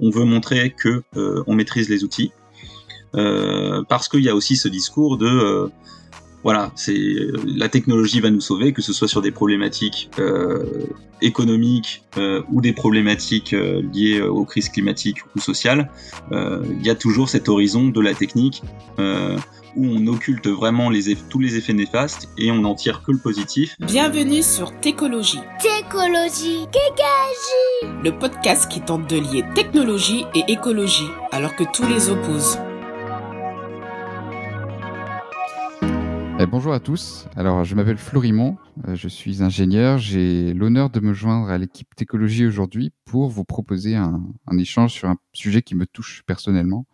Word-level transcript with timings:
on 0.00 0.10
veut 0.10 0.24
montrer 0.24 0.70
que 0.70 1.02
on 1.14 1.54
maîtrise 1.54 1.88
les 1.88 2.04
outils. 2.04 2.32
parce 3.12 4.08
qu'il 4.08 4.22
y 4.22 4.28
a 4.28 4.34
aussi 4.34 4.56
ce 4.56 4.68
discours 4.68 5.18
de 5.18 5.70
voilà, 6.44 6.70
c'est 6.76 6.96
la 7.44 7.68
technologie 7.68 8.20
va 8.20 8.30
nous 8.30 8.40
sauver, 8.40 8.72
que 8.72 8.80
ce 8.80 8.92
soit 8.92 9.08
sur 9.08 9.22
des 9.22 9.32
problématiques 9.32 10.08
euh, 10.18 10.86
économiques 11.20 12.04
euh, 12.16 12.42
ou 12.52 12.60
des 12.60 12.72
problématiques 12.72 13.52
euh, 13.54 13.82
liées 13.92 14.22
aux 14.22 14.44
crises 14.44 14.68
climatiques 14.68 15.18
ou 15.34 15.40
sociales. 15.40 15.90
Il 16.32 16.86
y 16.86 16.90
a 16.90 16.94
toujours 16.94 17.28
cet 17.28 17.48
horizon 17.48 17.88
de 17.88 18.00
la 18.00 18.14
technique 18.14 18.62
où 19.76 19.86
on 19.86 20.06
occulte 20.06 20.46
vraiment 20.46 20.90
les 20.90 21.14
tous 21.28 21.38
les 21.38 21.56
effets 21.56 21.72
néfastes 21.72 22.28
et 22.38 22.50
on 22.50 22.60
n'en 22.60 22.74
tire 22.74 23.02
que 23.02 23.12
le 23.12 23.18
positif. 23.18 23.76
Bienvenue 23.80 24.42
sur 24.42 24.78
Técologie. 24.80 25.40
Técologie, 25.60 26.66
Kékagie 26.72 28.02
Le 28.04 28.10
podcast 28.18 28.70
qui 28.70 28.80
tente 28.80 29.08
de 29.08 29.16
lier 29.16 29.44
technologie 29.54 30.24
et 30.34 30.44
écologie 30.52 31.08
alors 31.32 31.54
que 31.56 31.64
tous 31.72 31.86
les 31.86 32.10
opposent. 32.10 32.58
Eh, 36.40 36.46
bonjour 36.46 36.72
à 36.72 36.78
tous. 36.78 37.26
Alors, 37.34 37.64
je 37.64 37.74
m'appelle 37.74 37.98
Florimont, 37.98 38.58
euh, 38.86 38.94
je 38.94 39.08
suis 39.08 39.42
ingénieur. 39.42 39.98
J'ai 39.98 40.54
l'honneur 40.54 40.88
de 40.88 41.00
me 41.00 41.12
joindre 41.12 41.48
à 41.50 41.58
l'équipe 41.58 41.92
Técologie 41.96 42.46
aujourd'hui 42.46 42.92
pour 43.04 43.28
vous 43.28 43.42
proposer 43.42 43.96
un, 43.96 44.22
échange 44.56 44.92
sur 44.92 45.08
un 45.08 45.16
sujet 45.32 45.62
qui 45.62 45.74
me 45.74 45.84
touche 45.84 46.22
personnellement. 46.26 46.86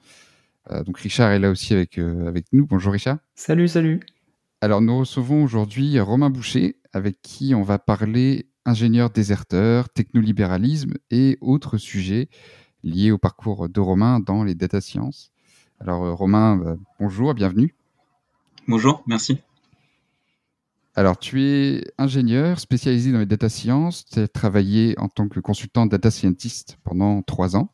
Euh, 0.70 0.82
donc, 0.82 0.98
Richard 0.98 1.30
est 1.32 1.38
là 1.38 1.50
aussi 1.50 1.74
avec, 1.74 1.98
euh, 1.98 2.26
avec 2.26 2.46
nous. 2.52 2.66
Bonjour 2.66 2.92
Richard. 2.92 3.18
Salut, 3.34 3.68
salut. 3.68 4.00
Alors, 4.60 4.80
nous 4.80 4.98
recevons 4.98 5.44
aujourd'hui 5.44 5.98
Romain 6.00 6.30
Boucher, 6.30 6.76
avec 6.92 7.20
qui 7.22 7.54
on 7.54 7.62
va 7.62 7.78
parler 7.78 8.46
ingénieur 8.64 9.10
déserteur, 9.10 9.90
technolibéralisme 9.90 10.94
et 11.10 11.36
autres 11.40 11.76
sujets 11.76 12.28
liés 12.82 13.10
au 13.10 13.18
parcours 13.18 13.68
de 13.68 13.80
Romain 13.80 14.20
dans 14.20 14.42
les 14.42 14.54
data 14.54 14.80
sciences. 14.80 15.32
Alors, 15.80 16.16
Romain, 16.16 16.78
bonjour, 16.98 17.34
bienvenue. 17.34 17.74
Bonjour, 18.66 19.02
merci. 19.06 19.38
Alors, 20.96 21.18
tu 21.18 21.42
es 21.42 21.82
ingénieur 21.98 22.60
spécialisé 22.60 23.10
dans 23.10 23.18
les 23.18 23.26
data 23.26 23.48
science. 23.48 24.04
Tu 24.06 24.20
as 24.20 24.28
travaillé 24.28 24.94
en 24.98 25.08
tant 25.08 25.28
que 25.28 25.40
consultant 25.40 25.86
data 25.86 26.08
scientist 26.10 26.78
pendant 26.84 27.20
trois 27.22 27.56
ans, 27.56 27.73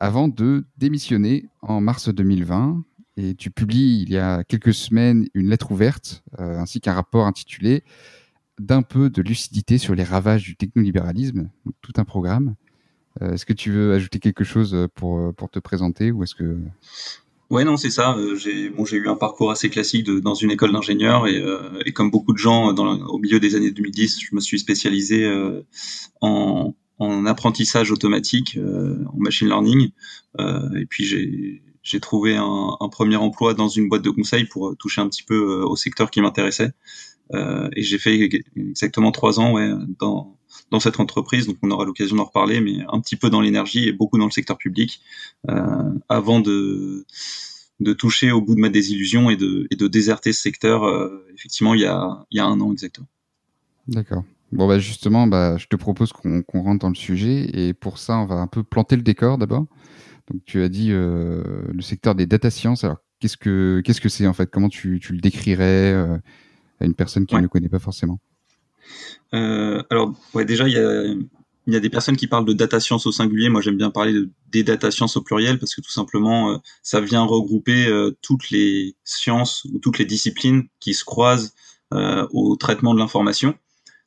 avant 0.00 0.28
de 0.28 0.64
démissionner 0.76 1.48
en 1.62 1.80
mars 1.80 2.08
2020. 2.08 2.84
Et 3.16 3.34
tu 3.34 3.50
publies 3.50 4.02
il 4.02 4.10
y 4.10 4.16
a 4.16 4.44
quelques 4.44 4.72
semaines 4.72 5.28
une 5.34 5.50
lettre 5.50 5.72
ouverte, 5.72 6.22
euh, 6.38 6.58
ainsi 6.58 6.80
qu'un 6.80 6.94
rapport 6.94 7.26
intitulé 7.26 7.82
D'un 8.58 8.82
peu 8.82 9.10
de 9.10 9.20
lucidité 9.20 9.78
sur 9.78 9.94
les 9.94 10.04
ravages 10.04 10.44
du 10.44 10.56
technolibéralisme, 10.56 11.50
tout 11.82 11.92
un 11.96 12.04
programme. 12.04 12.54
Euh, 13.20 13.34
est-ce 13.34 13.44
que 13.44 13.52
tu 13.52 13.70
veux 13.70 13.92
ajouter 13.92 14.20
quelque 14.20 14.44
chose 14.44 14.88
pour, 14.94 15.32
te 15.50 15.58
présenter 15.58 16.12
ou 16.12 16.22
est-ce 16.22 16.34
que 16.34 16.56
Ouais, 17.50 17.64
non, 17.64 17.76
c'est 17.76 17.90
ça. 17.90 18.16
Euh, 18.16 18.36
j'ai 18.36 18.96
eu 18.96 19.08
un 19.08 19.16
parcours 19.16 19.50
assez 19.50 19.70
classique 19.70 20.08
dans 20.08 20.34
une 20.34 20.52
école 20.52 20.72
d'ingénieur 20.72 21.26
et, 21.26 21.36
euh, 21.36 21.82
comme 21.94 22.10
beaucoup 22.10 22.32
de 22.32 22.38
gens 22.38 22.72
au 22.72 23.18
milieu 23.18 23.40
des 23.40 23.56
années 23.56 23.72
2010, 23.72 24.20
je 24.20 24.34
me 24.36 24.40
suis 24.40 24.60
spécialisé 24.60 25.24
euh, 25.24 25.62
en, 26.20 26.74
en, 27.00 27.26
apprentissage 27.26 27.90
automatique, 27.90 28.56
en 28.58 29.18
machine 29.18 29.48
learning. 29.48 29.90
et 30.38 30.86
puis 30.86 31.60
j'ai 31.82 32.00
trouvé 32.00 32.36
un, 32.36 32.76
un, 32.78 32.88
premier 32.88 33.16
emploi 33.16 33.54
dans 33.54 33.68
une 33.68 33.88
boîte 33.88 34.02
de 34.02 34.10
conseil 34.10 34.44
pour 34.44 34.76
toucher 34.76 35.00
un 35.00 35.08
petit 35.08 35.24
peu 35.24 35.62
au 35.64 35.74
secteur 35.74 36.10
qui 36.10 36.20
m'intéressait. 36.20 36.72
et 37.34 37.82
j'ai 37.82 37.98
fait 37.98 38.30
exactement 38.54 39.10
trois 39.10 39.40
ans 39.40 39.52
ouais, 39.54 39.72
dans, 39.98 40.38
dans 40.70 40.80
cette 40.80 41.00
entreprise, 41.00 41.46
donc 41.46 41.56
on 41.62 41.70
aura 41.70 41.84
l'occasion 41.84 42.16
d'en 42.16 42.24
reparler, 42.24 42.60
mais 42.60 42.78
un 42.88 43.00
petit 43.00 43.16
peu 43.16 43.30
dans 43.30 43.40
l'énergie 43.40 43.88
et 43.88 43.92
beaucoup 43.92 44.18
dans 44.18 44.26
le 44.26 44.30
secteur 44.30 44.58
public, 44.58 45.00
euh, 45.48 45.92
avant 46.08 46.40
de 46.40 47.06
de 47.80 47.94
toucher 47.94 48.30
au 48.30 48.42
bout 48.42 48.54
de 48.54 48.60
ma 48.60 48.68
désillusion 48.68 49.30
et 49.30 49.36
de, 49.36 49.66
et 49.70 49.76
de 49.76 49.88
déserter 49.88 50.34
ce 50.34 50.42
secteur, 50.42 50.84
euh, 50.84 51.26
effectivement, 51.34 51.72
il 51.72 51.80
y, 51.80 51.86
a, 51.86 52.26
il 52.30 52.36
y 52.36 52.40
a 52.40 52.44
un 52.44 52.60
an 52.60 52.72
exactement. 52.72 53.06
D'accord. 53.88 54.22
Bon, 54.52 54.66
bah 54.66 54.78
justement, 54.80 55.26
bah, 55.26 55.56
je 55.58 55.66
te 55.66 55.76
propose 55.76 56.12
qu'on 56.12 56.62
rentre 56.62 56.80
dans 56.80 56.88
le 56.88 56.94
sujet. 56.94 57.48
Et 57.54 57.72
pour 57.72 57.98
ça, 57.98 58.18
on 58.18 58.26
va 58.26 58.36
un 58.36 58.48
peu 58.48 58.62
planter 58.62 58.96
le 58.96 59.02
décor 59.02 59.38
d'abord. 59.38 59.66
Donc, 60.30 60.42
tu 60.44 60.62
as 60.62 60.68
dit 60.68 60.88
euh, 60.90 61.62
le 61.72 61.82
secteur 61.82 62.14
des 62.14 62.26
data 62.26 62.50
science. 62.50 62.84
Alors, 62.84 62.98
qu'est-ce 63.20 63.36
que 63.36 63.80
qu'est-ce 63.84 64.00
que 64.00 64.08
c'est 64.08 64.26
en 64.26 64.32
fait? 64.32 64.50
Comment 64.50 64.68
tu, 64.68 64.98
tu, 65.00 65.12
le 65.12 65.20
décrirais 65.20 65.92
euh, 65.92 66.16
à 66.80 66.84
une 66.84 66.94
personne 66.94 67.26
qui 67.26 67.36
ne 67.36 67.40
le 67.40 67.48
connaît 67.48 67.68
pas 67.68 67.78
forcément? 67.78 68.18
Euh, 69.34 69.82
alors, 69.90 70.14
ouais, 70.34 70.44
déjà, 70.44 70.66
il 70.66 70.74
y 70.74 70.78
a, 70.78 71.14
y 71.66 71.76
a 71.76 71.80
des 71.80 71.90
personnes 71.90 72.16
qui 72.16 72.26
parlent 72.26 72.44
de 72.44 72.52
data 72.52 72.80
science 72.80 73.06
au 73.06 73.12
singulier. 73.12 73.50
Moi, 73.50 73.60
j'aime 73.60 73.76
bien 73.76 73.90
parler 73.90 74.12
de, 74.12 74.30
des 74.50 74.64
data 74.64 74.90
sciences 74.90 75.16
au 75.16 75.22
pluriel 75.22 75.60
parce 75.60 75.76
que 75.76 75.80
tout 75.80 75.92
simplement, 75.92 76.60
ça 76.82 77.00
vient 77.00 77.22
regrouper 77.22 77.88
toutes 78.20 78.50
les 78.50 78.96
sciences 79.04 79.64
ou 79.72 79.78
toutes 79.78 79.98
les 79.98 80.06
disciplines 80.06 80.64
qui 80.80 80.94
se 80.94 81.04
croisent 81.04 81.54
au 81.92 82.56
traitement 82.56 82.94
de 82.94 82.98
l'information. 82.98 83.54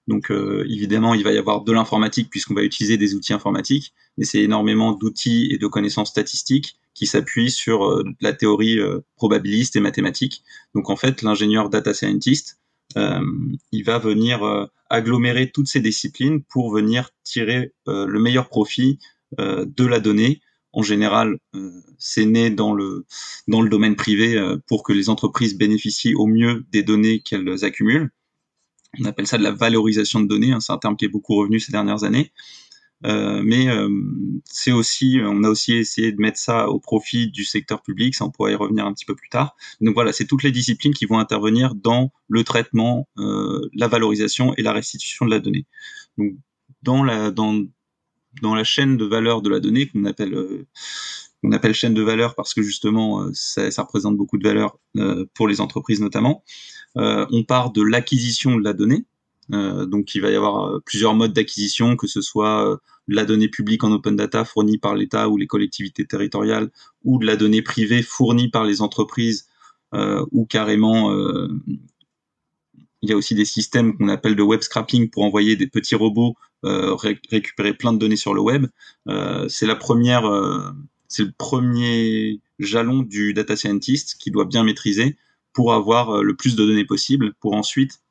Donc, 0.08 0.32
évidemment, 0.32 1.14
il 1.14 1.24
va 1.24 1.32
y 1.32 1.38
avoir 1.38 1.64
de 1.64 1.72
l'informatique 1.72 2.30
puisqu'on 2.30 2.54
va 2.54 2.64
utiliser 2.64 2.98
des 2.98 3.16
outils 3.16 3.34
informatiques, 3.34 3.94
mais 4.18 4.26
c'est 4.26 4.42
énormément 4.42 4.92
d'outils 4.92 5.48
et 5.52 5.58
de 5.58 5.68
connaissances 5.68 6.10
statistiques 6.10 6.78
qui 6.94 7.08
s'appuient 7.08 7.52
sur 7.52 8.04
la 8.20 8.34
théorie 8.34 8.80
probabiliste 9.16 9.78
et 9.78 9.80
mathématique. 9.80 10.44
Donc, 10.76 10.90
en 10.90 10.98
fait, 10.98 11.22
l'ingénieur 11.22 11.70
data 11.70 11.94
scientist, 11.94 12.60
euh, 12.98 13.22
il 13.72 13.84
va 13.84 13.98
venir 13.98 14.44
euh, 14.44 14.66
agglomérer 14.90 15.52
toutes 15.52 15.68
ces 15.68 15.80
disciplines 15.80 16.44
pour 16.44 16.72
venir 16.72 17.10
tirer 17.24 17.74
euh, 17.88 18.06
le 18.06 18.20
meilleur 18.20 18.50
profit 18.50 19.00
de 19.40 19.86
la 19.86 20.00
donnée. 20.00 20.42
En 20.74 20.84
général, 20.84 21.40
c'est 21.98 22.26
né 22.26 22.52
dans 22.52 22.76
le 22.76 23.04
dans 23.48 23.64
le 23.64 23.70
domaine 23.70 23.96
privé 23.96 24.40
pour 24.68 24.84
que 24.84 24.94
les 24.94 25.10
entreprises 25.10 25.58
bénéficient 25.58 26.14
au 26.14 26.28
mieux 26.28 26.68
des 26.72 26.84
données 26.84 27.20
qu'elles 27.22 27.66
accumulent. 27.66 28.12
On 29.00 29.06
appelle 29.06 29.28
ça 29.28 29.38
de 29.38 29.44
la 29.44 29.52
valorisation 29.52 30.20
de 30.20 30.28
données. 30.28 30.52
Hein, 30.52 30.60
c'est 30.60 30.74
un 30.74 30.78
terme 30.78 30.96
qui 30.96 31.06
est 31.06 31.10
beaucoup 31.10 31.36
revenu 31.36 31.60
ces 31.60 31.72
dernières 31.72 32.04
années. 32.04 32.32
Euh, 33.06 33.42
mais 33.44 33.68
euh, 33.68 33.90
c'est 34.46 34.72
aussi, 34.72 35.20
on 35.22 35.44
a 35.44 35.50
aussi 35.50 35.74
essayé 35.74 36.12
de 36.12 36.22
mettre 36.22 36.38
ça 36.38 36.70
au 36.70 36.80
profit 36.80 37.28
du 37.28 37.44
secteur 37.44 37.82
public, 37.82 38.16
ça 38.16 38.26
on 38.26 38.32
pourra 38.32 38.52
y 38.52 38.56
revenir 38.56 38.86
un 38.86 38.94
petit 38.94 39.06
peu 39.06 39.16
plus 39.16 39.30
tard. 39.30 39.56
Donc 39.82 39.94
voilà, 39.94 40.14
c'est 40.14 40.26
toutes 40.26 40.44
les 40.44 40.52
disciplines 40.52 40.94
qui 40.94 41.06
vont 41.06 41.20
intervenir 41.20 41.76
dans 41.76 42.14
le 42.30 42.44
traitement, 42.44 43.10
euh, 43.18 43.70
la 43.74 43.88
valorisation 43.88 44.54
et 44.56 44.62
la 44.62 44.72
restitution 44.72 45.26
de 45.26 45.32
la 45.32 45.40
donnée. 45.40 45.66
Donc 46.18 46.34
dans 46.82 47.04
la 47.04 47.32
dans 47.32 47.66
dans 48.42 48.56
la 48.56 48.64
chaîne 48.64 48.98
de 48.98 49.06
valeur 49.06 49.42
de 49.42 49.50
la 49.50 49.60
donnée 49.60 49.88
qu'on 49.88 50.06
appelle 50.06 50.66
on 51.44 51.52
appelle 51.52 51.74
chaîne 51.74 51.94
de 51.94 52.02
valeur 52.02 52.36
parce 52.36 52.54
que 52.54 52.62
justement 52.62 53.28
ça, 53.34 53.70
ça 53.70 53.84
représente 53.84 54.16
beaucoup 54.16 54.38
de 54.38 54.48
valeur 54.48 54.78
pour 55.34 55.48
les 55.48 55.60
entreprises 55.62 56.00
notamment. 56.00 56.44
On 56.96 57.44
part 57.44 57.72
de 57.72 57.82
l'acquisition 57.82 58.56
de 58.56 58.64
la 58.64 58.74
donnée, 58.74 59.06
euh, 59.52 59.86
donc 59.86 60.16
il 60.16 60.22
va 60.22 60.32
y 60.32 60.36
avoir 60.36 60.82
plusieurs 60.84 61.16
modes 61.16 61.34
d'acquisition, 61.34 61.96
que 61.96 62.08
ce 62.08 62.22
soit 62.22 62.80
la 63.08 63.26
donnée 63.26 63.50
publique 63.50 63.84
en 63.84 63.92
open 63.92 64.16
data 64.16 64.46
fournie 64.46 64.78
par 64.78 64.96
l'État 64.96 65.30
ou 65.30 65.38
les 65.38 65.48
collectivités 65.48 66.06
territoriales, 66.06 66.70
ou 67.04 67.20
de 67.20 67.26
la 67.26 67.36
donnée 67.36 67.62
privée 67.62 68.02
fournie 68.02 68.50
par 68.50 68.64
les 68.64 68.82
entreprises, 68.82 69.48
euh, 69.94 70.26
ou 70.32 70.46
carrément 70.46 71.12
euh, 71.12 71.48
il 73.02 73.10
y 73.10 73.14
a 73.14 73.18
aussi 73.18 73.36
des 73.36 73.46
systèmes 73.46 73.98
qu'on 73.98 74.08
appelle 74.08 74.36
de 74.36 74.42
web 74.42 74.62
scrapping 74.62 75.10
pour 75.10 75.24
envoyer 75.24 75.58
des 75.58 75.68
petits 75.68 75.96
robots 75.96 76.36
euh, 76.66 76.96
récupérer 77.30 77.74
plein 77.74 77.92
de 77.92 77.98
données 77.98 78.16
sur 78.16 78.34
le 78.34 78.40
web. 78.40 78.68
Euh, 79.10 79.48
c'est 79.50 79.68
la 79.68 79.76
première, 79.76 80.26
euh, 80.26 80.72
c'est 81.10 81.24
le 81.24 81.34
premier 81.38 82.40
jalon 82.60 83.02
du 83.02 83.34
data 83.34 83.58
scientist 83.58 84.16
qui 84.18 84.32
doit 84.32 84.46
bien 84.46 84.64
maîtriser 84.64 85.18
pour 85.54 85.74
avoir 85.74 86.24
le 86.24 86.36
plus 86.36 86.56
de 86.56 86.66
données 86.66 86.86
possible, 86.86 87.34
pour 87.40 87.54
ensuite 87.54 88.02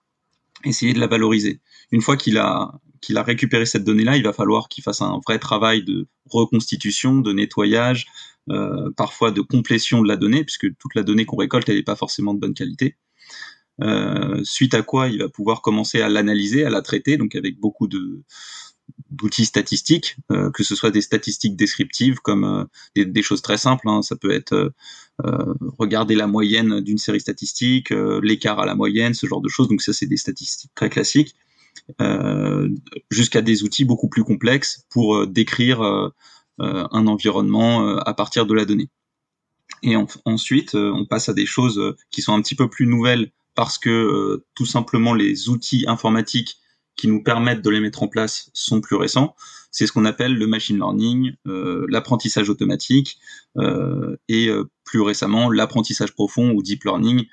essayer 0.65 0.93
de 0.93 1.01
la 1.01 1.07
valoriser. 1.07 1.61
Une 1.91 2.01
fois 2.01 2.17
qu'il 2.17 2.39
a 2.39 2.81
qu'il 3.03 3.19
a 3.19 3.23
récupéré 3.25 3.67
cette 3.67 3.85
donnée-là, 3.85 4.17
il 4.17 4.23
va 4.23 4.33
falloir 4.33 4.69
qu'il 4.69 4.85
fasse 4.85 5.03
un 5.03 5.21
vrai 5.27 5.39
travail 5.39 5.83
de 5.83 6.07
reconstitution, 6.31 7.17
de 7.17 7.33
nettoyage, 7.33 8.07
euh, 8.49 8.91
parfois 8.97 9.33
de 9.33 9.41
complétion 9.41 10.03
de 10.03 10.09
la 10.09 10.17
donnée, 10.17 10.45
puisque 10.45 10.69
toute 10.79 10.95
la 10.95 11.03
donnée 11.03 11.27
qu'on 11.27 11.37
récolte, 11.37 11.69
elle 11.69 11.77
n'est 11.77 11.83
pas 11.83 11.97
forcément 11.97 12.33
de 12.33 12.39
bonne 12.39 12.55
qualité. 12.55 12.97
Euh, 13.81 14.41
suite 14.45 14.75
à 14.75 14.83
quoi 14.83 15.09
il 15.09 15.19
va 15.19 15.29
pouvoir 15.29 15.63
commencer 15.63 16.01
à 16.01 16.09
l'analyser, 16.09 16.65
à 16.65 16.71
la 16.71 16.81
traiter, 16.81 17.17
donc 17.17 17.35
avec 17.35 17.59
beaucoup 17.59 17.89
de 17.89 18.23
d'outils 19.13 19.45
statistiques, 19.45 20.17
euh, 20.31 20.51
que 20.51 20.65
ce 20.65 20.75
soit 20.75 20.91
des 20.91 21.03
statistiques 21.03 21.57
descriptives 21.57 22.19
comme 22.21 22.45
euh, 22.45 23.05
des, 23.05 23.23
choses 23.23 23.43
très 23.43 23.59
simples. 23.59 23.89
Hein, 23.89 24.03
ça 24.03 24.17
peut 24.17 24.31
être 24.31 24.73
euh, 25.25 25.55
regarder 25.79 26.15
la 26.15 26.27
moyenne 26.27 26.81
d'une 26.81 26.99
série 26.99 27.21
statistique, 27.21 27.91
l'écart 28.23 28.59
à 28.59 28.67
la 28.67 28.75
moyenne, 28.75 29.15
ce 29.15 29.27
genre 29.27 29.41
de 29.41 29.49
choses. 29.49 29.69
Donc 29.69 29.83
ça, 29.83 29.93
c'est 29.93 30.07
des 30.07 30.17
statistiques 30.17 30.73
très 30.75 30.91
classiques. 30.91 31.35
Jusqu'à 33.11 33.41
des 33.41 33.65
outils 33.65 33.85
beaucoup 33.85 34.09
plus 34.09 34.25
complexes 34.25 34.85
pour 34.91 35.27
décrire 35.27 35.81
un 36.59 37.07
environnement 37.07 37.97
à 37.99 38.15
partir 38.15 38.47
de 38.47 38.55
la 38.55 38.65
donnée. 38.65 38.89
Et 39.83 39.97
ensuite, 40.25 40.75
on 40.75 41.07
passe 41.07 41.29
à 41.29 41.35
des 41.35 41.47
choses 41.47 41.95
qui 42.11 42.23
sont 42.23 42.35
un 42.35 42.43
petit 42.43 42.55
peu 42.55 42.69
plus 42.69 42.87
nouvelles 42.87 43.33
parce 43.55 43.79
que 43.79 44.45
tout 44.55 44.67
simplement 44.67 45.15
les 45.15 45.49
outils 45.49 45.85
informatiques 45.89 46.59
qui 46.97 47.09
nous 47.09 47.23
permettent 47.23 47.63
de 47.63 47.71
les 47.71 47.81
mettre 47.81 48.03
en 48.03 48.09
place 48.09 48.51
sont 48.53 48.81
plus 48.81 48.97
récents. 48.97 49.35
C'est 49.71 49.87
ce 49.87 49.93
qu'on 49.93 50.05
appelle 50.05 50.37
le 50.37 50.47
machine 50.47 50.77
learning, 50.77 51.33
euh, 51.47 51.87
l'apprentissage 51.89 52.51
automatique 52.51 53.19
euh, 53.57 54.17
et 54.29 54.49
euh, 54.49 54.71
plus 54.85 55.01
récemment 55.01 55.51
l'apprentissage 55.51 56.13
profond 56.13 56.51
ou 56.51 56.63
deep 56.63 56.85
learning, 56.85 57.27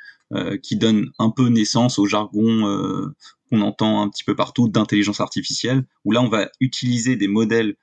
qui 0.62 0.76
donne 0.76 1.10
un 1.18 1.32
peu 1.32 1.48
naissance 1.48 1.98
au 1.98 2.06
jargon 2.06 3.12
qu'on 3.50 3.62
entend 3.62 4.04
un 4.04 4.10
petit 4.10 4.24
peu 4.24 4.36
partout 4.36 4.70
d'intelligence 4.70 5.22
artificielle, 5.22 5.88
où 6.06 6.12
là 6.12 6.22
on 6.22 6.30
va 6.30 6.52
utiliser 6.60 7.16
des 7.16 7.28
modèles 7.28 7.76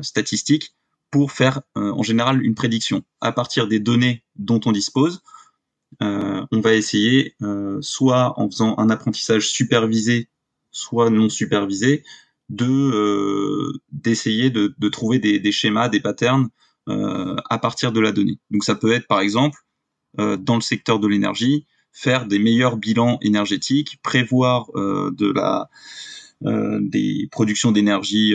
statistiques 0.00 0.74
pour 1.10 1.30
faire 1.30 1.60
en 1.74 2.02
général 2.02 2.42
une 2.42 2.54
prédiction 2.54 3.02
à 3.20 3.32
partir 3.32 3.68
des 3.68 3.80
données 3.80 4.24
dont 4.36 4.60
on 4.64 4.72
dispose. 4.72 5.20
on 6.00 6.46
va 6.52 6.72
essayer, 6.72 7.36
soit 7.82 8.40
en 8.40 8.48
faisant 8.50 8.74
un 8.78 8.88
apprentissage 8.88 9.50
supervisé 9.50 10.30
soit 10.70 11.10
non 11.10 11.28
supervisé, 11.28 12.04
de 12.48 12.66
euh, 12.66 13.72
d'essayer 13.92 14.50
de, 14.50 14.74
de, 14.78 14.88
trouver 14.88 15.18
des, 15.18 15.38
des, 15.38 15.52
schémas, 15.52 15.88
des 15.88 16.00
patterns 16.00 16.48
euh, 16.88 17.36
à 17.50 17.58
partir 17.58 17.92
de 17.92 18.00
la 18.00 18.12
donnée. 18.12 18.38
Donc 18.50 18.64
ça 18.64 18.74
peut 18.74 18.92
être 18.92 19.06
par 19.06 19.20
exemple 19.20 19.60
euh, 20.18 20.36
dans 20.36 20.54
le 20.54 20.60
secteur 20.60 20.98
de 20.98 21.06
l'énergie, 21.06 21.66
faire 21.92 22.26
des 22.26 22.38
meilleurs 22.38 22.76
bilans 22.76 23.18
énergétiques, 23.22 23.98
prévoir 24.02 24.70
de 24.74 25.30
la 25.30 25.68
des 26.40 27.28
productions 27.32 27.72
d'énergie 27.72 28.32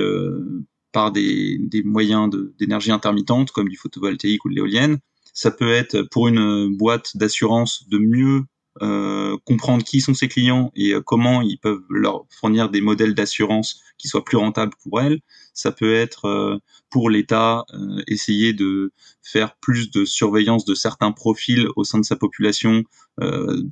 par 0.91 1.13
des, 1.13 1.57
des 1.57 1.83
moyens 1.83 2.29
d'énergie 2.59 2.91
intermittente 2.91 3.51
comme 3.51 3.69
du 3.69 3.77
photovoltaïque 3.77 4.43
ou 4.43 4.49
de 4.49 4.55
l'éolienne. 4.55 4.97
Ça 5.33 5.51
peut 5.51 5.71
être 5.71 6.01
pour 6.11 6.27
une 6.27 6.75
boîte 6.75 7.15
d'assurance 7.15 7.87
de 7.87 7.97
mieux 7.97 8.43
euh, 8.81 9.37
comprendre 9.45 9.83
qui 9.83 10.01
sont 10.01 10.15
ses 10.15 10.27
clients 10.27 10.71
et 10.75 10.93
euh, 10.93 11.01
comment 11.01 11.43
ils 11.43 11.59
peuvent 11.59 11.83
leur 11.89 12.25
fournir 12.31 12.69
des 12.69 12.81
modèles 12.81 13.13
d'assurance 13.13 13.81
qui 13.99 14.07
soient 14.07 14.25
plus 14.25 14.37
rentables 14.37 14.73
pour 14.81 14.99
elles. 14.99 15.19
Ça 15.53 15.71
peut 15.71 15.93
être 15.93 16.25
euh, 16.25 16.57
pour 16.89 17.11
l'État 17.11 17.65
essayer 18.07 18.53
de 18.53 18.91
faire 19.21 19.55
plus 19.57 19.91
de 19.91 20.05
surveillance 20.05 20.65
de 20.65 20.73
certains 20.73 21.11
profils 21.11 21.67
au 21.75 21.83
sein 21.83 21.99
de 21.99 22.05
sa 22.05 22.15
population, 22.15 22.83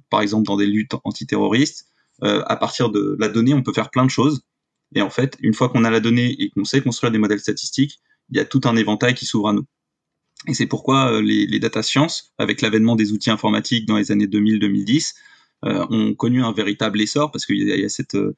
par 0.09 0.21
exemple 0.21 0.47
dans 0.47 0.57
des 0.57 0.65
luttes 0.65 0.95
antiterroristes. 1.03 1.87
à 2.21 2.55
partir 2.55 2.89
de 2.89 3.15
la 3.19 3.29
donnée, 3.29 3.53
on 3.53 3.61
peut 3.61 3.73
faire 3.73 3.91
plein 3.91 4.05
de 4.05 4.09
choses. 4.09 4.41
Et 4.95 5.03
en 5.03 5.11
fait, 5.11 5.37
une 5.39 5.53
fois 5.53 5.69
qu'on 5.69 5.83
a 5.83 5.91
la 5.91 5.99
donnée 5.99 6.35
et 6.39 6.49
qu'on 6.49 6.65
sait 6.65 6.81
construire 6.81 7.11
des 7.11 7.19
modèles 7.19 7.39
statistiques, 7.39 7.99
il 8.31 8.37
y 8.37 8.39
a 8.39 8.45
tout 8.45 8.61
un 8.63 8.75
éventail 8.75 9.13
qui 9.13 9.27
s'ouvre 9.27 9.49
à 9.49 9.53
nous. 9.53 9.65
Et 10.47 10.53
c'est 10.53 10.65
pourquoi 10.65 11.11
euh, 11.11 11.21
les, 11.21 11.45
les, 11.45 11.59
data 11.59 11.83
science, 11.83 12.33
avec 12.37 12.61
l'avènement 12.61 12.95
des 12.95 13.11
outils 13.11 13.29
informatiques 13.29 13.87
dans 13.87 13.97
les 13.97 14.11
années 14.11 14.27
2000-2010, 14.27 15.13
euh, 15.65 15.85
ont 15.89 16.15
connu 16.15 16.43
un 16.43 16.51
véritable 16.51 16.99
essor 16.99 17.31
parce 17.31 17.45
qu'il 17.45 17.57
y, 17.57 17.65
y, 17.65 17.85
a 17.85 17.89
cette 17.89 18.15
euh, 18.15 18.35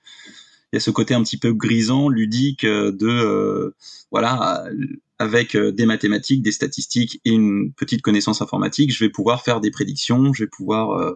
il 0.71 0.75
y 0.75 0.77
a 0.77 0.79
ce 0.79 0.91
côté 0.91 1.13
un 1.13 1.23
petit 1.23 1.37
peu 1.37 1.53
grisant, 1.53 2.09
ludique 2.09 2.65
de 2.65 3.75
voilà 4.09 4.65
avec 5.19 5.55
des 5.55 5.85
mathématiques, 5.85 6.41
des 6.41 6.51
statistiques 6.51 7.21
et 7.25 7.29
une 7.29 7.71
petite 7.73 8.01
connaissance 8.01 8.41
informatique, 8.41 8.91
je 8.91 9.03
vais 9.03 9.11
pouvoir 9.11 9.43
faire 9.43 9.61
des 9.61 9.69
prédictions, 9.69 10.33
je 10.33 10.45
vais 10.45 10.49
pouvoir 10.49 11.15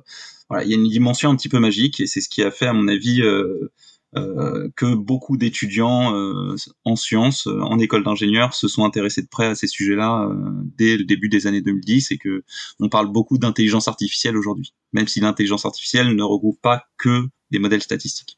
voilà, 0.50 0.64
il 0.64 0.72
y 0.72 0.74
a 0.74 0.78
une 0.78 0.88
dimension 0.88 1.30
un 1.30 1.36
petit 1.36 1.50
peu 1.50 1.60
magique 1.60 2.00
et 2.00 2.08
c'est 2.08 2.22
ce 2.22 2.30
qui 2.30 2.42
a 2.42 2.52
fait 2.52 2.68
à 2.68 2.74
mon 2.74 2.88
avis 2.88 3.22
euh, 3.22 3.72
que 4.14 4.96
beaucoup 4.96 5.38
d'étudiants 5.38 6.16
euh, 6.16 6.56
en 6.86 6.96
sciences, 6.96 7.48
euh, 7.48 7.62
en 7.62 7.78
école 7.80 8.04
d'ingénieurs, 8.04 8.54
se 8.54 8.68
sont 8.68 8.86
intéressés 8.86 9.22
de 9.22 9.28
près 9.28 9.46
à 9.46 9.56
ces 9.56 9.68
sujets-là 9.68 10.30
dès 10.78 10.98
le 10.98 11.04
début 11.04 11.30
des 11.30 11.48
années 11.48 11.62
2010 11.62 12.12
et 12.12 12.18
que 12.18 12.44
on 12.80 12.90
parle 12.90 13.12
beaucoup 13.12 13.38
d'intelligence 13.38 13.88
artificielle 13.88 14.38
aujourd'hui, 14.38 14.74
même 14.94 15.08
si 15.08 15.20
l'intelligence 15.20 15.66
artificielle 15.66 16.16
ne 16.16 16.24
regroupe 16.24 16.60
pas 16.62 16.86
que 16.98 17.28
des 17.52 17.60
modèles 17.60 17.82
statistiques. 17.82 18.38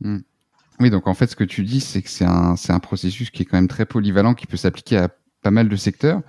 Hmm. 0.00 0.18
Oui, 0.80 0.90
donc 0.90 1.06
en 1.06 1.14
fait, 1.14 1.28
ce 1.28 1.36
que 1.36 1.44
tu 1.44 1.62
dis, 1.62 1.80
c'est 1.80 2.02
que 2.02 2.10
c'est 2.10 2.24
un 2.24 2.80
processus 2.80 3.30
qui 3.30 3.42
est 3.42 3.44
quand 3.46 3.56
même 3.56 3.68
très 3.68 3.86
polyvalent, 3.86 4.34
qui 4.34 4.46
peut 4.46 4.58
s'appliquer 4.58 4.98
à 4.98 5.08
pas 5.42 5.50
mal 5.50 5.68
de 5.68 5.76
secteurs. 5.76 6.22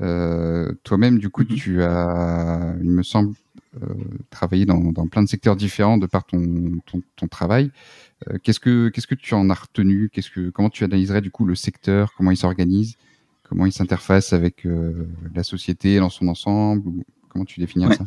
Euh, 0.00 0.72
toi-même, 0.84 1.18
du 1.18 1.30
coup, 1.30 1.42
mm-hmm. 1.42 1.56
tu 1.56 1.82
as, 1.82 2.74
il 2.82 2.90
me 2.90 3.02
semble, 3.02 3.34
euh, 3.82 3.86
travaillé 4.30 4.64
dans, 4.64 4.78
dans, 4.78 5.06
plein 5.06 5.22
de 5.22 5.28
secteurs 5.28 5.56
différents 5.56 5.98
de 5.98 6.06
par 6.06 6.24
ton, 6.24 6.40
ton, 6.86 7.02
ton 7.16 7.28
travail. 7.28 7.70
Euh, 8.28 8.38
qu'est-ce 8.42 8.60
que 8.60 8.88
qu'est-ce 8.88 9.06
que 9.06 9.14
tu 9.14 9.34
en 9.34 9.50
as 9.50 9.54
retenu? 9.54 10.08
Qu'est-ce 10.10 10.30
que 10.30 10.48
comment 10.48 10.70
tu 10.70 10.84
analyserais 10.84 11.20
du 11.20 11.30
coup 11.30 11.44
le 11.44 11.54
secteur? 11.54 12.14
Comment 12.16 12.30
il 12.30 12.38
s'organise? 12.38 12.96
Comment 13.48 13.66
il 13.66 13.72
s'interface 13.72 14.32
avec 14.32 14.66
euh, 14.66 15.06
la 15.34 15.42
société 15.42 15.98
dans 15.98 16.08
son 16.08 16.28
ensemble? 16.28 17.04
Comment 17.28 17.44
tu 17.44 17.60
définirais 17.60 17.96
ça? 17.96 18.04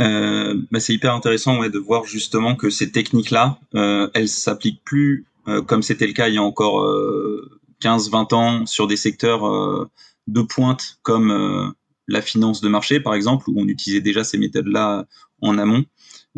Euh, 0.00 0.60
bah 0.70 0.80
c'est 0.80 0.92
hyper 0.92 1.14
intéressant 1.14 1.58
ouais, 1.58 1.70
de 1.70 1.78
voir 1.78 2.04
justement 2.04 2.56
que 2.56 2.68
ces 2.68 2.92
techniques-là, 2.92 3.58
euh, 3.74 4.10
elles 4.12 4.28
s'appliquent 4.28 4.82
plus 4.84 5.24
euh, 5.48 5.62
comme 5.62 5.82
c'était 5.82 6.06
le 6.06 6.12
cas 6.12 6.28
il 6.28 6.34
y 6.34 6.38
a 6.38 6.42
encore 6.42 6.84
15-20 7.80 8.34
ans 8.34 8.66
sur 8.66 8.86
des 8.86 8.96
secteurs 8.96 9.88
de 10.26 10.42
pointe 10.42 10.98
comme 11.02 11.74
la 12.08 12.22
finance 12.22 12.60
de 12.60 12.68
marché 12.68 13.00
par 13.00 13.14
exemple, 13.14 13.48
où 13.48 13.54
on 13.56 13.66
utilisait 13.66 14.00
déjà 14.00 14.24
ces 14.24 14.38
méthodes-là 14.38 15.06
en 15.42 15.58
amont. 15.58 15.84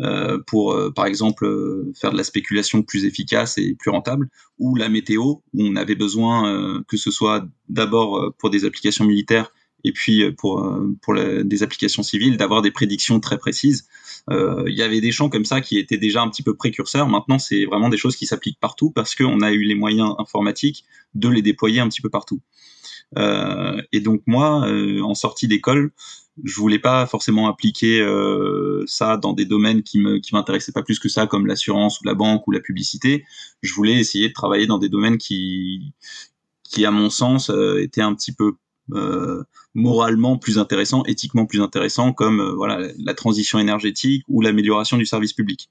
Euh, 0.01 0.39
pour, 0.47 0.71
euh, 0.71 0.91
par 0.91 1.05
exemple, 1.05 1.45
euh, 1.45 1.91
faire 1.99 2.11
de 2.11 2.17
la 2.17 2.23
spéculation 2.23 2.83
plus 2.83 3.03
efficace 3.03 3.57
et 3.57 3.75
plus 3.75 3.91
rentable, 3.91 4.29
ou 4.57 4.75
la 4.75 4.87
météo, 4.87 5.23
où 5.23 5.43
on 5.53 5.75
avait 5.75 5.95
besoin 5.95 6.83
que 6.87 6.97
ce 6.97 7.11
soit 7.11 7.45
d'abord 7.67 8.33
pour 8.37 8.49
des 8.49 8.65
applications 8.65 9.05
militaires 9.05 9.51
et 9.83 9.93
puis 9.93 10.29
pour, 10.33 10.69
pour 11.01 11.15
des 11.15 11.63
applications 11.63 12.03
civiles, 12.03 12.37
d'avoir 12.37 12.61
des 12.61 12.71
prédictions 12.71 13.19
très 13.19 13.37
précises. 13.37 13.87
Il 14.29 14.73
y 14.75 14.81
avait 14.81 15.01
des 15.01 15.11
champs 15.11 15.29
comme 15.29 15.45
ça 15.45 15.61
qui 15.61 15.77
étaient 15.77 15.97
déjà 15.97 16.21
un 16.21 16.29
petit 16.29 16.43
peu 16.43 16.55
précurseurs. 16.55 17.07
Maintenant, 17.07 17.39
c'est 17.39 17.65
vraiment 17.65 17.89
des 17.89 17.97
choses 17.97 18.15
qui 18.15 18.25
s'appliquent 18.25 18.59
partout 18.59 18.91
parce 18.91 19.15
qu'on 19.15 19.41
a 19.41 19.51
eu 19.51 19.63
les 19.63 19.75
moyens 19.75 20.13
informatiques 20.17 20.85
de 21.15 21.29
les 21.29 21.41
déployer 21.41 21.79
un 21.79 21.87
petit 21.87 22.01
peu 22.01 22.09
partout. 22.09 22.41
Euh, 23.17 23.81
et 23.91 24.01
donc 24.01 24.21
moi, 24.27 24.67
en 25.03 25.15
sortie 25.15 25.47
d'école, 25.47 25.91
je 26.43 26.55
voulais 26.55 26.79
pas 26.79 27.05
forcément 27.05 27.47
appliquer 27.47 28.01
euh, 28.01 28.83
ça 28.87 29.17
dans 29.17 29.33
des 29.33 29.45
domaines 29.45 29.83
qui 29.83 29.99
me 29.99 30.19
qui 30.19 30.33
m'intéressaient 30.33 30.71
pas 30.71 30.83
plus 30.83 30.99
que 30.99 31.09
ça 31.09 31.27
comme 31.27 31.47
l'assurance 31.47 31.99
ou 32.01 32.05
la 32.05 32.13
banque 32.13 32.47
ou 32.47 32.51
la 32.51 32.59
publicité. 32.59 33.25
Je 33.61 33.73
voulais 33.73 33.97
essayer 33.99 34.29
de 34.29 34.33
travailler 34.33 34.67
dans 34.67 34.77
des 34.77 34.89
domaines 34.89 35.17
qui 35.17 35.93
qui 36.63 36.85
à 36.85 36.91
mon 36.91 37.09
sens 37.09 37.49
euh, 37.49 37.81
étaient 37.81 38.01
un 38.01 38.13
petit 38.13 38.31
peu 38.33 38.53
euh, 38.93 39.43
moralement 39.73 40.37
plus 40.37 40.57
intéressants 40.57 41.03
éthiquement 41.05 41.45
plus 41.45 41.61
intéressants 41.61 42.13
comme 42.13 42.39
euh, 42.39 42.53
voilà 42.55 42.87
la 42.97 43.13
transition 43.13 43.59
énergétique 43.59 44.23
ou 44.27 44.41
l'amélioration 44.41 44.97
du 44.97 45.05
service 45.05 45.33
public 45.33 45.69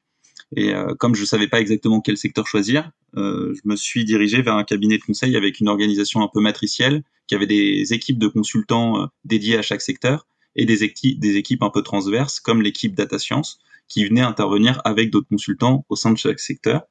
et 0.57 0.75
euh, 0.75 0.95
comme 0.95 1.15
je 1.15 1.25
savais 1.25 1.49
pas 1.49 1.61
exactement 1.61 2.01
quel 2.01 2.17
secteur 2.17 2.47
choisir 2.47 2.91
je 3.15 3.61
me 3.65 3.75
suis 3.75 4.05
dirigé 4.05 4.43
vers 4.43 4.55
un 4.55 4.65
cabinet 4.65 4.99
de 4.99 5.03
conseil 5.03 5.37
avec 5.37 5.61
une 5.61 5.69
organisation 5.69 6.23
un 6.23 6.29
peu 6.29 6.41
matricielle 6.41 7.03
qui 7.27 7.35
avait 7.35 7.47
des 7.47 7.93
équipes 7.93 8.19
de 8.19 8.29
consultants 8.29 9.09
dédiées 9.25 9.57
à 9.57 9.63
chaque 9.63 9.81
secteur 9.81 10.27
et 10.57 10.67
des, 10.67 10.85
équipes, 10.85 11.63
un 11.63 11.71
peu 11.71 11.83
transverses 11.83 12.39
comme 12.39 12.63
l'équipe 12.63 12.95
Data 12.95 13.19
Science 13.19 13.59
qui 13.89 14.05
venait 14.05 14.21
intervenir 14.21 14.81
avec 14.85 15.11
d'autres 15.11 15.29
consultants 15.29 15.87
au 15.89 15.97
sein 15.97 16.13
de 16.13 16.19
chaque 16.19 16.39
secteur. 16.39 16.83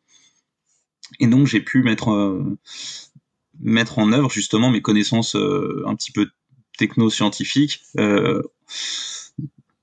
Et 1.19 1.27
donc 1.27 1.47
j'ai 1.47 1.61
pu 1.61 1.83
mettre 1.83 2.09
euh, 2.09 2.57
mettre 3.59 3.99
en 3.99 4.11
œuvre 4.11 4.29
justement 4.29 4.69
mes 4.69 4.81
connaissances 4.81 5.35
euh, 5.35 5.83
un 5.85 5.95
petit 5.95 6.11
peu 6.11 6.29
techno-scientifiques, 6.77 7.81
euh, 7.97 8.41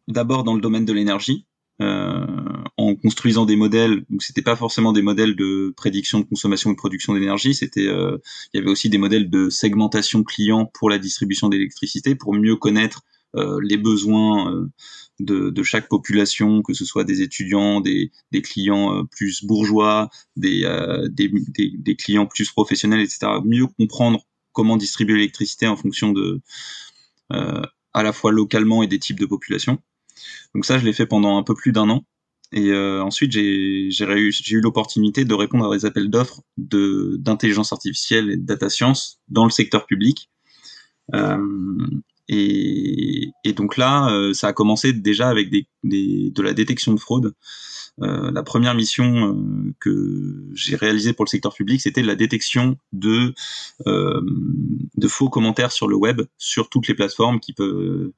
d'abord 0.09 0.45
dans 0.45 0.55
le 0.55 0.61
domaine 0.61 0.85
de 0.85 0.93
l'énergie, 0.93 1.47
euh, 1.81 2.27
en 2.89 2.95
construisant 2.95 3.47
des 3.47 3.57
modèles. 3.57 4.05
Donc 4.11 4.23
c'était 4.23 4.43
pas 4.43 4.57
forcément 4.57 4.93
des 4.93 5.03
modèles 5.03 5.37
de 5.37 5.73
prédiction 5.77 6.21
de 6.21 6.25
consommation 6.25 6.71
et 6.71 6.75
de 6.75 6.79
production 6.79 7.15
d'énergie, 7.15 7.55
c'était 7.55 7.85
il 7.85 8.21
y 8.55 8.59
avait 8.59 8.71
aussi 8.71 8.89
des 8.89 8.99
modèles 8.99 9.31
de 9.31 9.51
segmentation 9.51 10.23
client 10.23 10.71
pour 10.75 10.91
la 10.91 10.99
distribution 10.99 11.49
d'électricité 11.49 12.15
pour 12.15 12.35
mieux 12.35 12.57
connaître 12.57 13.03
euh, 13.37 13.59
les 13.63 13.77
besoins 13.77 14.53
euh, 14.53 14.71
de, 15.19 15.51
de, 15.51 15.63
chaque 15.63 15.89
population, 15.89 16.63
que 16.63 16.73
ce 16.73 16.85
soit 16.85 17.05
des 17.05 17.21
étudiants, 17.21 17.81
des, 17.81 18.13
des 18.31 18.43
clients 18.43 18.97
euh, 18.97 19.03
plus 19.11 19.45
bourgeois, 19.45 20.09
des, 20.37 20.63
des, 21.11 21.29
des, 21.29 21.73
des, 21.77 21.97
clients 21.97 22.27
plus 22.27 22.51
professionnels, 22.51 23.01
etc. 23.01 23.27
Mieux 23.45 23.67
comprendre 23.67 24.21
comment 24.53 24.77
distribuer 24.77 25.17
l'électricité 25.17 25.67
en 25.67 25.77
fonction 25.77 26.13
de 26.13 26.41
à 27.31 28.03
la 28.03 28.13
fois 28.13 28.31
localement 28.33 28.83
et 28.83 28.87
des 28.87 28.99
types 28.99 29.19
de 29.19 29.27
population. 29.27 29.79
Donc 30.55 30.65
ça, 30.65 30.79
je 30.79 30.85
l'ai 30.85 30.93
fait 30.93 31.07
pendant 31.07 31.37
un 31.39 31.43
peu 31.43 31.55
plus 31.55 31.73
d'un 31.73 31.89
an. 31.91 32.05
Et 32.57 32.71
euh, 32.71 33.03
ensuite, 33.03 33.33
j'ai 33.33 33.91
eu 33.91 34.61
l'opportunité 34.61 35.25
de 35.25 35.35
répondre 35.35 35.69
à 35.71 35.77
des 35.77 35.85
appels 35.87 36.09
d'offres 36.09 36.41
d'intelligence 36.57 37.73
artificielle 37.73 38.31
et 38.31 38.37
de 38.37 38.47
data 38.47 38.71
science 38.71 39.19
dans 39.29 39.45
le 39.45 39.51
secteur 39.51 39.87
public. 39.87 40.31
Euh, 41.15 41.37
et, 42.29 43.31
et, 43.45 43.53
donc 43.53 43.77
là, 43.77 44.09
euh, 44.11 44.33
ça 44.33 44.49
a 44.49 44.53
commencé 44.53 44.93
déjà 44.93 45.29
avec 45.29 45.51
des, 45.51 45.67
des, 45.83 46.31
de 46.31 46.43
la 46.43 46.55
détection 46.55 46.93
de 46.95 47.01
fraude. 47.01 47.35
Euh, 48.03 48.33
la 48.33 48.43
première 48.43 48.75
mission 48.75 49.37
euh, 49.37 49.73
que 49.79 50.51
j'ai 50.55 50.75
réalisée 50.75 51.13
pour 51.13 51.25
le 51.25 51.31
secteur 51.31 51.55
public, 51.55 51.81
c'était 51.81 52.03
la 52.03 52.17
détection 52.17 52.77
de, 52.93 53.35
euh, 53.87 54.21
de 54.97 55.09
faux 55.09 55.29
commentaires 55.29 55.71
sur 55.71 55.87
le 55.87 55.95
web, 55.95 56.23
sur 56.37 56.69
toutes 56.69 56.89
les 56.89 56.95
plateformes 56.95 57.39
qui 57.39 57.53
peuvent 57.53 58.11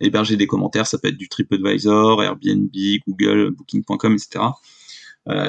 héberger 0.00 0.36
des 0.36 0.46
commentaires. 0.46 0.86
Ça 0.86 0.98
peut 0.98 1.08
être 1.08 1.16
du 1.16 1.28
TripAdvisor, 1.28 2.22
Airbnb, 2.22 2.70
Google, 3.08 3.52
Booking.com, 3.52 4.14
etc. 4.14 4.44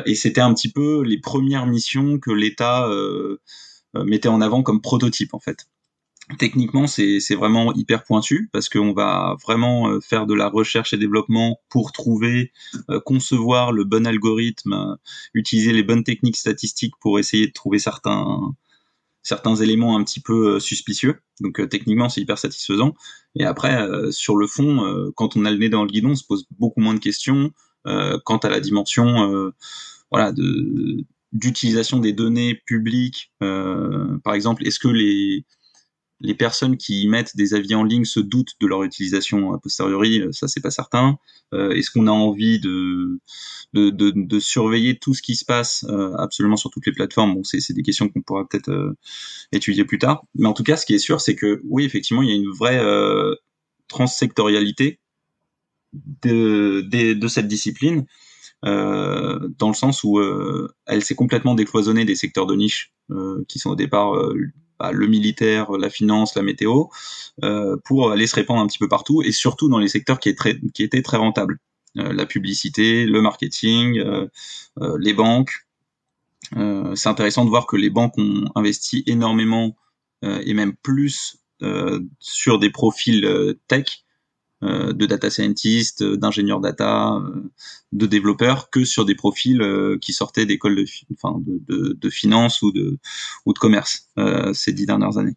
et 0.06 0.16
c'était 0.16 0.42
un 0.42 0.54
petit 0.54 0.72
peu 0.72 1.02
les 1.02 1.20
premières 1.20 1.66
missions 1.66 2.20
que 2.20 2.32
l'État 2.32 2.88
mettait 3.96 4.30
en 4.30 4.40
avant 4.40 4.62
comme 4.62 4.82
prototype 4.82 5.34
en 5.34 5.40
fait. 5.40 5.68
Techniquement, 6.40 6.88
c'est 6.88 7.36
vraiment 7.36 7.74
hyper 7.74 8.06
pointu 8.06 8.50
parce 8.54 8.70
qu'on 8.70 8.94
va 8.94 9.36
vraiment 9.44 9.90
euh, 9.90 10.00
faire 10.00 10.26
de 10.26 10.34
la 10.34 10.48
recherche 10.48 10.94
et 10.94 10.98
développement 10.98 11.60
pour 11.70 11.92
trouver, 11.92 12.54
euh, 12.90 13.02
concevoir 13.02 13.74
le 13.74 13.84
bon 13.84 14.08
algorithme, 14.08 14.74
euh, 14.74 14.96
utiliser 15.34 15.74
les 15.74 15.84
bonnes 15.84 16.06
techniques 16.06 16.38
statistiques 16.38 16.94
pour 17.02 17.20
essayer 17.20 17.48
de 17.48 17.52
trouver 17.52 17.78
certains 17.78 18.40
certains 19.22 19.56
éléments 19.56 19.98
un 19.98 20.04
petit 20.04 20.20
peu 20.20 20.60
suspicieux. 20.60 21.22
Donc 21.40 21.70
techniquement, 21.70 22.10
c'est 22.10 22.22
hyper 22.22 22.38
satisfaisant. 22.38 22.94
Et 23.36 23.46
après, 23.46 23.88
sur 24.12 24.36
le 24.36 24.48
fond, 24.48 25.12
quand 25.16 25.38
on 25.38 25.46
a 25.46 25.52
le 25.52 25.58
nez 25.58 25.70
dans 25.70 25.84
le 25.84 25.90
guidon, 25.90 26.10
on 26.10 26.16
se 26.16 26.26
pose 26.26 26.46
beaucoup 26.60 26.82
moins 26.82 26.94
de 26.94 27.00
questions 27.00 27.52
quant 27.86 28.38
à 28.38 28.50
la 28.50 28.60
dimension, 28.60 29.54
voilà, 30.12 30.34
de 30.34 31.06
d'utilisation 31.32 32.00
des 32.00 32.12
données 32.12 32.56
publiques. 32.66 33.32
par 33.40 34.34
exemple, 34.34 34.68
est-ce 34.68 34.80
que 34.80 34.90
les 34.90 35.46
les 36.24 36.34
personnes 36.34 36.78
qui 36.78 37.08
mettent 37.08 37.36
des 37.36 37.54
avis 37.54 37.76
en 37.76 37.84
ligne 37.84 38.06
se 38.06 38.20
doutent 38.20 38.54
de 38.62 38.66
leur 38.66 38.84
utilisation 38.84 39.54
a 39.54 39.60
posteriori, 39.60 40.22
euh, 40.22 40.32
ça 40.32 40.48
c'est 40.48 40.62
pas 40.62 40.72
certain. 40.72 41.18
Euh, 41.54 41.72
est-ce 41.72 41.92
qu'on 41.92 42.08
a 42.08 42.12
envie 42.12 42.60
de 42.60 43.20
surveiller 44.40 44.98
tout 44.98 45.14
ce 45.14 45.22
qui 45.22 45.36
se 45.36 45.44
passe 45.46 45.86
euh, 45.90 46.16
absolument 46.18 46.56
sur 46.56 46.72
toutes 46.72 46.86
les 46.86 46.94
plateformes? 46.94 47.36
Bon, 47.36 47.44
c'est 47.44 47.74
des 47.74 47.84
questions 47.84 48.08
qu'on 48.08 48.22
pourra 48.22 48.48
peut-être 48.48 48.96
étudier 49.52 49.84
plus 49.84 50.00
tard. 50.00 50.26
Mais 50.36 50.48
en 50.48 50.54
tout 50.54 50.64
cas, 50.64 50.78
ce 50.78 50.86
qui 50.86 50.96
est 50.96 51.00
sûr, 51.00 51.20
c'est 51.22 51.36
que 51.36 51.62
oui, 51.66 51.84
effectivement, 51.84 52.24
il 52.24 52.30
y 52.30 52.32
a 52.32 52.36
une 52.36 52.52
vraie 52.52 52.82
transsectorialité 53.88 55.00
de, 56.24 57.28
cette 57.28 57.48
discipline. 57.48 58.06
Euh, 58.66 59.50
dans 59.58 59.68
le 59.68 59.74
sens 59.74 60.06
où 60.06 60.20
euh, 60.20 60.74
elle 60.86 61.04
s'est 61.04 61.16
complètement 61.16 61.54
décloisonnée 61.54 62.06
des 62.06 62.16
secteurs 62.16 62.46
de 62.46 62.56
niche 62.56 62.94
euh, 63.12 63.44
qui 63.50 63.60
sont 63.60 63.72
au 63.72 63.76
départ 63.76 64.14
bah, 64.84 64.92
le 64.92 65.08
militaire, 65.08 65.72
la 65.72 65.90
finance, 65.90 66.36
la 66.36 66.42
météo, 66.42 66.88
euh, 67.42 67.78
pour 67.86 68.12
aller 68.12 68.28
se 68.28 68.36
répandre 68.36 68.60
un 68.60 68.68
petit 68.68 68.80
peu 68.80 68.90
partout 68.90 69.22
et 69.22 69.32
surtout 69.32 69.70
dans 69.70 69.80
les 69.80 69.88
secteurs 69.88 70.20
qui, 70.20 70.28
étaient 70.30 71.02
très 71.02 71.16
rentables. 71.16 71.58
Euh, 71.98 72.12
la 72.12 72.26
publicité, 72.26 73.06
le 73.06 73.22
marketing, 73.22 74.00
euh, 74.00 74.28
les 75.00 75.14
banques. 75.14 75.66
c'est 76.52 77.08
intéressant 77.08 77.46
de 77.46 77.50
voir 77.50 77.66
que 77.66 77.78
les 77.78 77.90
banques 77.90 78.18
ont 78.18 78.44
investi 78.56 79.04
énormément 79.08 79.78
et 80.22 80.54
même 80.54 80.74
plus 80.76 81.38
sur 82.20 82.60
des 82.60 82.70
profils 82.70 83.56
tech 83.70 84.03
de 84.64 85.06
data 85.06 85.30
scientists, 85.30 86.02
euh, 86.02 86.18
d'ingénieurs 86.18 86.60
data, 86.60 87.16
euh, 87.16 87.52
de 87.92 88.06
développeurs, 88.06 88.70
que 88.70 88.86
sur 88.86 89.06
des 89.06 89.16
profils 89.16 89.62
qui 90.02 90.14
sortaient 90.14 90.46
d'écoles 90.46 90.76
de, 90.76 90.86
enfin, 91.14 91.40
de, 91.46 91.94
de, 91.94 92.10
finance 92.10 92.62
ou 92.62 92.72
de, 92.72 92.98
ou 93.46 93.54
de 93.54 93.60
commerce 93.60 94.10
ces 94.54 94.74
dix 94.74 94.88
dernières 94.88 95.18
années. 95.20 95.36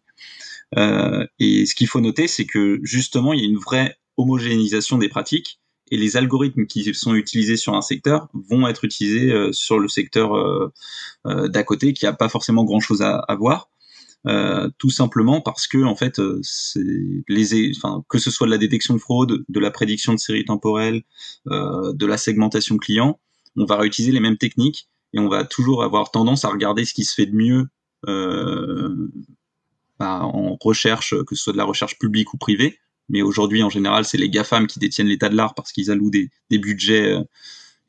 et 1.39 1.65
ce 1.65 1.75
qu'il 1.75 1.87
faut 1.87 2.01
noter, 2.01 2.27
c'est 2.27 2.45
que 2.45 2.79
justement, 2.81 3.33
il 3.33 3.41
y 3.41 3.43
a 3.43 3.45
une 3.47 3.57
vraie 3.59 3.97
homogénéisation 4.17 4.97
des 4.97 5.07
pratiques 5.07 5.59
et 5.91 5.97
les 5.97 6.17
algorithmes 6.17 6.65
qui 6.65 6.91
sont 6.95 7.13
utilisés 7.13 7.57
sur 7.57 7.75
un 7.75 7.83
secteur 7.83 8.27
vont 8.33 8.67
être 8.67 8.85
utilisés 8.85 9.31
sur 9.51 9.77
le 9.77 9.87
secteur 9.87 10.31
d'à 11.25 11.63
côté 11.63 11.93
qui 11.93 12.07
a 12.07 12.13
pas 12.13 12.29
forcément 12.29 12.63
grand 12.63 12.79
chose 12.79 13.03
à, 13.03 13.17
à 13.19 13.35
voir. 13.35 13.69
Euh, 14.25 14.69
tout 14.77 14.89
simplement 14.89 15.41
parce 15.41 15.67
que 15.67 15.83
en 15.83 15.95
fait, 15.95 16.19
euh, 16.19 16.41
les, 17.27 17.71
enfin, 17.77 18.03
que 18.09 18.17
ce 18.17 18.31
soit 18.31 18.47
de 18.47 18.51
la 18.51 18.57
détection 18.57 18.93
de 18.93 18.99
fraude, 18.99 19.45
de 19.47 19.59
la 19.59 19.71
prédiction 19.71 20.13
de 20.13 20.19
séries 20.19 20.43
temporelles, 20.43 21.03
euh, 21.49 21.93
de 21.93 22.05
la 22.05 22.17
segmentation 22.17 22.77
client, 22.77 23.19
on 23.55 23.65
va 23.65 23.77
réutiliser 23.77 24.11
les 24.11 24.19
mêmes 24.19 24.37
techniques 24.37 24.89
et 25.13 25.19
on 25.19 25.29
va 25.29 25.45
toujours 25.45 25.83
avoir 25.83 26.11
tendance 26.11 26.43
à 26.45 26.49
regarder 26.49 26.83
ce 26.83 26.93
qui 26.93 27.05
se 27.05 27.13
fait 27.13 27.27
de 27.27 27.35
mieux 27.35 27.67
bah, 29.99 30.21
en 30.23 30.57
recherche, 30.61 31.15
que 31.25 31.35
ce 31.35 31.43
soit 31.43 31.53
de 31.53 31.57
la 31.57 31.63
recherche 31.63 31.97
publique 31.97 32.33
ou 32.33 32.37
privée. 32.37 32.79
Mais 33.09 33.21
aujourd'hui, 33.21 33.63
en 33.63 33.69
général, 33.69 34.05
c'est 34.05 34.17
les 34.17 34.29
GAFAM 34.29 34.67
qui 34.67 34.79
détiennent 34.79 35.07
l'état 35.07 35.29
de 35.29 35.35
l'art 35.35 35.55
parce 35.55 35.71
qu'ils 35.71 35.89
allouent 35.89 36.11
des 36.11 36.29
budgets 36.51 37.17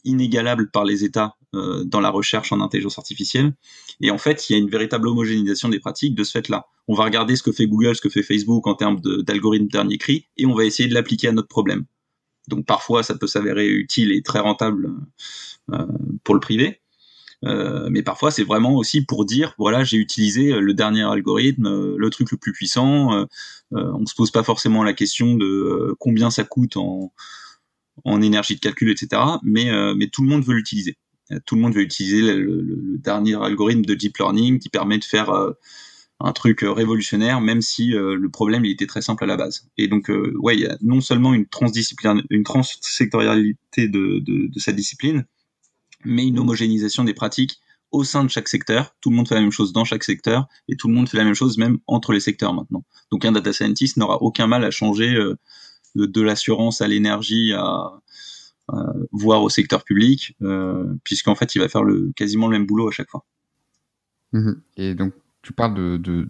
inégalables 0.08 0.70
par 0.70 0.84
les 0.84 1.04
États 1.04 1.36
euh, 1.54 1.84
dans 1.84 2.00
la 2.00 2.10
recherche 2.10 2.52
en 2.52 2.60
intelligence 2.60 2.98
artificielle. 2.98 3.54
Et 4.00 4.10
en 4.10 4.18
fait, 4.18 4.48
il 4.48 4.52
y 4.52 4.56
a 4.56 4.58
une 4.58 4.68
véritable 4.68 5.08
homogénéisation 5.08 5.68
des 5.68 5.78
pratiques 5.78 6.14
de 6.14 6.24
ce 6.24 6.32
fait-là. 6.32 6.66
On 6.88 6.94
va 6.94 7.04
regarder 7.04 7.36
ce 7.36 7.42
que 7.42 7.52
fait 7.52 7.66
Google, 7.66 7.94
ce 7.94 8.00
que 8.00 8.08
fait 8.08 8.22
Facebook 8.22 8.66
en 8.66 8.74
termes 8.74 9.00
d'algorithmes 9.00 9.68
dernier 9.68 9.98
cri, 9.98 10.26
et 10.36 10.46
on 10.46 10.54
va 10.54 10.64
essayer 10.64 10.88
de 10.88 10.94
l'appliquer 10.94 11.28
à 11.28 11.32
notre 11.32 11.48
problème. 11.48 11.84
Donc 12.48 12.66
parfois, 12.66 13.02
ça 13.02 13.14
peut 13.14 13.26
s'avérer 13.26 13.68
utile 13.68 14.12
et 14.12 14.22
très 14.22 14.40
rentable 14.40 14.92
euh, 15.72 15.86
pour 16.24 16.34
le 16.34 16.40
privé. 16.40 16.80
Euh, 17.44 17.88
mais 17.90 18.02
parfois, 18.02 18.30
c'est 18.30 18.44
vraiment 18.44 18.74
aussi 18.74 19.04
pour 19.04 19.24
dire, 19.24 19.54
voilà, 19.58 19.84
j'ai 19.84 19.96
utilisé 19.96 20.52
le 20.52 20.74
dernier 20.74 21.02
algorithme, 21.02 21.96
le 21.96 22.10
truc 22.10 22.30
le 22.30 22.36
plus 22.36 22.52
puissant. 22.52 23.26
on 23.70 24.06
se 24.06 24.14
pose 24.14 24.30
pas 24.30 24.42
forcément 24.42 24.82
la 24.82 24.92
question 24.92 25.34
de 25.34 25.94
combien 25.98 26.30
ça 26.30 26.44
coûte 26.44 26.76
en, 26.76 27.12
en 28.04 28.22
énergie 28.22 28.54
de 28.54 28.60
calcul, 28.60 28.90
etc. 28.90 29.22
Mais, 29.42 29.70
mais 29.96 30.08
tout 30.08 30.22
le 30.22 30.28
monde 30.28 30.44
veut 30.44 30.54
l'utiliser 30.54 30.96
tout 31.44 31.54
le 31.56 31.60
monde 31.60 31.74
veut 31.74 31.82
utiliser 31.82 32.34
le, 32.34 32.98
dernier 32.98 33.34
algorithme 33.42 33.82
de 33.82 33.94
deep 33.94 34.18
learning 34.18 34.58
qui 34.58 34.68
permet 34.68 34.98
de 34.98 35.04
faire 35.04 35.30
euh, 35.30 35.52
un 36.20 36.32
truc 36.32 36.64
euh, 36.64 36.72
révolutionnaire, 36.72 37.40
même 37.40 37.60
si 37.60 37.94
euh, 37.94 38.16
le 38.16 38.28
problème 38.28 38.64
il 38.64 38.72
était 38.72 38.86
très 38.86 39.02
simple 39.02 39.24
à 39.24 39.26
la 39.26 39.36
base. 39.36 39.68
Et 39.76 39.88
donc, 39.88 40.10
ouais, 40.36 40.56
il 40.56 40.60
y 40.60 40.66
a 40.66 40.76
non 40.80 41.00
seulement 41.00 41.34
une 41.34 41.46
transdiscipline, 41.46 42.22
une 42.30 42.44
transsectorialité 42.44 43.88
de, 43.88 44.20
de, 44.20 44.48
de, 44.48 44.58
cette 44.58 44.76
discipline, 44.76 45.26
mais 46.04 46.26
une 46.26 46.38
homogénéisation 46.38 47.04
des 47.04 47.14
pratiques 47.14 47.58
au 47.90 48.04
sein 48.04 48.24
de 48.24 48.28
chaque 48.28 48.48
secteur. 48.48 48.94
Tout 49.00 49.10
le 49.10 49.16
monde 49.16 49.28
fait 49.28 49.34
la 49.34 49.40
même 49.40 49.52
chose 49.52 49.72
dans 49.72 49.84
chaque 49.84 50.04
secteur 50.04 50.46
et 50.68 50.76
tout 50.76 50.88
le 50.88 50.94
monde 50.94 51.08
fait 51.08 51.16
la 51.16 51.24
même 51.24 51.34
chose 51.34 51.56
même 51.56 51.78
entre 51.86 52.12
les 52.12 52.20
secteurs 52.20 52.52
maintenant. 52.52 52.84
Donc, 53.10 53.24
un 53.24 53.32
data 53.32 53.52
scientist 53.52 53.96
n'aura 53.96 54.22
aucun 54.22 54.46
mal 54.46 54.64
à 54.64 54.70
changer 54.70 55.16
de, 56.06 56.22
l'assurance 56.22 56.80
à 56.80 56.88
l'énergie 56.88 57.52
à 57.52 58.00
voire 59.12 59.42
au 59.42 59.48
secteur 59.48 59.84
public, 59.84 60.36
euh, 60.42 60.94
puisqu'en 61.04 61.34
fait, 61.34 61.54
il 61.54 61.58
va 61.60 61.68
faire 61.68 61.82
quasiment 62.16 62.48
le 62.48 62.58
même 62.58 62.66
boulot 62.66 62.88
à 62.88 62.90
chaque 62.90 63.08
fois. 63.08 63.24
Mhm. 64.32 64.60
Et 64.76 64.94
donc, 64.94 65.14
tu 65.42 65.52
parles 65.52 65.74
de, 65.74 66.28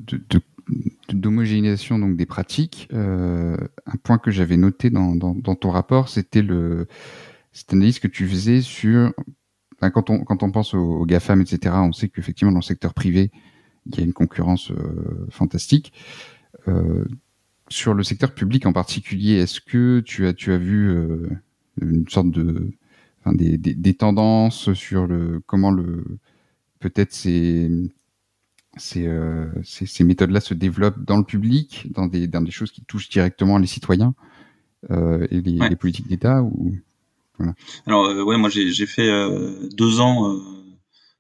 d'homogénéisation 1.09 1.99
donc 1.99 2.17
des 2.17 2.27
pratiques. 2.27 2.89
Euh, 2.93 3.57
un 3.87 3.97
point 3.97 4.19
que 4.19 4.31
j'avais 4.31 4.57
noté 4.57 4.91
dans, 4.91 5.15
dans, 5.17 5.55
ton 5.55 5.71
rapport, 5.71 6.09
c'était 6.09 6.43
le 6.43 6.87
cette 7.53 7.73
analyse 7.73 7.99
que 7.99 8.07
tu 8.07 8.29
faisais 8.29 8.61
sur 8.61 9.13
quand 9.81 10.11
on 10.11 10.23
quand 10.23 10.43
on 10.43 10.53
pense 10.53 10.75
aux, 10.75 11.05
gafam 11.07 11.41
etc. 11.41 11.75
On 11.79 11.93
sait 11.93 12.09
qu'effectivement 12.09 12.53
dans 12.53 12.59
le 12.59 12.63
secteur 12.65 12.95
privé 12.95 13.33
il 13.87 13.99
y 13.99 14.01
a 14.01 14.05
une 14.05 14.13
concurrence 14.13 14.71
euh, 14.71 15.27
fantastique. 15.31 15.93
Sur 17.69 17.95
le 17.95 18.03
secteur 18.03 18.33
public 18.35 18.67
en 18.67 18.73
particulier, 18.73 19.35
est-ce 19.35 19.61
que 19.61 20.01
tu 20.01 20.27
as 20.27 20.33
tu 20.33 20.53
as 20.53 20.59
vu 20.59 20.89
euh, 20.91 21.29
une 21.81 22.09
sorte 22.09 22.31
de, 22.31 22.71
enfin, 23.21 23.35
des, 23.35 23.59
des, 23.59 23.75
des, 23.75 23.95
tendances 23.95 24.73
sur 24.73 25.07
le 25.07 25.41
comment 25.47 25.71
le 25.71 26.05
peut-être 26.81 27.13
ces 27.13 27.71
ces, 28.77 29.07
euh, 29.07 29.47
ces, 29.65 29.87
ces 29.87 30.05
méthodes-là 30.05 30.41
se 30.41 30.55
développent 30.55 31.05
dans 31.05 31.17
le 31.17 31.25
public, 31.25 31.89
dans 31.93 32.07
des 32.07 32.27
dans 32.27 32.41
des 32.41 32.51
choses 32.51 32.71
qui 32.71 32.83
touchent 32.83 33.09
directement 33.09 33.59
les 33.59 33.67
citoyens 33.67 34.15
euh, 34.91 35.27
et 35.31 35.41
les, 35.41 35.69
les 35.69 35.77
politiques 35.77 36.09
d'État 36.09 36.43
ou 36.43 36.77
voilà. 37.39 37.55
Alors 37.87 38.27
ouais, 38.27 38.37
moi 38.37 38.49
j'ai 38.51 38.87
fait 38.87 39.09
deux 39.77 40.01
ans 40.01 40.41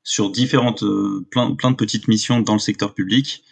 sur 0.02 0.32
différentes 0.32 0.82
plein 1.30 1.54
plein 1.54 1.70
de 1.70 1.76
petites 1.76 2.08
missions 2.08 2.40
dans 2.40 2.54
le 2.54 2.58
secteur 2.58 2.94
public. 2.94 3.44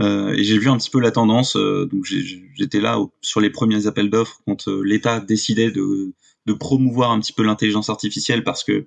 Euh, 0.00 0.32
et 0.34 0.44
j'ai 0.44 0.58
vu 0.58 0.68
un 0.68 0.76
petit 0.76 0.90
peu 0.90 1.00
la 1.00 1.10
tendance. 1.10 1.56
Euh, 1.56 1.86
donc 1.86 2.04
j'étais 2.04 2.80
là 2.80 2.98
sur 3.20 3.40
les 3.40 3.50
premiers 3.50 3.86
appels 3.86 4.10
d'offres 4.10 4.40
quand 4.46 4.68
l'État 4.68 5.20
décidait 5.20 5.70
de, 5.70 6.12
promouvoir 6.58 7.10
un 7.10 7.20
petit 7.20 7.32
peu 7.32 7.42
l'intelligence 7.42 7.90
artificielle 7.90 8.44
parce 8.44 8.62
que 8.62 8.86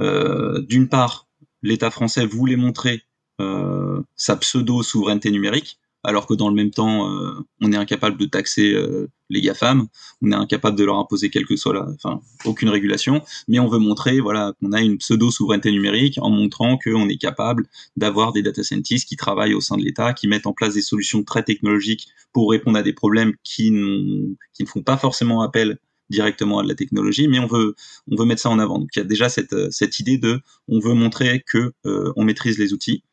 euh, 0.00 0.60
d'une 0.62 0.88
part, 0.88 1.28
l'État 1.62 1.90
français 1.90 2.26
voulait 2.26 2.56
montrer 2.56 3.02
euh, 3.40 4.02
sa 4.16 4.36
pseudo 4.36 4.82
souveraineté 4.82 5.30
numérique, 5.30 5.78
alors 6.02 6.26
que 6.26 6.34
dans 6.34 6.48
le 6.48 6.54
même 6.54 6.70
temps, 6.70 7.10
euh, 7.10 7.32
on 7.60 7.72
est 7.72 7.76
incapable 7.76 8.16
de 8.16 8.24
taxer 8.24 8.72
euh, 8.72 9.08
les 9.28 9.40
GAFAM, 9.40 9.86
on 10.22 10.32
est 10.32 10.34
incapable 10.34 10.76
de 10.76 10.84
leur 10.84 10.98
imposer 10.98 11.30
quelle 11.30 11.46
que 11.46 11.56
soit 11.56 11.74
la, 11.74 11.86
enfin, 11.94 12.20
aucune 12.44 12.68
régulation, 12.68 13.22
mais 13.48 13.58
on 13.58 13.68
veut 13.68 13.78
montrer, 13.78 14.20
voilà, 14.20 14.54
qu'on 14.60 14.72
a 14.72 14.80
une 14.80 14.98
pseudo 14.98 15.30
souveraineté 15.30 15.70
numérique 15.70 16.18
en 16.20 16.30
montrant 16.30 16.78
qu'on 16.78 17.08
est 17.08 17.18
capable 17.18 17.66
d'avoir 17.96 18.32
des 18.32 18.42
data 18.42 18.62
scientists 18.62 19.08
qui 19.08 19.16
travaillent 19.16 19.54
au 19.54 19.60
sein 19.60 19.76
de 19.76 19.82
l'État, 19.82 20.14
qui 20.14 20.26
mettent 20.26 20.46
en 20.46 20.52
place 20.52 20.74
des 20.74 20.82
solutions 20.82 21.22
très 21.22 21.42
technologiques 21.42 22.08
pour 22.32 22.50
répondre 22.50 22.78
à 22.78 22.82
des 22.82 22.92
problèmes 22.92 23.34
qui, 23.44 23.70
ne 23.70 24.66
font 24.66 24.82
pas 24.82 24.96
forcément 24.96 25.42
appel 25.42 25.78
directement 26.08 26.58
à 26.58 26.64
de 26.64 26.68
la 26.68 26.74
technologie, 26.74 27.28
mais 27.28 27.38
on 27.38 27.46
veut 27.46 27.74
on 28.10 28.16
veut 28.16 28.24
mettre 28.24 28.42
ça 28.42 28.50
en 28.50 28.58
avant. 28.58 28.78
Donc 28.78 28.88
il 28.96 28.98
y 28.98 29.02
a 29.02 29.04
déjà 29.04 29.28
cette 29.28 29.54
cette 29.70 30.00
idée 30.00 30.18
de 30.18 30.40
on 30.66 30.80
veut 30.80 30.94
montrer 30.94 31.42
que 31.46 31.72
euh, 31.86 32.12
on 32.16 32.24
maîtrise 32.24 32.58
les 32.58 32.72
outils 32.72 33.04
euh, 33.04 33.09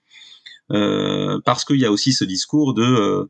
parce 0.69 1.65
qu'il 1.65 1.79
y 1.79 1.85
a 1.85 1.91
aussi 1.91 2.13
ce 2.13 2.23
discours 2.23 2.73
de 2.73 2.83
euh, 2.83 3.25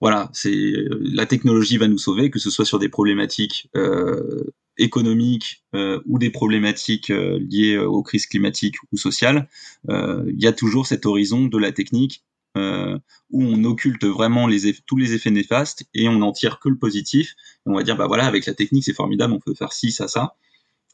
voilà 0.00 0.30
c'est 0.32 0.72
la 1.00 1.26
technologie 1.26 1.78
va 1.78 1.88
nous 1.88 1.98
sauver 1.98 2.30
que 2.30 2.38
ce 2.38 2.50
soit 2.50 2.64
sur 2.64 2.78
des 2.78 2.88
problématiques 2.88 3.70
économiques 4.76 5.64
ou 5.74 6.18
des 6.18 6.30
problématiques 6.30 7.08
liées 7.08 7.78
aux 7.78 8.02
crises 8.02 8.26
climatiques 8.26 8.76
ou 8.92 8.96
sociales, 8.96 9.48
il 9.88 10.40
y 10.40 10.46
a 10.46 10.52
toujours 10.52 10.86
cet 10.86 11.04
horizon 11.04 11.46
de 11.46 11.58
la 11.58 11.72
technique 11.72 12.22
où 12.54 13.42
on 13.42 13.64
occulte 13.64 14.04
vraiment 14.04 14.46
les 14.46 14.72
tous 14.86 14.96
les 14.96 15.14
effets 15.14 15.30
néfastes 15.30 15.84
et 15.94 16.08
on 16.08 16.18
n'en 16.18 16.32
tire 16.32 16.60
que 16.60 16.68
le 16.68 16.78
positif. 16.78 17.34
on 17.66 17.74
va 17.74 17.82
dire 17.82 17.96
bah 17.96 18.06
voilà 18.06 18.26
avec 18.26 18.46
la 18.46 18.54
technique 18.54 18.84
c'est 18.84 18.94
formidable, 18.94 19.32
on 19.32 19.40
peut 19.40 19.54
faire 19.54 19.72
ci 19.72 19.90
ça 19.90 20.06
ça. 20.06 20.36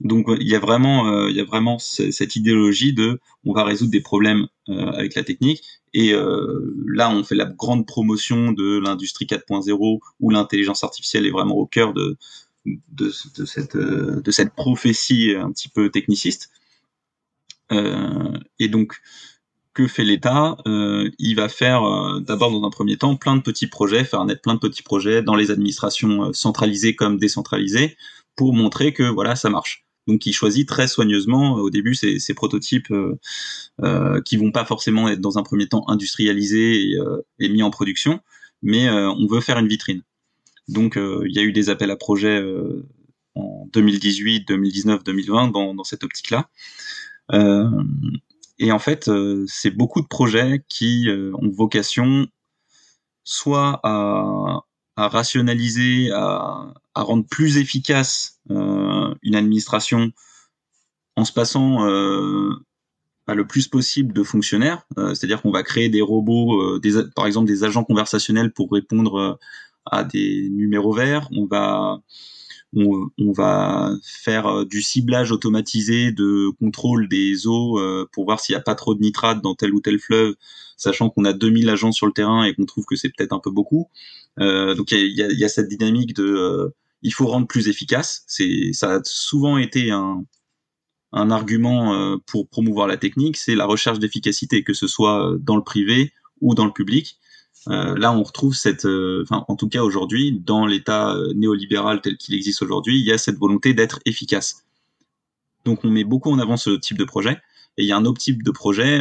Donc 0.00 0.26
il 0.40 0.49
y 0.49 0.54
a 0.54 0.59
vraiment, 0.59 1.09
euh, 1.09 1.31
il 1.31 1.37
y 1.37 1.40
a 1.40 1.45
vraiment 1.45 1.78
cette 1.78 2.37
idéologie 2.37 2.93
de, 2.93 3.21
on 3.45 3.52
va 3.52 3.64
résoudre 3.64 3.93
des 3.93 4.00
problèmes 4.00 4.43
euh, 4.43 4.47
avec 4.68 5.14
la 5.14 5.25
technique. 5.25 5.62
Et 5.92 6.12
euh, 6.12 6.75
là, 6.88 7.11
on 7.11 7.23
fait 7.23 7.35
la 7.35 7.44
grande 7.44 7.87
promotion 7.87 8.52
de 8.52 8.78
l'industrie 8.78 9.26
4.0 9.26 10.00
où 10.21 10.30
l'intelligence 10.30 10.85
artificielle 10.85 11.26
est 11.26 11.30
vraiment 11.30 11.56
au 11.56 11.66
cœur 11.66 11.92
de 11.92 12.16
de, 12.66 13.12
de 13.37 13.44
cette 13.44 13.76
de 13.76 14.30
cette 14.30 14.54
prophétie 14.54 15.35
un 15.37 15.52
petit 15.52 15.68
peu 15.68 15.90
techniciste. 15.90 16.50
et 17.71 18.68
donc, 18.68 19.02
que 19.75 19.87
fait 19.87 20.04
l'État? 20.04 20.56
Il 20.64 21.35
va 21.37 21.50
faire 21.50 21.83
d'abord 22.23 22.50
dans 22.50 22.66
un 22.66 22.71
premier 22.71 22.97
temps 22.97 23.16
plein 23.16 23.37
de 23.37 23.42
petits 23.42 23.66
projets, 23.66 24.04
faire 24.04 24.25
naître 24.25 24.40
plein 24.40 24.54
de 24.54 24.61
petits 24.61 24.83
projets 24.83 25.23
dans 25.23 25.35
les 25.35 25.50
administrations 25.50 26.33
centralisées 26.33 26.97
comme 26.97 27.18
décentralisées 27.18 27.97
pour 28.37 28.54
montrer 28.54 28.92
que 28.94 29.02
voilà 29.02 29.37
ça 29.37 29.50
marche. 29.50 29.83
Donc 30.06 30.26
il 30.26 30.32
choisit 30.32 30.68
très 30.68 30.87
soigneusement 30.87 31.58
euh, 31.58 31.62
au 31.62 31.70
début 31.70 31.94
ces, 31.94 32.34
prototypes 32.34 32.90
euh, 32.90 33.18
euh, 33.82 34.20
qui 34.23 34.37
vont 34.37 34.52
pas 34.52 34.64
forcément 34.64 35.08
être 35.08 35.20
dans 35.20 35.38
un 35.38 35.42
premier 35.42 35.66
temps 35.66 35.88
industrialisés 35.88 36.90
et, 36.90 36.99
euh, 36.99 37.23
et 37.38 37.49
mis 37.49 37.62
en 37.62 37.70
production, 37.70 38.20
mais 38.62 38.88
on 38.90 39.26
veut 39.26 39.40
faire 39.40 39.58
une 39.58 39.68
vitrine. 39.68 40.02
Donc 40.68 40.96
il 40.96 41.32
y 41.32 41.38
a 41.38 41.42
eu 41.42 41.52
des 41.52 41.68
appels 41.68 41.90
à 41.90 41.96
projets 41.96 42.42
en 43.34 43.66
2018, 43.73 44.49
2019, 44.49 45.04
2020 45.04 45.49
dans, 45.49 45.75
dans 45.75 45.84
cette 45.84 46.04
optique-là. 46.04 46.49
et 48.58 48.73
en 48.73 48.78
fait, 48.78 49.11
c'est 49.46 49.70
beaucoup 49.70 50.00
de 50.00 50.06
projets 50.06 50.64
qui 50.68 51.08
ont 51.11 51.50
vocation 51.50 52.26
soit 53.25 53.80
à, 53.82 54.61
à 54.96 55.08
rationaliser, 55.08 56.11
à, 56.12 56.73
à 56.94 57.02
rendre 57.02 57.26
plus 57.26 57.58
efficace 57.58 58.40
euh, 58.50 59.14
une 59.22 59.34
administration 59.34 60.12
en 61.16 61.24
se 61.24 61.32
passant 61.32 61.86
euh, 61.86 62.50
le 63.32 63.46
plus 63.46 63.68
possible 63.68 64.12
de 64.12 64.22
fonctionnaires. 64.22 64.86
Euh, 64.98 65.14
c'est-à-dire 65.14 65.40
qu'on 65.40 65.50
va 65.50 65.62
créer 65.62 65.88
des 65.88 66.02
robots, 66.02 66.60
euh, 66.60 66.80
des, 66.80 66.92
par 67.14 67.26
exemple 67.26 67.46
des 67.46 67.64
agents 67.64 67.84
conversationnels 67.84 68.52
pour 68.52 68.70
répondre 68.70 69.18
euh, 69.18 69.34
à 69.86 70.04
des 70.04 70.48
numéros 70.50 70.92
verts. 70.92 71.28
On 71.32 71.46
va 71.46 72.00
on, 72.76 73.08
on, 73.18 73.32
va 73.32 73.92
faire 74.02 74.66
du 74.66 74.82
ciblage 74.82 75.30
automatisé 75.30 76.10
de 76.10 76.50
contrôle 76.58 77.08
des 77.08 77.46
eaux 77.46 77.78
pour 78.10 78.24
voir 78.24 78.40
s'il 78.40 78.54
n'y 78.54 78.58
a 78.58 78.62
pas 78.62 78.74
trop 78.74 78.96
de 78.96 79.00
nitrate 79.00 79.40
dans 79.42 79.54
tel 79.54 79.72
ou 79.72 79.80
tel 79.80 80.00
fleuve, 80.00 80.34
sachant 80.76 81.08
qu'on 81.08 81.24
a 81.24 81.32
2000 81.32 81.70
agents 81.70 81.92
sur 81.92 82.06
le 82.06 82.12
terrain 82.12 82.42
et 82.42 82.52
qu'on 82.52 82.64
trouve 82.64 82.84
que 82.84 82.96
c'est 82.96 83.10
peut-être 83.10 83.32
un 83.32 83.38
peu 83.38 83.52
beaucoup. 83.52 83.88
Euh, 84.40 84.74
donc 84.74 84.90
il 84.90 85.14
y 85.14 85.22
a, 85.22 85.30
y 85.30 85.44
a, 85.44 85.48
cette 85.48 85.68
dynamique 85.68 86.16
de 86.16 86.72
il 87.04 87.12
faut 87.12 87.26
rendre 87.26 87.46
plus 87.46 87.68
efficace. 87.68 88.25
Ça 88.26 88.94
a 88.94 89.00
souvent 89.04 89.58
été 89.58 89.90
un, 89.92 90.25
argument 91.12 91.94
euh, 91.94 92.16
pour 92.26 92.49
promouvoir 92.49 92.88
la 92.88 92.96
technique, 92.96 93.37
c'est 93.37 93.54
la 93.54 93.66
recherche 93.66 94.00
d'efficacité, 94.00 94.64
que 94.64 94.75
ce 94.75 94.88
soit 94.88 95.30
euh, 95.30 95.38
dans 95.38 95.54
le 95.54 95.62
privé 95.62 96.12
ou 96.40 96.56
dans 96.56 96.64
le 96.64 96.73
public. 96.73 97.18
Euh, 97.68 97.96
là, 97.96 98.12
on 98.12 98.23
retrouve 98.25 98.56
cette, 98.56 98.84
enfin, 98.84 99.44
en 99.46 99.54
tout 99.54 99.68
cas 99.68 99.82
aujourd'hui, 99.82 100.32
dans 100.32 100.66
l'État 100.66 101.16
néolibéral 101.37 102.00
tel 102.00 102.16
qu'il 102.16 102.34
existe 102.34 102.62
aujourd'hui, 102.62 102.99
il 102.99 103.04
y 103.04 103.12
a 103.12 103.18
cette 103.18 103.38
volonté 103.38 103.75
d'être 103.75 104.00
efficace. 104.06 104.64
Donc, 105.64 105.84
on 105.84 105.90
met 105.90 106.04
beaucoup 106.04 106.32
en 106.32 106.38
avant 106.38 106.56
ce 106.56 106.70
type 106.70 106.99
de 106.99 107.04
projet. 107.04 107.38
Et 107.76 107.84
il 107.84 107.87
y 107.87 107.92
a 107.92 107.96
un 107.96 108.04
autre 108.04 108.18
type 108.18 108.42
de 108.42 108.50
projet 108.50 109.00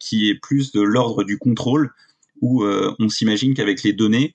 qui 0.00 0.28
est 0.28 0.34
plus 0.34 0.72
de 0.72 0.80
l'ordre 0.80 1.24
du 1.24 1.38
contrôle, 1.38 1.92
où 2.40 2.64
on 2.64 3.08
s'imagine 3.08 3.54
qu'avec 3.54 3.82
les 3.82 3.92
données, 3.92 4.34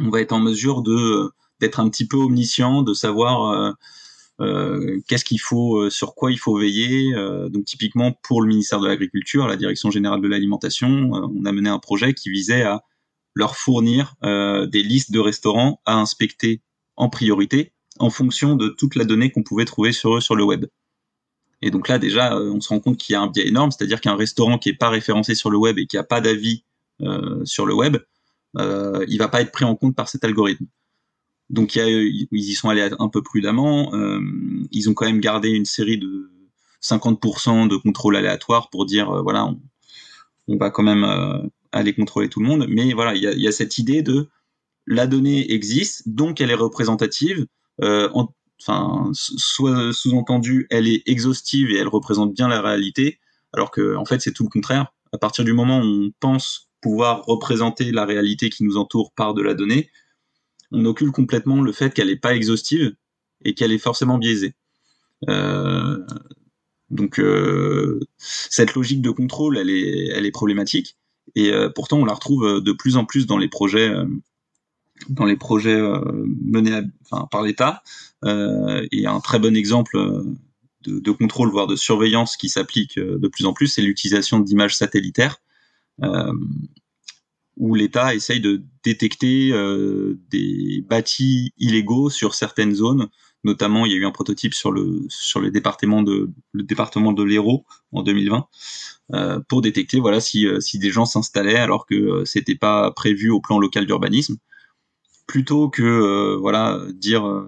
on 0.00 0.10
va 0.10 0.20
être 0.20 0.32
en 0.32 0.40
mesure 0.40 0.82
de 0.82 1.32
d'être 1.62 1.78
un 1.78 1.88
petit 1.88 2.06
peu 2.06 2.16
omniscient, 2.16 2.82
de 2.82 2.92
savoir 2.92 3.52
euh, 3.52 3.72
euh, 4.40 5.00
qu'est-ce 5.06 5.24
qu'il 5.24 5.40
faut, 5.40 5.78
euh, 5.78 5.90
sur 5.90 6.16
quoi 6.16 6.32
il 6.32 6.38
faut 6.38 6.58
veiller. 6.58 7.14
donc 7.50 7.64
typiquement 7.64 8.12
pour 8.22 8.42
le 8.42 8.48
ministère 8.48 8.80
de 8.80 8.88
l'Agriculture, 8.88 9.46
la 9.46 9.56
Direction 9.56 9.90
générale 9.90 10.20
de 10.20 10.28
l'alimentation, 10.28 10.88
on 11.12 11.44
a 11.44 11.52
mené 11.52 11.70
un 11.70 11.78
projet 11.78 12.14
qui 12.14 12.30
visait 12.30 12.62
à 12.62 12.82
leur 13.34 13.56
fournir 13.56 14.14
des 14.22 14.82
listes 14.82 15.12
de 15.12 15.20
restaurants 15.20 15.80
à 15.86 15.94
inspecter 15.94 16.60
en 16.96 17.08
priorité 17.08 17.72
en 17.98 18.10
fonction 18.10 18.56
de 18.56 18.68
toute 18.68 18.96
la 18.96 19.04
donnée 19.04 19.30
qu'on 19.30 19.42
pouvait 19.42 19.64
trouver 19.64 19.92
sur 19.92 20.16
eux 20.16 20.20
sur 20.20 20.34
le 20.34 20.44
web. 20.44 20.66
Et 21.60 21.70
donc 21.70 21.88
là 21.88 21.98
déjà, 21.98 22.36
on 22.36 22.60
se 22.60 22.68
rend 22.70 22.80
compte 22.80 22.98
qu'il 22.98 23.12
y 23.12 23.16
a 23.16 23.20
un 23.20 23.28
biais 23.28 23.46
énorme, 23.46 23.70
c'est-à-dire 23.70 24.00
qu'un 24.00 24.16
restaurant 24.16 24.58
qui 24.58 24.70
n'est 24.70 24.76
pas 24.76 24.90
référencé 24.90 25.34
sur 25.34 25.50
le 25.50 25.58
web 25.58 25.78
et 25.78 25.86
qui 25.86 25.96
n'a 25.96 26.04
pas 26.04 26.20
d'avis 26.20 26.64
sur 27.44 27.66
le 27.66 27.74
web, 27.74 27.98
euh, 28.58 29.04
il 29.08 29.18
va 29.18 29.28
pas 29.28 29.40
être 29.40 29.52
pris 29.52 29.64
en 29.64 29.76
compte 29.76 29.94
par 29.94 30.08
cet 30.08 30.24
algorithme. 30.24 30.66
Donc 31.52 31.76
ils 31.76 32.26
y 32.32 32.54
sont 32.54 32.70
allés 32.70 32.88
un 32.98 33.08
peu 33.08 33.22
prudemment. 33.22 33.94
Euh, 33.94 34.20
ils 34.70 34.88
ont 34.88 34.94
quand 34.94 35.04
même 35.04 35.20
gardé 35.20 35.50
une 35.50 35.66
série 35.66 35.98
de 35.98 36.30
50% 36.82 37.68
de 37.68 37.76
contrôle 37.76 38.16
aléatoire 38.16 38.70
pour 38.70 38.86
dire 38.86 39.10
euh, 39.10 39.22
voilà 39.22 39.54
on, 40.48 40.56
va 40.56 40.70
quand 40.70 40.82
même 40.82 41.04
euh, 41.04 41.38
aller 41.70 41.94
contrôler 41.94 42.30
tout 42.30 42.40
le 42.40 42.46
monde. 42.46 42.66
Mais 42.68 42.94
voilà 42.94 43.14
il 43.14 43.22
y 43.22 43.46
a, 43.46 43.52
cette 43.52 43.76
idée 43.76 44.02
de 44.02 44.28
la 44.86 45.06
donnée 45.06 45.52
existe 45.52 46.08
donc 46.08 46.40
elle 46.40 46.50
est 46.50 46.54
représentative. 46.54 47.46
enfin 47.78 49.10
soit 49.12 49.92
sous-entendu 49.92 50.66
elle 50.70 50.88
est 50.88 51.02
exhaustive 51.06 51.70
et 51.70 51.76
elle 51.76 51.88
représente 51.88 52.32
bien 52.32 52.48
la 52.48 52.62
réalité 52.62 53.18
alors 53.52 53.70
que 53.70 53.94
en 53.96 54.06
fait 54.06 54.22
c'est 54.22 54.32
tout 54.32 54.44
le 54.44 54.48
contraire. 54.48 54.86
À 55.12 55.18
partir 55.18 55.44
du 55.44 55.52
moment 55.52 55.80
où 55.80 56.06
on 56.06 56.10
pense 56.18 56.70
pouvoir 56.80 57.24
représenter 57.26 57.92
la 57.92 58.06
réalité 58.06 58.48
qui 58.48 58.64
nous 58.64 58.78
entoure 58.78 59.12
par 59.12 59.34
de 59.34 59.42
la 59.42 59.52
donnée, 59.52 59.90
on 60.72 60.84
occulte 60.84 61.12
complètement 61.12 61.60
le 61.60 61.72
fait 61.72 61.92
qu'elle 61.94 62.08
n'est 62.08 62.16
pas 62.16 62.34
exhaustive 62.34 62.94
et 63.44 63.54
qu'elle 63.54 63.72
est 63.72 63.78
forcément 63.78 64.18
biaisée. 64.18 64.54
Euh, 65.28 65.98
donc 66.90 67.20
euh, 67.20 68.00
cette 68.18 68.74
logique 68.74 69.02
de 69.02 69.10
contrôle, 69.10 69.58
elle 69.58 69.70
est, 69.70 70.30
problématique 70.32 70.96
et 71.34 71.52
euh, 71.52 71.68
pourtant 71.68 71.98
on 71.98 72.04
la 72.04 72.14
retrouve 72.14 72.60
de 72.60 72.72
plus 72.72 72.96
en 72.96 73.04
plus 73.04 73.26
dans 73.26 73.38
les 73.38 73.48
projets, 73.48 73.92
dans 75.08 75.24
les 75.24 75.36
projets 75.36 75.80
menés 76.42 76.80
par 77.30 77.42
l'État. 77.42 77.82
et 78.24 79.06
un 79.06 79.20
très 79.20 79.38
bon 79.38 79.56
exemple 79.56 79.96
de, 80.82 80.98
de, 80.98 81.10
contrôle, 81.12 81.50
voire 81.50 81.66
de 81.66 81.76
surveillance 81.76 82.36
qui 82.36 82.48
s'applique 82.48 82.98
de 82.98 83.28
plus 83.28 83.46
en 83.46 83.52
plus, 83.52 83.68
c'est 83.68 83.82
l'utilisation 83.82 84.40
d'images 84.40 84.76
satellitaires 84.76 85.40
où 87.56 87.74
l'État 87.74 88.14
essaye 88.14 88.40
de 88.40 88.62
détecter 88.82 89.50
euh, 89.52 90.18
des 90.30 90.84
bâtis 90.88 91.52
illégaux 91.58 92.10
sur 92.10 92.34
certaines 92.34 92.74
zones. 92.74 93.08
Notamment, 93.44 93.84
il 93.86 93.92
y 93.92 93.94
a 93.94 93.98
eu 93.98 94.06
un 94.06 94.12
prototype 94.12 94.54
sur 94.54 94.70
le 94.70 95.04
sur 95.08 95.40
le 95.40 95.50
département 95.50 96.02
de 96.02 96.30
le 96.52 96.62
département 96.62 97.12
de 97.12 97.22
l'Hérault 97.24 97.64
en 97.90 98.02
2020 98.02 98.46
euh, 99.14 99.40
pour 99.48 99.62
détecter 99.62 99.98
voilà 99.98 100.20
si 100.20 100.46
euh, 100.46 100.60
si 100.60 100.78
des 100.78 100.90
gens 100.90 101.04
s'installaient 101.04 101.56
alors 101.56 101.86
que 101.86 102.24
c'était 102.24 102.54
pas 102.54 102.92
prévu 102.92 103.30
au 103.30 103.40
plan 103.40 103.58
local 103.58 103.84
d'urbanisme. 103.86 104.36
Plutôt 105.26 105.68
que 105.68 106.36
voilà 106.36 106.80
dire 106.94 107.46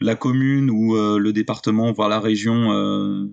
la 0.00 0.16
commune 0.16 0.70
ou 0.70 0.96
le 0.96 1.32
département 1.32 1.92
voire 1.92 2.08
la 2.08 2.20
région 2.20 3.32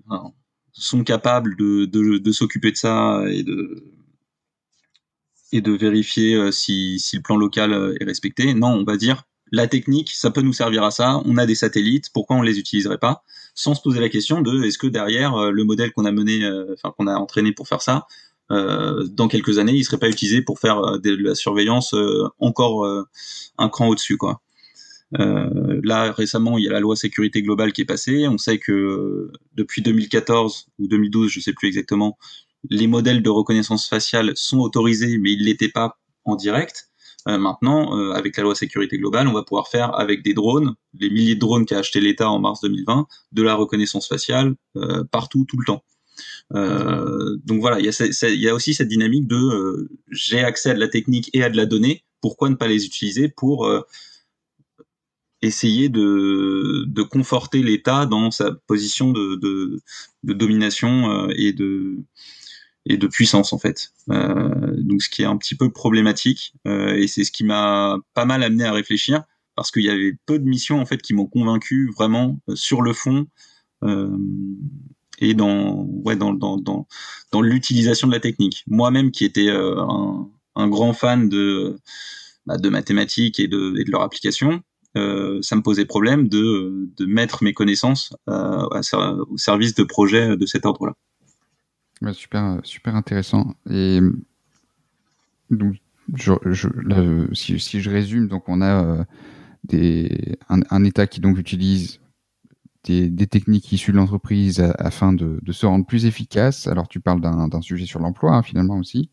sont 0.72 1.04
capables 1.04 1.58
de, 1.58 1.86
de, 1.86 2.18
de 2.20 2.32
s'occuper 2.32 2.72
de 2.72 2.78
ça 2.78 3.24
et 3.28 3.44
de 3.44 3.84
et 5.52 5.62
de 5.62 5.72
vérifier 5.72 6.36
euh, 6.36 6.52
si, 6.52 7.00
si 7.00 7.16
le 7.18 7.22
plan 7.22 7.38
local 7.38 7.74
euh, 7.74 7.96
est 8.00 8.06
respecté. 8.06 8.54
Non, 8.54 8.70
on 8.70 8.84
va 8.84 8.98
dire 8.98 9.24
la 9.52 9.68
technique, 9.68 10.12
ça 10.12 10.30
peut 10.30 10.42
nous 10.42 10.54
servir 10.54 10.84
à 10.84 10.92
ça. 10.92 11.24
On 11.26 11.38
a 11.38 11.48
des 11.48 11.56
satellites, 11.56 12.12
pourquoi 12.14 12.36
on 12.36 12.44
les 12.44 12.60
utiliserait 12.60 13.00
pas? 13.00 13.24
Sans 13.56 13.74
se 13.74 13.82
poser 13.82 14.00
la 14.00 14.10
question 14.10 14.42
de 14.42 14.64
est-ce 14.64 14.78
que 14.78 14.86
derrière 14.86 15.36
euh, 15.36 15.50
le 15.50 15.64
modèle 15.64 15.92
qu'on 15.92 16.06
a 16.06 16.12
mené, 16.12 16.48
enfin 16.74 16.94
qu'on 16.96 17.08
a 17.08 17.16
entraîné 17.16 17.52
pour 17.52 17.68
faire 17.68 17.82
ça, 17.82 18.06
euh, 18.52 19.08
dans 19.08 19.28
quelques 19.28 19.58
années, 19.58 19.74
il 19.74 19.84
serait 19.84 19.98
pas 19.98 20.10
utilisé 20.10 20.44
pour 20.44 20.60
faire 20.60 21.00
de 21.00 21.16
la 21.16 21.34
surveillance 21.34 21.96
encore 22.38 22.88
un 23.58 23.70
cran 23.70 23.88
au-dessus, 23.88 24.18
quoi. 24.18 24.42
là 25.12 26.12
récemment, 26.12 26.60
il 26.60 26.66
y 26.66 26.68
a 26.68 26.72
la 26.72 26.80
loi 26.80 26.96
sécurité 26.96 27.42
globale 27.42 27.74
qui 27.74 27.82
est 27.82 27.86
passée. 27.86 28.28
On 28.28 28.38
sait 28.38 28.60
que 28.60 29.32
depuis 29.56 29.82
2014 29.82 30.68
ou 30.78 30.88
2012, 30.88 31.32
je 31.32 31.40
sais 31.40 31.54
plus 31.54 31.68
exactement, 31.70 32.20
les 32.70 32.88
modèles 32.88 33.24
de 33.24 33.30
reconnaissance 33.30 33.88
faciale 33.88 34.34
sont 34.36 34.60
autorisés, 34.60 35.18
mais 35.18 35.34
ils 35.34 35.44
l'étaient 35.44 35.70
pas 35.70 35.98
en 36.26 36.36
direct. 36.36 36.90
Euh, 37.28 37.38
maintenant, 37.38 37.98
euh, 37.98 38.12
avec 38.12 38.38
la 38.38 38.44
loi 38.44 38.56
sécurité 38.56 38.98
globale, 38.98 39.28
on 39.28 39.34
va 39.34 39.44
pouvoir 39.44 39.68
faire 39.68 39.98
avec 40.00 40.24
des 40.24 40.34
drones, 40.34 40.76
les 40.94 41.10
milliers 41.10 41.36
de 41.36 41.40
drones 41.40 41.66
qu'a 41.66 41.80
acheté 41.80 42.00
l'État 42.00 42.30
en 42.30 42.40
mars 42.40 42.62
2020, 42.62 43.08
de 43.34 43.44
la 43.44 43.56
reconnaissance 43.56 44.08
faciale 44.08 44.56
euh, 44.78 45.04
partout, 45.12 45.46
tout 45.46 45.58
le 45.58 45.66
temps. 45.66 45.84
donc 46.52 47.62
voilà, 47.62 47.80
il 47.80 47.86
y, 47.86 48.50
a 48.50 48.54
aussi 48.54 48.74
cette 48.74 48.88
dynamique 48.88 49.28
de 49.28 49.90
j'ai 50.10 50.40
accès 50.44 50.72
à 50.72 50.74
de 50.74 50.80
la 50.80 50.90
technique 50.90 51.30
et 51.34 51.44
à 51.44 51.50
de 51.50 51.56
la 51.56 51.66
donnée, 51.66 52.04
pourquoi 52.22 52.50
ne 52.50 52.56
pas 52.56 52.68
les 52.68 52.86
utiliser 52.86 53.30
pour 53.30 53.70
essayer 55.42 55.88
de, 55.88 56.84
de 56.88 57.04
conforter 57.04 57.64
l'État 57.64 58.06
dans 58.06 58.32
sa 58.32 58.52
position 58.68 59.12
de, 59.12 59.36
de, 59.36 59.80
de 60.24 60.34
domination 60.34 61.30
et 61.30 61.54
de 61.54 62.00
et 62.90 62.98
de 62.98 63.08
puissance 63.08 63.54
en 63.54 63.60
fait. 63.60 63.94
Euh, 64.10 64.74
donc 64.78 65.02
ce 65.02 65.10
qui 65.10 65.22
est 65.22 65.26
un 65.26 65.38
petit 65.38 65.56
peu 65.56 65.72
problématique 65.72 66.54
euh, 66.68 66.96
et 66.96 67.08
c'est 67.08 67.24
ce 67.24 67.32
qui 67.32 67.46
m'a 67.46 67.98
pas 68.14 68.26
mal 68.26 68.44
amené 68.44 68.66
à 68.66 68.74
réfléchir 68.74 69.24
parce 69.56 69.72
qu'il 69.72 69.84
y 69.84 69.90
avait 69.90 70.14
peu 70.26 70.40
de 70.40 70.46
missions 70.46 70.82
en 70.82 70.86
fait 70.86 71.02
qui 71.02 71.14
m'ont 71.14 71.28
convaincu 71.28 71.92
vraiment 71.96 72.40
euh, 72.50 72.56
sur 72.56 72.82
le 72.82 72.92
fond 72.94 73.28
et 75.20 75.34
dans 75.36 75.86
ouais 76.04 76.18
dans 76.18 76.34
dans 76.34 76.58
dans, 76.58 76.86
dans 77.32 77.42
l'utilisation 77.42 78.08
de 78.08 78.12
la 78.12 78.20
technique. 78.20 78.66
Moi-même 78.68 79.12
qui 79.12 79.24
était 79.24 79.50
un, 79.50 80.30
un, 80.56 80.68
grand 80.68 80.92
fan 80.92 81.30
de 81.30 81.78
bah, 82.46 82.58
de 82.58 82.68
mathématiques 82.68 83.40
et 83.40 83.48
de, 83.48 83.76
et 83.80 83.86
de 83.86 83.92
leur 83.92 84.02
application, 84.02 84.62
euh, 84.98 85.40
ça 85.42 85.56
me 85.56 85.62
posait 85.62 85.86
problème 85.86 86.28
de, 86.28 86.90
de 86.98 87.06
mettre 87.06 87.44
mes 87.44 87.54
connaissances 87.54 88.14
euh, 88.28 88.66
au 89.30 89.38
service 89.38 89.76
de 89.76 89.84
projets 89.84 90.36
de 90.36 90.46
cet 90.46 90.66
ordre-là 90.66 90.94
super, 92.14 92.60
super 92.64 92.96
intéressant. 92.96 93.56
Et 93.70 94.00
donc, 95.50 95.76
je, 96.16 96.34
je, 96.46 97.30
si, 97.34 97.60
si, 97.60 97.82
je 97.82 97.90
résume, 97.90 98.28
donc 98.28 98.48
on 98.48 98.62
a 98.62 98.84
euh, 98.84 99.04
des, 99.64 100.38
un, 100.50 100.84
État 100.84 101.08
qui 101.08 101.20
donc 101.20 101.38
utilise 101.38 102.00
des, 102.86 103.28
techniques 103.28 103.72
issues 103.72 103.92
de 103.92 103.98
l'entreprise 103.98 104.60
afin 104.80 105.14
de, 105.14 105.40
de, 105.42 105.52
se 105.52 105.66
rendre 105.66 105.86
plus 105.86 106.06
efficace. 106.06 106.68
Alors 106.68 106.88
tu 106.88 107.00
parles 107.00 107.22
d'un 107.22 107.62
sujet 107.62 107.86
sur 107.86 108.00
l'emploi 108.00 108.36
hein, 108.36 108.44
finalement 108.44 108.78
aussi, 108.78 109.10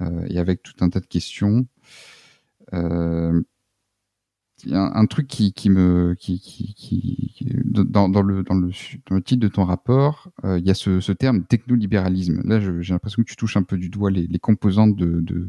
euh, 0.00 0.26
et 0.28 0.38
avec 0.38 0.62
tout 0.62 0.74
un 0.80 0.88
tas 0.88 1.00
de 1.00 1.06
questions. 1.06 1.66
Euh, 2.72 3.40
il 4.64 4.70
y 4.72 4.74
a 4.74 4.92
un, 4.94 5.06
truc 5.06 5.26
qui, 5.26 5.52
qui 5.52 5.70
me 5.70 6.14
qui, 6.18 6.40
qui, 6.40 6.74
qui 6.74 7.46
dans, 7.64 8.08
dans, 8.08 8.22
le, 8.22 8.42
dans, 8.42 8.54
le, 8.54 8.70
dans 9.08 9.16
le 9.16 9.22
titre 9.22 9.40
de 9.40 9.48
ton 9.48 9.64
rapport, 9.64 10.30
euh, 10.44 10.58
il 10.58 10.66
y 10.66 10.70
a 10.70 10.74
ce, 10.74 11.00
ce 11.00 11.12
terme 11.12 11.44
technolibéralisme. 11.44 12.42
Là, 12.44 12.60
j'ai 12.80 12.92
l'impression 12.92 13.22
que 13.22 13.28
tu 13.28 13.36
touches 13.36 13.56
un 13.56 13.62
peu 13.62 13.78
du 13.78 13.88
doigt 13.88 14.10
les, 14.10 14.26
les 14.26 14.38
composantes 14.38 14.96
de, 14.96 15.20
de, 15.20 15.48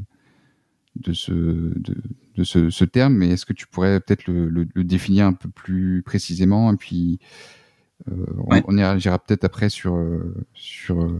de, 0.95 1.13
ce, 1.13 1.31
de, 1.31 1.95
de 2.35 2.43
ce, 2.43 2.69
ce, 2.69 2.85
terme, 2.85 3.15
mais 3.15 3.29
est-ce 3.29 3.45
que 3.45 3.53
tu 3.53 3.67
pourrais 3.67 3.99
peut-être 3.99 4.27
le, 4.27 4.49
le, 4.49 4.67
le, 4.73 4.83
définir 4.83 5.25
un 5.25 5.33
peu 5.33 5.49
plus 5.49 6.03
précisément? 6.03 6.71
Et 6.73 6.77
puis 6.77 7.19
euh, 8.09 8.25
on, 8.49 8.61
on 8.67 8.77
ira 8.77 9.19
peut-être 9.19 9.43
après 9.43 9.69
sur 9.69 9.99
sur 10.53 11.19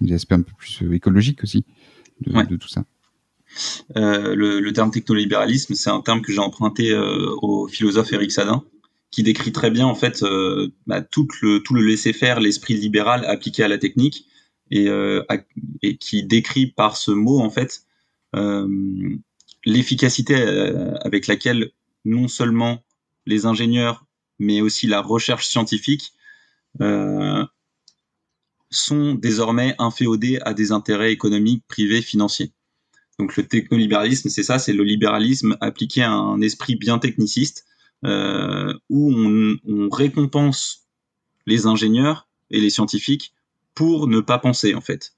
des 0.00 0.14
aspects 0.14 0.32
un 0.32 0.42
peu 0.42 0.52
plus 0.56 0.82
écologiques 0.92 1.42
aussi 1.42 1.64
de, 2.20 2.32
ouais. 2.32 2.46
de 2.46 2.56
tout 2.56 2.68
ça. 2.68 2.84
Euh, 3.96 4.34
le, 4.34 4.60
le, 4.60 4.72
terme 4.72 4.90
technolibéralisme, 4.90 5.74
c'est 5.74 5.90
un 5.90 6.00
terme 6.00 6.22
que 6.22 6.32
j'ai 6.32 6.38
emprunté 6.38 6.92
euh, 6.92 7.34
au 7.42 7.66
philosophe 7.68 8.12
Eric 8.12 8.30
Sadin, 8.30 8.64
qui 9.10 9.22
décrit 9.22 9.52
très 9.52 9.70
bien 9.70 9.86
en 9.86 9.94
fait 9.94 10.22
euh, 10.22 10.72
bah, 10.86 11.02
tout 11.02 11.26
le 11.42 11.62
tout 11.62 11.74
le 11.74 11.82
laisser-faire, 11.82 12.40
l'esprit 12.40 12.74
libéral 12.74 13.24
appliqué 13.24 13.62
à 13.62 13.68
la 13.68 13.78
technique, 13.78 14.26
et, 14.70 14.88
euh, 14.88 15.24
et 15.82 15.96
qui 15.96 16.24
décrit 16.24 16.68
par 16.68 16.96
ce 16.96 17.10
mot 17.10 17.40
en 17.40 17.50
fait 17.50 17.82
euh, 18.36 18.68
l'efficacité 19.64 20.34
avec 21.02 21.26
laquelle 21.26 21.72
non 22.04 22.28
seulement 22.28 22.82
les 23.26 23.46
ingénieurs, 23.46 24.06
mais 24.38 24.60
aussi 24.60 24.86
la 24.86 25.02
recherche 25.02 25.46
scientifique 25.46 26.12
sont 28.70 29.14
désormais 29.14 29.74
inféodés 29.78 30.38
à 30.42 30.54
des 30.54 30.72
intérêts 30.72 31.12
économiques, 31.12 31.64
privés, 31.66 32.00
financiers. 32.00 32.52
Donc 33.20 33.36
le 33.36 33.46
technolibéralisme, 33.46 34.30
c'est 34.30 34.42
ça, 34.42 34.58
c'est 34.58 34.72
le 34.72 34.82
libéralisme 34.82 35.54
appliqué 35.60 36.00
à 36.00 36.10
un 36.10 36.40
esprit 36.40 36.74
bien 36.74 36.98
techniciste, 36.98 37.66
euh, 38.06 38.72
où 38.88 39.12
on, 39.14 39.58
on, 39.68 39.90
récompense 39.90 40.88
les 41.44 41.66
ingénieurs 41.66 42.28
et 42.50 42.62
les 42.62 42.70
scientifiques 42.70 43.34
pour 43.74 44.08
ne 44.08 44.20
pas 44.20 44.38
penser 44.38 44.74
en 44.74 44.80
fait. 44.80 45.12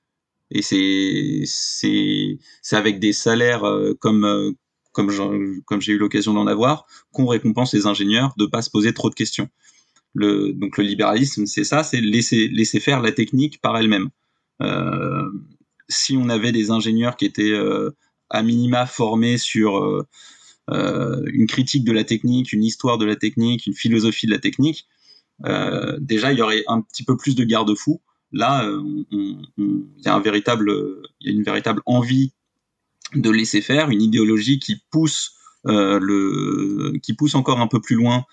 Et 0.50 0.62
c'est 0.62 1.44
c'est 1.46 2.76
avec 2.76 2.98
des 2.98 3.12
salaires 3.12 3.62
euh, 3.62 3.94
comme 4.00 4.24
euh, 4.24 4.50
comme 4.90 5.62
comme 5.64 5.80
j'ai 5.80 5.92
eu 5.92 5.98
l'occasion 5.98 6.34
d'en 6.34 6.48
avoir 6.48 6.86
qu'on 7.12 7.26
récompense 7.26 7.72
les 7.72 7.86
ingénieurs 7.86 8.34
de 8.36 8.46
pas 8.46 8.62
se 8.62 8.70
poser 8.70 8.92
trop 8.92 9.10
de 9.10 9.14
questions. 9.14 9.48
Le, 10.12 10.52
donc 10.52 10.76
le 10.76 10.82
libéralisme, 10.82 11.46
c'est 11.46 11.62
ça, 11.62 11.84
c'est 11.84 12.00
laisser 12.00 12.48
laisser 12.48 12.80
faire 12.80 13.00
la 13.00 13.12
technique 13.12 13.60
par 13.60 13.76
elle-même. 13.76 14.08
Euh, 14.60 15.30
si 15.88 16.16
on 16.16 16.28
avait 16.28 16.52
des 16.52 16.70
ingénieurs 16.70 17.16
qui 17.16 17.24
étaient 17.24 17.52
euh, 17.52 17.90
à 18.30 18.42
minima 18.42 18.86
formés 18.86 19.38
sur 19.38 19.78
euh, 19.78 20.06
euh, 20.70 21.22
une 21.32 21.46
critique 21.46 21.84
de 21.84 21.92
la 21.92 22.04
technique, 22.04 22.52
une 22.52 22.64
histoire 22.64 22.98
de 22.98 23.04
la 23.04 23.16
technique, 23.16 23.66
une 23.66 23.74
philosophie 23.74 24.26
de 24.26 24.32
la 24.32 24.38
technique, 24.38 24.86
déjà 25.98 26.32
il 26.32 26.38
y 26.38 26.42
aurait 26.42 26.62
un 26.68 26.82
petit 26.82 27.04
peu 27.04 27.16
plus 27.16 27.34
de 27.34 27.42
garde-fous. 27.42 28.00
Là, 28.30 28.64
il 29.10 29.36
y 30.04 30.08
a 30.08 30.16
une 31.24 31.42
véritable 31.42 31.82
envie 31.84 32.32
de 33.14 33.28
laisser 33.28 33.60
faire, 33.60 33.90
une 33.90 34.00
idéologie 34.00 34.60
qui 34.60 34.76
pousse 34.90 35.34
encore 35.66 37.60
un 37.60 37.66
peu 37.66 37.80
plus 37.80 37.96
loin 37.96 38.24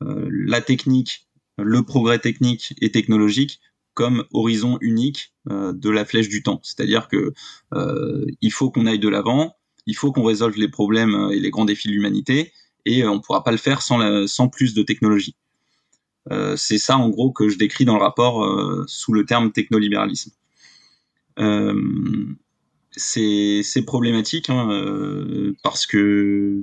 la 0.00 0.60
technique, 0.60 1.26
le 1.58 1.82
progrès 1.82 2.20
technique 2.20 2.74
et 2.80 2.92
technologique 2.92 3.60
comme 3.94 4.24
horizon 4.32 4.78
unique 4.80 5.32
euh, 5.50 5.72
de 5.72 5.90
la 5.90 6.04
flèche 6.04 6.28
du 6.28 6.42
temps. 6.42 6.60
C'est-à-dire 6.62 7.08
que 7.08 7.32
euh, 7.72 8.26
il 8.40 8.52
faut 8.52 8.70
qu'on 8.70 8.86
aille 8.86 8.98
de 8.98 9.08
l'avant, 9.08 9.56
il 9.86 9.96
faut 9.96 10.12
qu'on 10.12 10.24
résolve 10.24 10.56
les 10.58 10.68
problèmes 10.68 11.14
euh, 11.14 11.30
et 11.30 11.40
les 11.40 11.50
grands 11.50 11.64
défis 11.64 11.88
de 11.88 11.92
l'humanité, 11.92 12.52
et 12.84 13.04
on 13.06 13.16
ne 13.16 13.20
pourra 13.20 13.44
pas 13.44 13.52
le 13.52 13.56
faire 13.56 13.82
sans, 13.82 13.98
la, 13.98 14.26
sans 14.26 14.48
plus 14.48 14.74
de 14.74 14.82
technologie. 14.82 15.36
Euh, 16.30 16.56
c'est 16.56 16.78
ça 16.78 16.96
en 16.96 17.10
gros 17.10 17.32
que 17.32 17.48
je 17.48 17.58
décris 17.58 17.84
dans 17.84 17.96
le 17.96 18.02
rapport 18.02 18.44
euh, 18.44 18.84
sous 18.86 19.12
le 19.12 19.26
terme 19.26 19.52
technolibéralisme. 19.52 20.30
Euh, 21.38 21.74
c'est 22.96 23.84
problématique 23.84 24.50
hein, 24.50 25.52
parce 25.64 25.84
que 25.84 26.62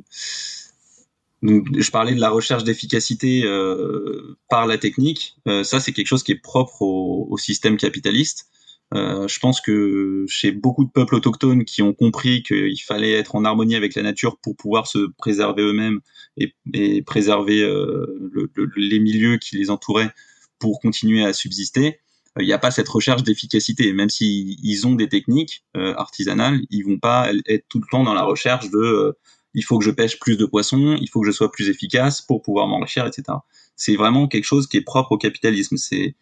donc, 1.42 1.68
je 1.76 1.92
parlais 1.92 2.14
de 2.14 2.20
la 2.20 2.30
recherche 2.30 2.64
d'efficacité 2.64 3.44
euh, 3.46 4.38
par 4.50 4.68
la 4.68 4.78
technique. 4.78 5.36
Euh, 5.48 5.64
ça, 5.64 5.80
c'est 5.80 5.92
quelque 5.92 6.08
chose 6.08 6.24
qui 6.24 6.34
est 6.34 6.42
propre 6.42 6.82
au, 6.82 7.28
au 7.30 7.38
système 7.38 7.78
capitaliste. 7.78 8.48
Euh, 8.94 9.28
je 9.28 9.40
pense 9.40 9.62
que 9.62 10.26
chez 10.28 10.52
beaucoup 10.52 10.84
de 10.84 10.92
peuples 10.92 11.16
autochtones 11.16 11.64
qui 11.64 11.82
ont 11.82 11.94
compris 11.94 12.44
qu'il 12.44 12.82
fallait 12.82 13.14
être 13.14 13.36
en 13.36 13.46
harmonie 13.46 13.76
avec 13.76 13.96
la 13.96 14.04
nature 14.04 14.38
pour 14.38 14.56
pouvoir 14.58 14.86
se 14.86 15.08
préserver 15.18 15.64
eux-mêmes 15.64 16.02
et, 16.38 16.54
et, 16.74 17.02
préserver 17.02 17.62
euh, 17.62 18.30
le, 18.34 18.52
le, 18.54 18.70
les 18.76 19.00
milieux 19.00 19.38
qui 19.38 19.58
les 19.58 19.70
entouraient 19.70 20.12
pour 20.60 20.80
continuer 20.82 21.24
à 21.24 21.32
subsister, 21.32 22.00
il 22.40 22.46
n'y 22.46 22.54
a 22.54 22.60
pas 22.60 22.72
cette 22.72 22.90
recherche 22.90 23.24
d'efficacité. 23.24 23.94
Même 23.94 24.10
s'ils 24.10 24.58
ils 24.64 24.88
ont 24.88 24.96
des 24.96 25.08
techniques 25.10 25.64
euh, 25.78 25.94
artisanales, 25.96 26.60
ils 26.70 26.84
vont 26.84 27.00
pas 27.00 27.32
être 27.48 27.66
tout 27.70 27.80
le 27.80 27.88
temps 27.90 28.04
dans 28.04 28.14
la 28.14 28.24
recherche 28.24 28.70
de 28.70 29.16
il 29.54 29.64
faut 29.64 29.78
que 29.80 29.86
je 29.86 29.92
pêche 29.92 30.20
plus 30.20 30.38
de 30.38 30.46
poissons, 30.46 30.98
il 31.00 31.10
faut 31.10 31.22
que 31.22 31.28
je 31.28 31.32
sois 31.32 31.52
plus 31.52 31.70
efficace 31.70 32.22
pour 32.22 32.42
pouvoir 32.42 32.68
m'enrichir, 32.68 33.06
etc. 33.06 33.38
C'est 33.76 33.96
vraiment 33.96 34.28
quelque 34.28 34.46
chose 34.46 34.68
qui 34.68 34.78
est 34.78 34.82
propre 34.82 35.14
au 35.14 35.18
capitalisme. 35.18 35.78
C'est 35.78 36.16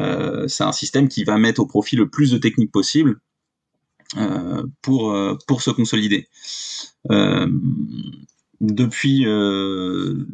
euh, 0.00 0.46
un 0.60 0.72
système 0.72 1.08
qui 1.08 1.24
va 1.24 1.38
mettre 1.38 1.60
au 1.60 1.66
profit 1.66 1.96
le 1.96 2.08
plus 2.08 2.30
de 2.30 2.38
techniques 2.38 2.72
possible 2.72 3.20
euh, 4.16 4.64
pour 4.82 5.12
euh, 5.12 5.36
pour 5.46 5.62
se 5.62 5.70
consolider. 5.70 6.28
Euh, 7.10 7.46
depuis 8.60 9.26
euh, 9.26 10.26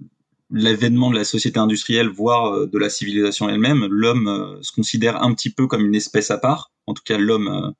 l'avènement 0.50 1.10
de 1.10 1.16
la 1.16 1.24
société 1.24 1.58
industrielle, 1.58 2.08
voire 2.08 2.52
euh, 2.52 2.66
de 2.66 2.78
la 2.78 2.88
civilisation 2.88 3.48
elle-même, 3.48 3.86
l'homme 3.86 4.58
se 4.62 4.72
considère 4.72 5.22
un 5.22 5.34
petit 5.34 5.50
peu 5.50 5.66
comme 5.66 5.84
une 5.84 5.94
espèce 5.94 6.30
à 6.30 6.38
part. 6.38 6.70
En 6.86 6.94
tout 6.94 7.02
cas, 7.04 7.18
l'homme 7.18 7.74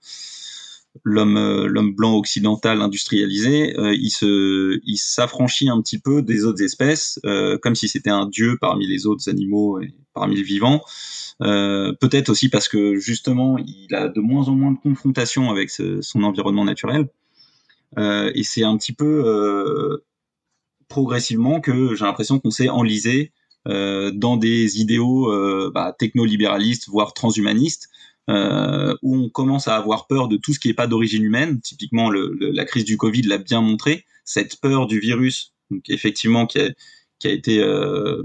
l'homme 1.05 1.37
euh, 1.37 1.67
l'homme 1.67 1.95
blanc 1.95 2.15
occidental 2.17 2.83
industrialisé, 2.83 3.79
euh, 3.79 3.95
il 3.95 4.11
se 4.11 4.81
il 4.85 4.97
s'affranchit 4.97 5.69
un 5.69 5.81
petit 5.81 5.99
peu 5.99 6.23
des 6.23 6.45
autres 6.45 6.63
espèces, 6.63 7.21
euh, 7.25 7.59
comme 7.59 7.75
si 7.75 7.89
c'était 7.89 8.11
un 8.11 8.27
dieu 8.27 8.59
parmi 8.61 8.87
les 8.87 9.07
autres 9.07 9.29
animaux 9.29 9.81
et 9.81 9.95
parmi 10.15 10.37
les 10.37 10.43
vivants. 10.43 10.83
Euh, 11.43 11.95
peut-être 12.01 12.29
aussi 12.29 12.49
parce 12.49 12.69
que 12.69 12.97
justement 12.97 13.57
il 13.59 13.95
a 13.95 14.09
de 14.09 14.21
moins 14.21 14.49
en 14.49 14.55
moins 14.55 14.73
de 14.73 14.79
confrontation 14.79 15.51
avec 15.51 15.71
son 15.71 16.23
environnement 16.23 16.65
naturel. 16.65 17.09
Euh, 17.99 18.31
et 18.35 18.43
c'est 18.43 18.63
un 18.63 18.77
petit 18.77 18.93
peu 18.93 20.01
progressivement 20.89 21.61
que 21.61 21.95
j'ai 21.95 22.05
l'impression 22.05 22.41
qu'on 22.41 22.51
s'est 22.51 22.69
enlisé 22.69 23.33
dans 23.67 24.37
des 24.37 24.81
idéaux 24.81 25.31
bah, 25.71 25.95
technolibéralistes, 25.99 26.89
voire 26.89 27.15
transhumanistes, 27.15 27.91
euh, 28.29 28.95
où 29.03 29.17
on 29.17 29.29
commence 29.29 29.67
à 29.69 29.77
avoir 29.77 30.07
peur 30.07 30.29
de 30.29 30.37
tout 30.37 30.53
ce 30.53 30.61
qui 30.61 30.69
n'est 30.69 30.75
pas 30.75 30.87
d'origine 30.87 31.25
humaine. 31.25 31.61
Typiquement, 31.61 32.11
le, 32.11 32.35
le, 32.39 32.51
la 32.51 32.65
crise 32.65 32.85
du 32.85 32.97
Covid 32.97 33.23
l'a 33.23 33.39
bien 33.39 33.61
montré. 33.61 34.05
Cette 34.25 34.61
peur 34.61 34.87
du 34.87 35.01
virus, 35.01 35.55
donc 35.71 35.83
effectivement, 35.89 36.47
qui 36.47 36.61
a, 36.61 36.71
qui 37.19 37.29
a 37.29 37.31
été 37.31 37.61
euh, 37.61 38.23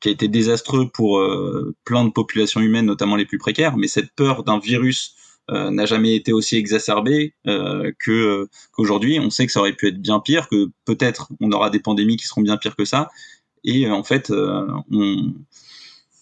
qui 0.00 0.08
a 0.08 0.12
été 0.12 0.28
désastreux 0.28 0.88
pour 0.90 1.18
euh, 1.18 1.74
plein 1.84 2.04
de 2.04 2.10
populations 2.10 2.60
humaines, 2.60 2.86
notamment 2.86 3.16
les 3.16 3.26
plus 3.26 3.38
précaires, 3.38 3.76
mais 3.76 3.86
cette 3.88 4.12
peur 4.16 4.44
d'un 4.44 4.58
virus 4.58 5.14
n'a 5.50 5.84
jamais 5.84 6.16
été 6.16 6.32
aussi 6.32 6.56
exacerbé 6.56 7.34
que 7.44 8.48
qu'aujourd'hui. 8.72 9.20
On 9.20 9.28
sait 9.28 9.44
que 9.44 9.52
ça 9.52 9.60
aurait 9.60 9.74
pu 9.74 9.88
être 9.88 10.00
bien 10.00 10.18
pire, 10.18 10.48
que 10.48 10.70
peut-être 10.86 11.28
on 11.38 11.52
aura 11.52 11.68
des 11.68 11.80
pandémies 11.80 12.16
qui 12.16 12.26
seront 12.26 12.40
bien 12.40 12.56
pires 12.56 12.74
que 12.74 12.86
ça. 12.86 13.10
Et 13.62 13.86
en 13.90 14.02
fait, 14.02 14.32
on, 14.90 15.34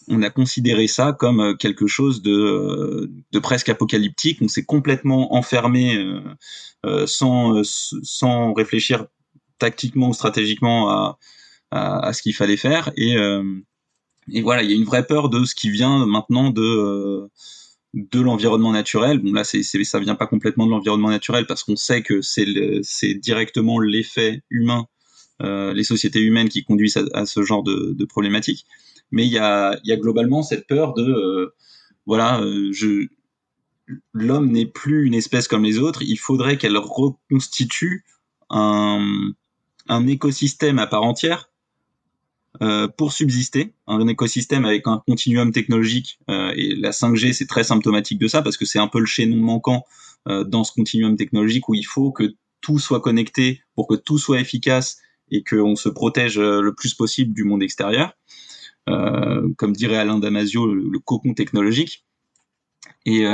on 0.09 0.23
a 0.23 0.31
considéré 0.31 0.87
ça 0.87 1.13
comme 1.13 1.57
quelque 1.57 1.87
chose 1.87 2.23
de, 2.23 3.11
de 3.33 3.39
presque 3.39 3.69
apocalyptique. 3.69 4.39
On 4.41 4.49
s'est 4.49 4.65
complètement 4.65 5.35
enfermé 5.35 6.05
sans, 7.07 7.63
sans 7.65 8.53
réfléchir 8.53 9.07
tactiquement 9.59 10.09
ou 10.09 10.15
stratégiquement 10.15 10.91
à, 10.91 11.19
à, 11.73 12.13
ce 12.13 12.23
qu'il 12.23 12.35
fallait 12.35 12.57
faire. 12.57 12.93
Et, 12.97 13.17
euh, 13.17 13.43
et 14.31 14.43
voilà, 14.43 14.63
il 14.63 14.71
y 14.71 14.73
a 14.73 14.77
une 14.77 14.85
vraie 14.85 15.07
peur 15.07 15.29
de 15.29 15.45
ce 15.45 15.55
qui 15.55 15.71
vient 15.71 16.07
maintenant 16.07 16.51
de 16.51 16.63
euh, 16.63 17.29
de 17.95 18.21
l'environnement 18.21 18.73
naturel. 18.73 19.19
Bon 19.19 19.33
là, 19.33 19.45
c'est, 19.45 19.63
c'est 19.63 19.83
ça 19.85 19.99
vient 19.99 20.15
pas 20.15 20.27
complètement 20.27 20.67
de 20.67 20.71
l'environnement 20.71 21.11
naturel 21.11 21.47
parce 21.47 21.63
qu'on 21.63 21.77
sait 21.77 22.03
que 22.03 22.23
c'est 22.23 22.47
c'est 22.83 23.15
directement 23.15 23.79
l'effet 23.81 24.43
humain, 24.51 24.87
euh, 25.43 25.73
les 25.75 25.85
sociétés 25.85 26.21
humaines 26.21 26.49
qui 26.49 26.65
conduisent 26.65 27.03
à, 27.13 27.27
ce 27.27 27.43
genre 27.43 27.63
de, 27.63 27.95
de 27.97 28.05
problématiques. 28.05 28.67
Mais 29.13 29.27
il 29.27 29.33
y 29.33 29.39
a 29.39 29.79
y 29.85 29.93
a 29.93 29.97
globalement 29.97 30.43
cette 30.43 30.67
peur 30.67 30.95
de 30.95 31.05
euh, 31.05 31.55
voilà, 32.07 32.43
je 32.73 33.07
l'homme 34.13 34.51
n'est 34.51 34.67
plus 34.67 35.07
une 35.07 35.15
espèce 35.15 35.49
comme 35.49 35.65
les 35.65 35.79
autres. 35.79 36.03
Il 36.03 36.19
faudrait 36.19 36.57
qu'elle 36.59 36.77
reconstitue 36.77 38.05
un 38.51 39.33
un 39.89 40.07
écosystème 40.07 40.79
à 40.79 40.87
part 40.87 41.03
entière 41.03 41.53
euh, 42.61 42.87
pour 42.87 43.13
subsister, 43.13 43.73
un 43.87 44.07
écosystème 44.07 44.67
avec 44.67 44.87
un 44.87 45.03
continuum 45.07 45.53
technologique, 45.53 46.19
euh, 46.29 46.53
et 46.55 46.75
la 46.75 46.91
5G 46.91 47.33
c'est 47.33 47.47
très 47.47 47.65
symptomatique 47.65 48.19
de 48.19 48.29
ça 48.29 48.43
parce 48.43 48.59
que 48.59 48.67
c'est 48.67 48.79
un 48.79 48.89
peu 48.89 49.01
le 49.01 49.07
chaînon 49.07 49.39
manquant 49.39 49.85
euh, 50.29 50.45
dans 50.45 50.63
ce 50.63 50.73
continuum 50.73 51.17
technologique 51.17 51.69
où 51.71 51.75
il 51.75 51.87
faut 51.87 52.13
que 52.13 52.35
tout 52.61 52.79
soit 52.79 53.01
connecté 53.01 53.63
pour 53.75 53.89
que 53.89 53.95
tout 53.95 54.19
soit 54.19 54.39
efficace 54.39 54.99
et 55.31 55.43
qu'on 55.43 55.77
se 55.77 55.89
protège 55.89 56.39
le 56.39 56.75
plus 56.75 56.93
possible 56.93 57.33
du 57.33 57.43
monde 57.43 57.63
extérieur. 57.63 58.13
Comme 58.87 59.73
dirait 59.73 59.97
Alain 59.97 60.19
Damasio, 60.19 60.67
le, 60.67 60.99
cocon 60.99 61.35
technologique. 61.35 62.05
Et, 63.07 63.25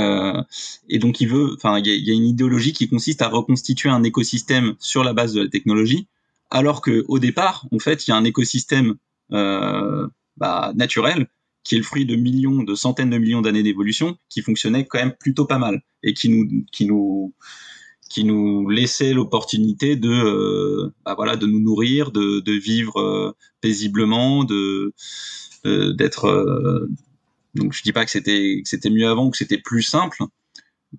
et, 0.88 0.98
donc 0.98 1.20
il 1.20 1.28
veut, 1.28 1.54
enfin, 1.56 1.78
il 1.78 1.87
y 1.87 2.00
y 2.00 2.11
a, 2.11 2.14
une 2.14 2.26
idéologie 2.26 2.72
qui 2.72 2.88
consiste 2.88 3.22
à 3.22 3.28
reconstituer 3.28 3.88
un 3.88 4.02
écosystème 4.02 4.74
sur 4.78 5.04
la 5.04 5.12
base 5.12 5.32
de 5.34 5.42
la 5.42 5.48
technologie, 5.48 6.06
alors 6.50 6.80
que 6.80 7.04
au 7.08 7.18
départ, 7.18 7.66
en 7.72 7.78
fait, 7.78 8.06
il 8.06 8.11
y 8.11 8.12
a 8.12 8.16
un 8.16 8.24
écosystème 8.24 8.96
euh, 9.32 10.06
bah, 10.37 10.72
naturel 10.74 11.28
qui 11.64 11.74
est 11.74 11.78
le 11.78 11.84
fruit 11.84 12.06
de 12.06 12.16
millions, 12.16 12.62
de 12.62 12.74
centaines 12.74 13.11
de 13.11 13.18
millions 13.18 13.42
d'années 13.42 13.62
d'évolution, 13.62 14.16
qui 14.30 14.40
fonctionnait 14.40 14.87
quand 14.87 14.98
même 14.98 15.12
plutôt 15.12 15.44
pas 15.44 15.58
mal 15.58 15.82
et 16.02 16.14
qui 16.14 16.30
nous, 16.30 16.64
qui 16.72 16.87
nous, 16.87 17.34
qui 18.09 18.25
nous 18.25 18.68
laissait 18.68 19.12
l'opportunité 19.12 19.97
de, 19.97 20.09
euh, 20.09 20.92
bah 21.05 21.14
voilà, 21.16 21.37
de 21.37 21.47
nous 21.47 21.61
nourrir, 21.61 22.11
de, 22.11 22.40
de 22.40 22.53
vivre 22.53 23.01
euh, 23.01 23.33
paisiblement, 23.61 24.44
de, 24.44 24.92
d'être. 25.64 26.88
donc 27.55 27.73
je 27.73 27.83
dis 27.83 27.92
pas 27.92 28.05
que 28.05 28.11
c'était, 28.11 28.61
que 28.62 28.68
c'était 28.68 28.90
mieux 28.90 29.09
avant, 29.09 29.31
que 29.31 29.37
c'était 29.37 29.59
plus 29.59 29.83
simple, 29.83 30.25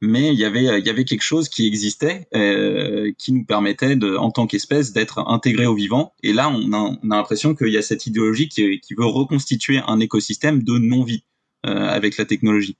mais 0.01 0.31
il 0.33 0.39
y 0.39 0.45
avait 0.45 0.79
il 0.79 0.85
y 0.85 0.89
avait 0.89 1.05
quelque 1.05 1.23
chose 1.23 1.49
qui 1.49 1.65
existait 1.65 2.27
euh, 2.35 3.11
qui 3.17 3.31
nous 3.33 3.43
permettait 3.43 3.95
de, 3.95 4.15
en 4.15 4.31
tant 4.31 4.45
qu'espèce 4.45 4.93
d'être 4.93 5.19
intégré 5.27 5.65
au 5.65 5.73
vivant 5.73 6.13
et 6.21 6.31
là 6.31 6.49
on 6.49 6.71
a, 6.73 6.97
on 7.01 7.11
a 7.11 7.15
l'impression 7.15 7.55
qu'il 7.55 7.69
y 7.69 7.77
a 7.77 7.81
cette 7.81 8.05
idéologie 8.05 8.49
qui, 8.49 8.79
qui, 8.79 8.93
veut 8.93 9.05
reconstituer 9.05 9.79
un 9.87 9.99
écosystème 9.99 10.63
de 10.63 10.77
non 10.77 11.03
vie 11.03 11.23
euh, 11.23 11.28
avec 11.63 12.17
la 12.17 12.25
technologie 12.25 12.77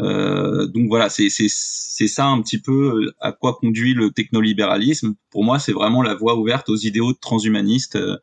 euh, 0.00 0.66
donc 0.66 0.88
voilà 0.88 1.08
c'est 1.10 1.28
ça 1.28 2.26
un 2.26 2.40
petit 2.40 2.58
peu 2.58 3.12
à 3.20 3.32
quoi 3.32 3.54
conduit 3.54 3.92
le 3.92 4.10
technolibéralisme 4.10 5.14
pour 5.30 5.44
moi 5.44 5.58
c'est 5.58 5.72
vraiment 5.72 6.02
la 6.02 6.14
voie 6.14 6.36
ouverte 6.36 6.68
aux 6.70 6.76
idéaux 6.76 7.12
transhumanistes 7.12 7.96
euh, 7.96 8.16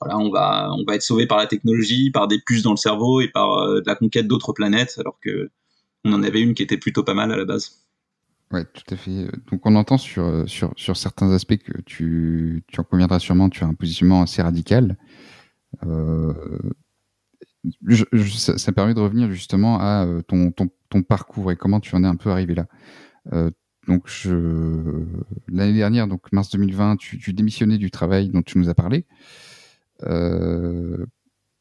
voilà, 0.00 0.18
on 0.18 0.30
va 0.30 0.70
on 0.72 0.84
va 0.84 0.96
être 0.96 1.02
sauvé 1.02 1.26
par 1.26 1.38
la 1.38 1.46
technologie, 1.46 2.10
par 2.10 2.26
des 2.26 2.40
puces 2.40 2.64
dans 2.64 2.72
le 2.72 2.76
cerveau 2.76 3.20
et 3.20 3.28
par 3.28 3.58
euh, 3.58 3.80
la 3.86 3.94
conquête 3.94 4.26
d'autres 4.26 4.52
planètes, 4.52 4.96
alors 4.98 5.20
que 5.20 5.50
on 6.04 6.12
en 6.12 6.24
avait 6.24 6.40
une 6.40 6.54
qui 6.54 6.64
était 6.64 6.76
plutôt 6.76 7.04
pas 7.04 7.14
mal 7.14 7.30
à 7.30 7.36
la 7.36 7.44
base. 7.44 7.84
Ouais, 8.50 8.64
tout 8.64 8.92
à 8.92 8.96
fait. 8.96 9.28
Donc 9.52 9.64
on 9.64 9.76
entend 9.76 9.98
sur, 9.98 10.42
sur, 10.48 10.72
sur 10.76 10.96
certains 10.96 11.30
aspects 11.30 11.56
que 11.56 11.80
tu, 11.82 12.64
tu 12.66 12.80
en 12.80 12.82
conviendras 12.82 13.20
sûrement, 13.20 13.48
tu 13.48 13.62
as 13.62 13.68
un 13.68 13.74
positionnement 13.74 14.22
assez 14.22 14.42
radical. 14.42 14.98
Euh, 15.86 16.32
ça, 18.28 18.58
ça, 18.58 18.72
permet 18.72 18.94
de 18.94 19.00
revenir 19.00 19.30
justement 19.30 19.78
à 19.78 20.04
euh, 20.04 20.22
ton, 20.22 20.50
ton, 20.50 20.68
ton, 20.88 21.02
parcours 21.02 21.52
et 21.52 21.56
comment 21.56 21.80
tu 21.80 21.94
en 21.94 22.02
es 22.04 22.06
un 22.06 22.16
peu 22.16 22.30
arrivé 22.30 22.54
là. 22.54 22.66
Euh, 23.32 23.50
donc 23.88 24.08
l'année 25.48 25.72
dernière, 25.72 26.06
donc 26.06 26.30
mars 26.32 26.50
2020, 26.50 26.96
tu, 26.96 27.18
tu, 27.18 27.32
démissionnais 27.32 27.78
du 27.78 27.90
travail 27.90 28.28
dont 28.28 28.42
tu 28.42 28.58
nous 28.58 28.68
as 28.68 28.74
parlé. 28.74 29.06
Euh, 30.04 31.04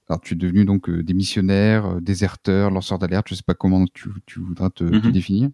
alors, 0.08 0.22
tu 0.22 0.34
es 0.34 0.38
devenu 0.38 0.66
donc 0.66 0.90
démissionnaire, 0.90 2.02
déserteur, 2.02 2.70
lanceur 2.70 3.00
d'alerte. 3.00 3.28
Je 3.30 3.34
ne 3.34 3.38
sais 3.38 3.44
pas 3.44 3.54
comment 3.54 3.86
tu, 3.94 4.10
tu 4.26 4.40
voudras 4.40 4.70
te, 4.70 4.84
te, 4.84 5.08
mhm. 5.08 5.12
définir, 5.12 5.50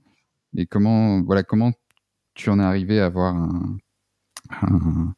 mais 0.54 0.66
comment, 0.66 1.22
voilà, 1.22 1.44
comment 1.44 1.72
tu 2.34 2.50
en 2.50 2.60
es 2.60 2.64
arrivé 2.64 3.00
à 3.00 3.06
avoir 3.06 3.36
un, 3.36 3.78
un, 4.62 5.14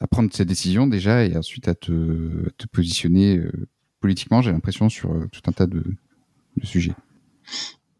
à 0.00 0.06
prendre 0.06 0.32
ces 0.32 0.44
décisions 0.44 0.86
déjà 0.86 1.24
et 1.24 1.36
ensuite 1.36 1.68
à 1.68 1.74
te, 1.74 2.48
te 2.56 2.66
positionner 2.66 3.40
politiquement. 4.02 4.42
J'ai 4.42 4.52
l'impression 4.52 4.90
sur 4.90 5.08
tout 5.32 5.40
un 5.46 5.52
tas 5.52 5.66
de, 5.66 5.82
sujets. 6.62 6.94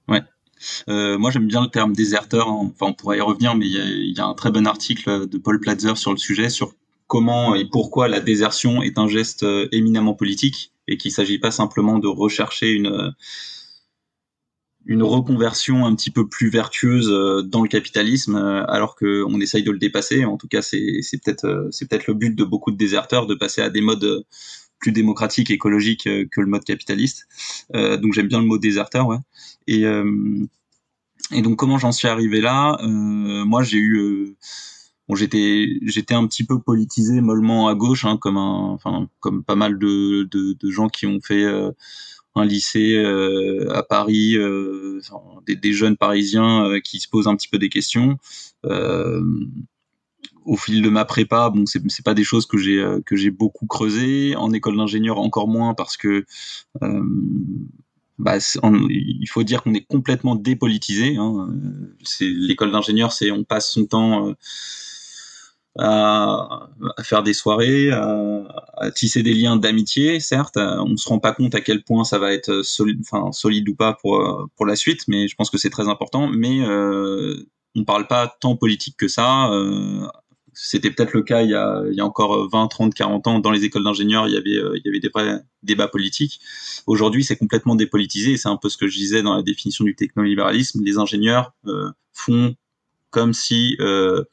Ouais. 0.08 0.22
Euh, 0.88 1.16
moi, 1.16 1.30
j'aime 1.30 1.46
bien 1.46 1.62
le 1.62 1.68
terme 1.68 1.94
déserteur. 1.94 2.48
Enfin, 2.48 2.86
on 2.86 2.92
pourrait 2.92 3.16
y 3.18 3.22
revenir, 3.22 3.54
mais 3.54 3.66
il 3.66 4.14
y, 4.14 4.20
a 4.20 4.26
un 4.26 4.34
très 4.34 4.50
bon 4.50 4.66
article 4.66 5.26
de 5.26 5.38
Paul 5.38 5.58
Platzer 5.58 5.96
sur 5.96 6.10
le 6.10 6.18
sujet, 6.18 6.50
sur 6.50 6.74
comment 7.12 7.54
et 7.54 7.66
pourquoi 7.66 8.08
la 8.08 8.20
désertion 8.20 8.82
est 8.82 8.96
un 8.96 9.06
geste 9.06 9.42
euh, 9.42 9.68
éminemment 9.70 10.14
politique 10.14 10.72
et 10.88 10.96
qu'il 10.96 11.10
ne 11.10 11.14
s'agit 11.14 11.38
pas 11.38 11.50
simplement 11.50 11.98
de 11.98 12.08
rechercher 12.08 12.70
une 12.70 12.86
euh, 12.86 13.10
une 14.86 15.02
reconversion 15.02 15.84
un 15.84 15.94
petit 15.94 16.10
peu 16.10 16.26
plus 16.26 16.48
vertueuse 16.48 17.10
euh, 17.10 17.42
dans 17.42 17.62
le 17.62 17.68
capitalisme 17.68 18.36
alors 18.66 18.96
qu'on 18.96 19.40
essaye 19.42 19.62
de 19.62 19.70
le 19.70 19.78
dépasser. 19.78 20.24
En 20.24 20.38
tout 20.38 20.48
cas, 20.48 20.62
c'est 20.62 21.02
peut-être 21.22 22.06
le 22.06 22.14
but 22.14 22.34
de 22.34 22.44
beaucoup 22.44 22.70
de 22.70 22.78
déserteurs 22.78 23.26
de 23.26 23.34
passer 23.34 23.60
à 23.60 23.68
des 23.68 23.82
modes 23.82 24.24
plus 24.82 24.92
démocratiques, 24.92 25.50
écologiques 25.50 26.04
que 26.04 26.40
le 26.40 26.46
mode 26.46 26.64
capitaliste. 26.64 27.26
donc 27.72 28.12
j'aime 28.12 28.28
bien 28.28 28.40
le 28.40 28.46
mot 28.46 28.58
déserteur, 28.58 29.06
ouais. 29.06 29.18
Et 29.66 29.84
et 31.32 31.40
donc 31.40 31.56
comment 31.56 31.78
j'en 31.78 31.92
suis 31.92 32.08
arrivé 32.08 32.42
là? 32.42 32.76
Moi, 32.82 33.62
j'ai 33.62 33.78
eu 33.78 34.36
Bon, 35.08 35.16
j'étais 35.16 35.78
j'étais 35.82 36.14
un 36.14 36.26
petit 36.26 36.44
peu 36.44 36.60
politisé 36.60 37.20
mollement 37.20 37.68
à 37.68 37.74
gauche, 37.74 38.04
hein, 38.04 38.16
comme 38.18 38.36
un, 38.36 38.70
enfin 38.70 39.08
comme 39.20 39.42
pas 39.42 39.56
mal 39.56 39.78
de, 39.78 40.28
de, 40.30 40.52
de 40.52 40.70
gens 40.70 40.88
qui 40.88 41.06
ont 41.06 41.20
fait 41.20 41.44
euh, 41.44 41.72
un 42.34 42.44
lycée 42.44 42.94
euh, 42.96 43.68
à 43.74 43.82
Paris, 43.82 44.36
euh, 44.36 45.00
des, 45.46 45.56
des, 45.56 45.72
jeunes 45.72 45.96
Parisiens 45.96 46.66
euh, 46.66 46.80
qui 46.80 47.00
se 47.00 47.08
posent 47.08 47.28
un 47.28 47.36
petit 47.36 47.48
peu 47.48 47.58
des 47.58 47.68
questions. 47.68 48.18
Au 50.44 50.56
fil 50.56 50.82
de 50.82 50.88
ma 50.88 51.04
prépa, 51.04 51.50
bon, 51.50 51.64
c'est 51.66 52.04
pas 52.04 52.14
des 52.14 52.24
choses 52.24 52.46
que 52.46 52.58
j'ai 52.58 52.84
que 53.06 53.16
j'ai 53.16 53.30
beaucoup 53.30 53.66
creusé. 53.66 54.36
En 54.36 54.52
école 54.52 54.76
d'ingénieur 54.76 55.18
encore 55.18 55.48
moins 55.48 55.74
parce 55.74 55.96
que 55.96 56.24
bah, 58.18 58.38
il 58.88 59.26
faut 59.28 59.42
dire 59.42 59.62
qu'on 59.62 59.74
est 59.74 59.84
complètement 59.86 60.34
dépolitisé. 60.36 61.16
Hein. 61.16 61.48
C'est 62.02 62.28
l'école 62.28 62.72
d'ingénieur, 62.72 63.12
c'est 63.12 63.30
on 63.30 63.44
passe 63.44 63.72
son 63.72 63.86
temps 63.86 64.34
à, 65.78 66.68
à, 66.96 67.02
faire 67.02 67.22
des 67.22 67.32
soirées, 67.32 67.90
à, 67.90 68.90
tisser 68.94 69.22
des 69.22 69.34
liens 69.34 69.56
d'amitié, 69.56 70.20
certes. 70.20 70.56
On 70.56 70.96
se 70.96 71.08
rend 71.08 71.18
pas 71.18 71.32
compte 71.32 71.54
à 71.54 71.60
quel 71.60 71.82
point 71.82 72.04
ça 72.04 72.18
va 72.18 72.32
être 72.32 72.62
solide, 72.62 73.00
enfin 73.00 73.32
solide 73.32 73.68
ou 73.68 73.74
pas 73.74 73.94
pour 73.94 74.48
pour 74.56 74.66
la 74.66 74.76
suite, 74.76 75.02
mais 75.08 75.28
je 75.28 75.34
pense 75.34 75.50
que 75.50 75.58
c'est 75.58 75.70
très 75.70 75.88
important. 75.88 76.28
Mais 76.28 76.60
euh, 76.60 77.46
on 77.74 77.84
parle 77.84 78.06
pas 78.06 78.28
tant 78.40 78.56
politique 78.56 78.96
que 78.96 79.08
ça. 79.08 79.50
Euh, 79.52 80.06
c'était 80.54 80.90
peut-être 80.90 81.12
le 81.12 81.22
cas 81.22 81.42
il 81.42 81.50
y, 81.50 81.54
a, 81.54 82.04
encore 82.04 82.48
20, 82.50 82.68
30, 82.68 82.94
40 82.94 83.26
ans 83.26 83.38
dans 83.38 83.50
les 83.50 83.64
écoles 83.64 83.84
d'ingénieurs, 83.84 84.28
il 84.28 84.34
y 84.34 84.36
avait 84.36 84.50
il 84.76 84.82
y 84.84 84.88
avait 84.88 85.00
des 85.00 85.10
débats 85.62 85.88
politiques. 85.88 86.40
Aujourd'hui, 86.86 87.24
c'est 87.24 87.36
complètement 87.36 87.74
dépolitisé 87.74 88.36
c'est 88.36 88.48
un 88.48 88.56
peu 88.56 88.68
ce 88.68 88.76
que 88.76 88.88
je 88.88 88.96
disais 88.96 89.22
dans 89.22 89.34
la 89.34 89.42
définition 89.42 89.84
du 89.84 89.94
technolibéralisme. 89.94 90.82
Les 90.84 90.98
ingénieurs 90.98 91.54
euh, 91.66 91.90
font 92.12 92.54
comme 93.10 93.32
si 93.32 93.76
euh, 93.80 94.24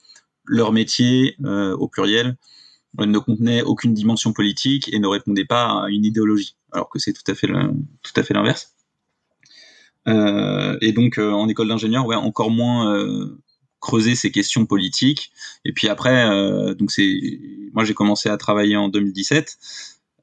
leur 0.45 0.71
métier, 0.71 1.35
euh, 1.45 1.75
au 1.75 1.87
pluriel, 1.87 2.37
ne 2.97 3.19
contenait 3.19 3.61
aucune 3.61 3.93
dimension 3.93 4.33
politique 4.33 4.91
et 4.91 4.99
ne 4.99 5.07
répondait 5.07 5.45
pas 5.45 5.83
à 5.83 5.89
une 5.89 6.05
idéologie, 6.05 6.55
alors 6.71 6.89
que 6.89 6.97
c'est 6.99 7.13
tout 7.13 7.29
à 7.31 7.35
fait 7.35 7.47
tout 7.47 8.33
l'inverse. 8.33 8.73
Euh, 10.07 10.77
et 10.81 10.91
donc 10.91 11.19
euh, 11.19 11.31
en 11.31 11.47
école 11.47 11.67
d'ingénieur, 11.67 12.05
ouais, 12.07 12.15
encore 12.15 12.49
moins 12.49 12.93
euh, 12.95 13.37
creuser 13.79 14.15
ces 14.15 14.31
questions 14.31 14.65
politiques. 14.65 15.31
Et 15.65 15.73
puis 15.73 15.87
après, 15.87 16.29
euh, 16.29 16.73
donc 16.73 16.91
c'est, 16.91 17.39
moi 17.73 17.83
j'ai 17.83 17.93
commencé 17.93 18.29
à 18.29 18.37
travailler 18.37 18.77
en 18.77 18.89
2017. 18.89 19.57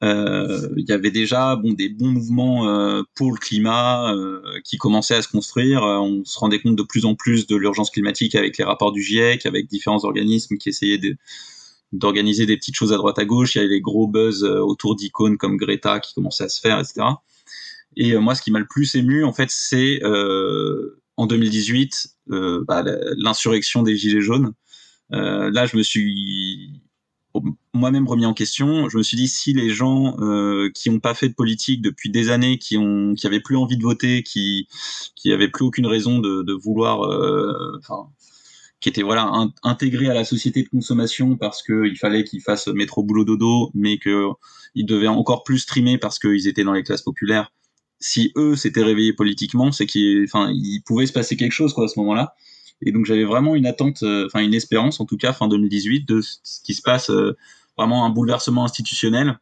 euh, 0.04 0.68
il 0.76 0.86
y 0.88 0.92
avait 0.92 1.10
déjà 1.10 1.56
bon 1.56 1.72
des 1.72 1.88
bons 1.88 2.08
mouvements 2.08 2.68
euh, 2.68 3.02
pour 3.14 3.32
le 3.32 3.38
climat 3.38 4.12
euh, 4.14 4.42
qui 4.64 4.76
commençaient 4.76 5.14
à 5.14 5.22
se 5.22 5.28
construire. 5.28 5.82
on 5.82 6.22
se 6.24 6.38
rendait 6.38 6.60
compte 6.60 6.76
de 6.76 6.82
plus 6.82 7.06
en 7.06 7.14
plus 7.14 7.46
de 7.46 7.56
l'urgence 7.56 7.90
climatique 7.90 8.34
avec 8.34 8.58
les 8.58 8.64
rapports 8.64 8.92
du 8.92 9.02
GIEC, 9.02 9.46
avec 9.46 9.68
différents 9.68 10.04
organismes 10.04 10.56
qui 10.58 10.68
essayaient 10.68 10.98
de 10.98 11.16
d'organiser 11.92 12.46
des 12.46 12.56
petites 12.56 12.74
choses 12.74 12.92
à 12.92 12.96
droite 12.96 13.18
à 13.18 13.24
gauche. 13.24 13.54
Il 13.54 13.58
y 13.58 13.60
avait 13.62 13.74
les 13.74 13.80
gros 13.80 14.06
buzz 14.08 14.44
autour 14.44 14.96
d'icônes 14.96 15.38
comme 15.38 15.56
Greta 15.56 16.00
qui 16.00 16.14
commençaient 16.14 16.44
à 16.44 16.48
se 16.48 16.60
faire, 16.60 16.78
etc. 16.80 17.06
Et 17.96 18.16
moi, 18.16 18.34
ce 18.34 18.42
qui 18.42 18.50
m'a 18.50 18.58
le 18.58 18.66
plus 18.66 18.96
ému, 18.96 19.24
en 19.24 19.32
fait, 19.32 19.48
c'est 19.50 20.00
en 21.16 21.26
2018 21.26 22.08
bah, 22.28 22.84
l'insurrection 23.16 23.82
des 23.82 23.96
Gilets 23.96 24.20
jaunes. 24.20 24.52
là, 25.10 25.66
je 25.66 25.76
me 25.76 25.82
suis 25.82 26.82
moi-même 27.74 28.06
remis 28.06 28.26
en 28.26 28.34
question. 28.34 28.88
Je 28.88 28.98
me 28.98 29.02
suis 29.02 29.16
dit 29.16 29.28
si 29.28 29.52
les 29.52 29.70
gens 29.70 30.16
euh, 30.20 30.70
qui 30.74 30.90
n'ont 30.90 31.00
pas 31.00 31.14
fait 31.14 31.28
de 31.28 31.34
politique 31.34 31.82
depuis 31.82 32.10
des 32.10 32.30
années, 32.30 32.58
qui 32.58 32.76
ont, 32.78 33.14
qui 33.14 33.26
avaient 33.26 33.40
plus 33.40 33.56
envie 33.56 33.76
de 33.76 33.82
voter, 33.82 34.22
qui, 34.22 34.68
qui 35.14 35.32
avaient 35.32 35.48
plus 35.48 35.64
aucune 35.64 35.86
raison 35.86 36.18
de, 36.18 36.42
de 36.42 36.52
vouloir, 36.52 37.02
euh, 37.04 37.78
enfin, 37.78 38.08
qui 38.80 38.88
étaient 38.88 39.02
voilà 39.02 39.30
intégrés 39.62 40.08
à 40.08 40.14
la 40.14 40.24
société 40.24 40.62
de 40.62 40.68
consommation 40.68 41.36
parce 41.36 41.62
qu'il 41.62 41.96
fallait 41.96 42.24
qu'ils 42.24 42.42
fassent 42.42 42.68
métro 42.68 43.02
boulot 43.02 43.24
dodo, 43.24 43.70
mais 43.74 43.98
que 43.98 44.28
ils 44.74 44.86
devaient 44.86 45.08
encore 45.08 45.44
plus 45.44 45.60
streamer 45.60 45.98
parce 45.98 46.18
qu'ils 46.18 46.48
étaient 46.48 46.64
dans 46.64 46.74
les 46.74 46.82
classes 46.82 47.02
populaires. 47.02 47.52
Si 47.98 48.32
eux 48.36 48.56
s'étaient 48.56 48.82
réveillés 48.82 49.12
politiquement, 49.12 49.72
c'est 49.72 49.86
qu'il, 49.86 50.24
enfin, 50.24 50.50
il 50.52 50.82
pouvait 50.84 51.06
se 51.06 51.12
passer 51.12 51.36
quelque 51.36 51.52
chose 51.52 51.72
quoi 51.72 51.84
à 51.84 51.88
ce 51.88 51.98
moment-là. 52.00 52.34
Et 52.82 52.92
donc 52.92 53.06
j'avais 53.06 53.24
vraiment 53.24 53.54
une 53.54 53.66
attente, 53.66 54.02
euh, 54.02 54.26
enfin 54.26 54.40
une 54.40 54.54
espérance 54.54 55.00
en 55.00 55.06
tout 55.06 55.16
cas 55.16 55.32
fin 55.32 55.48
2018 55.48 56.06
de 56.06 56.20
ce 56.20 56.60
qui 56.62 56.74
se 56.74 56.82
passe, 56.82 57.10
euh, 57.10 57.36
vraiment 57.76 58.04
un 58.04 58.10
bouleversement 58.10 58.64
institutionnel 58.64 59.38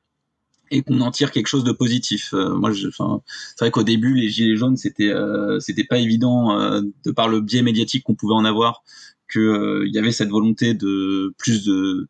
et 0.70 0.82
qu'on 0.82 1.00
en 1.00 1.10
tire 1.10 1.30
quelque 1.30 1.46
chose 1.46 1.64
de 1.64 1.72
positif. 1.72 2.32
Euh, 2.32 2.54
moi, 2.54 2.72
je, 2.72 2.88
c'est 2.90 3.60
vrai 3.60 3.70
qu'au 3.70 3.82
début, 3.82 4.14
les 4.14 4.28
gilets 4.28 4.56
jaunes, 4.56 4.76
c'était 4.76 5.12
c'était 5.60 5.84
pas 5.84 5.98
évident 5.98 6.80
de 6.80 7.10
par 7.12 7.28
le 7.28 7.40
biais 7.40 7.62
médiatique 7.62 8.04
qu'on 8.04 8.14
pouvait 8.14 8.34
en 8.34 8.44
avoir 8.44 8.82
que 9.28 9.84
il 9.86 9.92
y 9.92 9.98
avait 9.98 10.12
cette 10.12 10.30
volonté 10.30 10.74
de 10.74 11.34
plus 11.38 11.64
de 11.64 12.08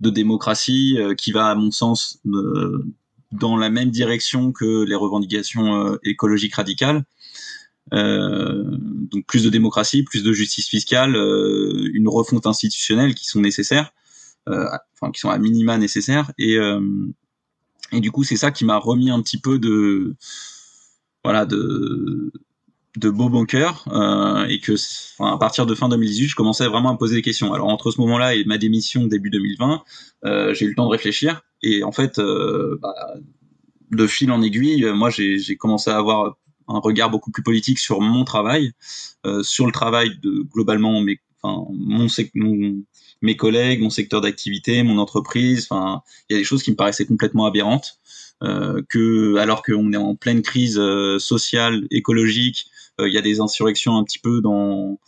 de 0.00 0.10
démocratie 0.10 0.96
qui 1.16 1.32
va, 1.32 1.46
à 1.46 1.54
mon 1.54 1.70
sens, 1.70 2.20
dans 3.32 3.56
la 3.56 3.70
même 3.70 3.90
direction 3.90 4.52
que 4.52 4.84
les 4.84 4.94
revendications 4.94 5.98
écologiques 6.02 6.54
radicales. 6.54 7.04
Euh, 7.94 8.64
donc 8.66 9.26
plus 9.26 9.44
de 9.44 9.50
démocratie, 9.50 10.02
plus 10.02 10.22
de 10.22 10.32
justice 10.32 10.68
fiscale, 10.68 11.16
euh, 11.16 11.90
une 11.94 12.08
refonte 12.08 12.46
institutionnelle 12.46 13.14
qui 13.14 13.26
sont 13.26 13.40
nécessaires, 13.40 13.92
euh, 14.48 14.66
enfin 14.94 15.10
qui 15.10 15.20
sont 15.20 15.30
à 15.30 15.38
minima 15.38 15.78
nécessaires. 15.78 16.32
Et, 16.38 16.58
et 17.92 18.00
du 18.00 18.10
coup, 18.10 18.24
c'est 18.24 18.36
ça 18.36 18.50
qui 18.50 18.64
m'a 18.64 18.76
remis 18.76 19.10
un 19.10 19.22
petit 19.22 19.38
peu 19.38 19.58
de 19.58 20.16
voilà 21.24 21.46
de 21.46 22.32
de 22.98 23.10
beau 23.10 23.28
bon 23.28 23.44
cœur 23.44 23.84
euh, 23.92 24.46
et 24.46 24.60
que 24.60 24.72
enfin, 25.18 25.34
à 25.34 25.38
partir 25.38 25.66
de 25.66 25.74
fin 25.74 25.88
2018 25.88 26.28
je 26.28 26.34
commençais 26.34 26.66
vraiment 26.66 26.90
à 26.90 26.92
me 26.92 26.98
poser 26.98 27.16
des 27.16 27.22
questions 27.22 27.52
alors 27.52 27.68
entre 27.68 27.90
ce 27.90 28.00
moment-là 28.00 28.34
et 28.34 28.44
ma 28.44 28.58
démission 28.58 29.06
début 29.06 29.30
2020 29.30 29.82
euh, 30.24 30.54
j'ai 30.54 30.66
eu 30.66 30.70
le 30.70 30.74
temps 30.74 30.86
de 30.86 30.92
réfléchir 30.92 31.42
et 31.62 31.82
en 31.82 31.92
fait 31.92 32.18
euh, 32.18 32.78
bah, 32.80 32.94
de 33.90 34.06
fil 34.06 34.30
en 34.32 34.42
aiguille 34.42 34.84
moi 34.94 35.10
j'ai 35.10 35.56
commencé 35.56 35.90
à 35.90 35.96
avoir 35.96 36.36
un 36.68 36.78
regard 36.78 37.10
beaucoup 37.10 37.30
plus 37.30 37.42
politique 37.42 37.78
sur 37.78 38.00
mon 38.00 38.24
travail, 38.24 38.72
euh, 39.26 39.42
sur 39.42 39.66
le 39.66 39.72
travail 39.72 40.10
de 40.22 40.44
globalement 40.52 41.00
mes, 41.00 41.18
enfin, 41.42 41.66
mon, 41.72 42.06
mes 43.22 43.36
collègues, 43.36 43.80
mon 43.80 43.90
secteur 43.90 44.20
d'activité, 44.20 44.82
mon 44.82 44.98
entreprise. 44.98 45.66
Enfin, 45.70 46.02
il 46.28 46.34
y 46.34 46.36
a 46.36 46.38
des 46.38 46.44
choses 46.44 46.62
qui 46.62 46.70
me 46.70 46.76
paraissaient 46.76 47.06
complètement 47.06 47.46
aberrantes. 47.46 47.98
Euh, 48.44 48.82
que 48.88 49.34
alors 49.34 49.64
qu'on 49.64 49.92
est 49.92 49.96
en 49.96 50.14
pleine 50.14 50.42
crise 50.42 50.78
euh, 50.78 51.18
sociale, 51.18 51.88
écologique, 51.90 52.66
euh, 52.66 52.77
il 53.00 53.12
y 53.12 53.18
a 53.18 53.22
des 53.22 53.40
insurrections 53.40 53.96
un 53.96 54.04
petit 54.04 54.18
peu 54.18 54.40
dans 54.40 54.98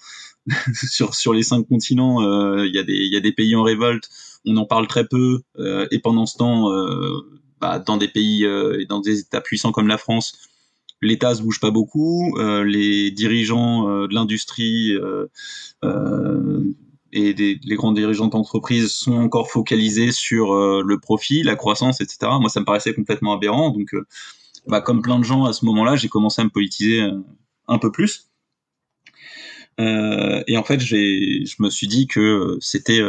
sur 0.74 1.14
sur 1.14 1.32
les 1.32 1.42
cinq 1.42 1.66
continents. 1.68 2.22
Euh, 2.22 2.66
il 2.66 2.74
y 2.74 2.78
a 2.78 2.82
des 2.82 2.94
il 2.94 3.12
y 3.12 3.16
a 3.16 3.20
des 3.20 3.32
pays 3.32 3.54
en 3.56 3.62
révolte. 3.62 4.08
On 4.46 4.56
en 4.56 4.64
parle 4.64 4.86
très 4.86 5.06
peu. 5.06 5.42
et 5.90 5.98
pendant 5.98 6.24
ce 6.24 6.38
temps, 6.38 6.70
bah, 7.60 7.78
dans 7.78 7.98
des 7.98 8.08
pays 8.08 8.44
et 8.44 8.86
dans 8.86 9.00
des 9.00 9.20
États 9.20 9.42
puissants 9.42 9.70
comme 9.70 9.86
la 9.86 9.98
France, 9.98 10.50
l'État 11.02 11.34
se 11.34 11.42
bouge 11.42 11.60
pas 11.60 11.70
beaucoup, 11.70 12.36
euh, 12.38 12.64
les 12.64 13.10
dirigeants 13.10 13.88
euh, 13.88 14.06
de 14.06 14.14
l'industrie 14.14 14.92
euh, 14.92 15.26
et 17.12 17.34
des, 17.34 17.58
les 17.64 17.74
grands 17.74 17.92
dirigeants 17.92 18.28
d'entreprise 18.28 18.92
sont 18.92 19.14
encore 19.14 19.50
focalisés 19.50 20.12
sur 20.12 20.54
le 20.54 20.98
profit, 21.00 21.42
la 21.42 21.56
croissance, 21.56 22.00
etc. 22.00 22.32
Moi, 22.40 22.48
ça 22.48 22.60
me 22.60 22.64
paraissait 22.64 22.94
complètement 22.94 23.32
aberrant. 23.32 23.70
Donc, 23.70 23.96
bah, 24.68 24.80
comme 24.80 25.02
plein 25.02 25.18
de 25.18 25.24
gens 25.24 25.44
à 25.44 25.52
ce 25.52 25.64
moment-là, 25.64 25.96
j'ai 25.96 26.08
commencé 26.08 26.40
à 26.40 26.44
me 26.44 26.50
politiser 26.50 27.10
un 27.70 27.78
peu 27.78 27.90
plus. 27.90 28.30
et 29.78 30.56
en 30.56 30.64
fait, 30.64 30.80
je 30.80 31.62
me 31.62 31.70
suis 31.70 31.86
dit 31.88 32.06
que 32.06 32.58
c'était 32.60 33.00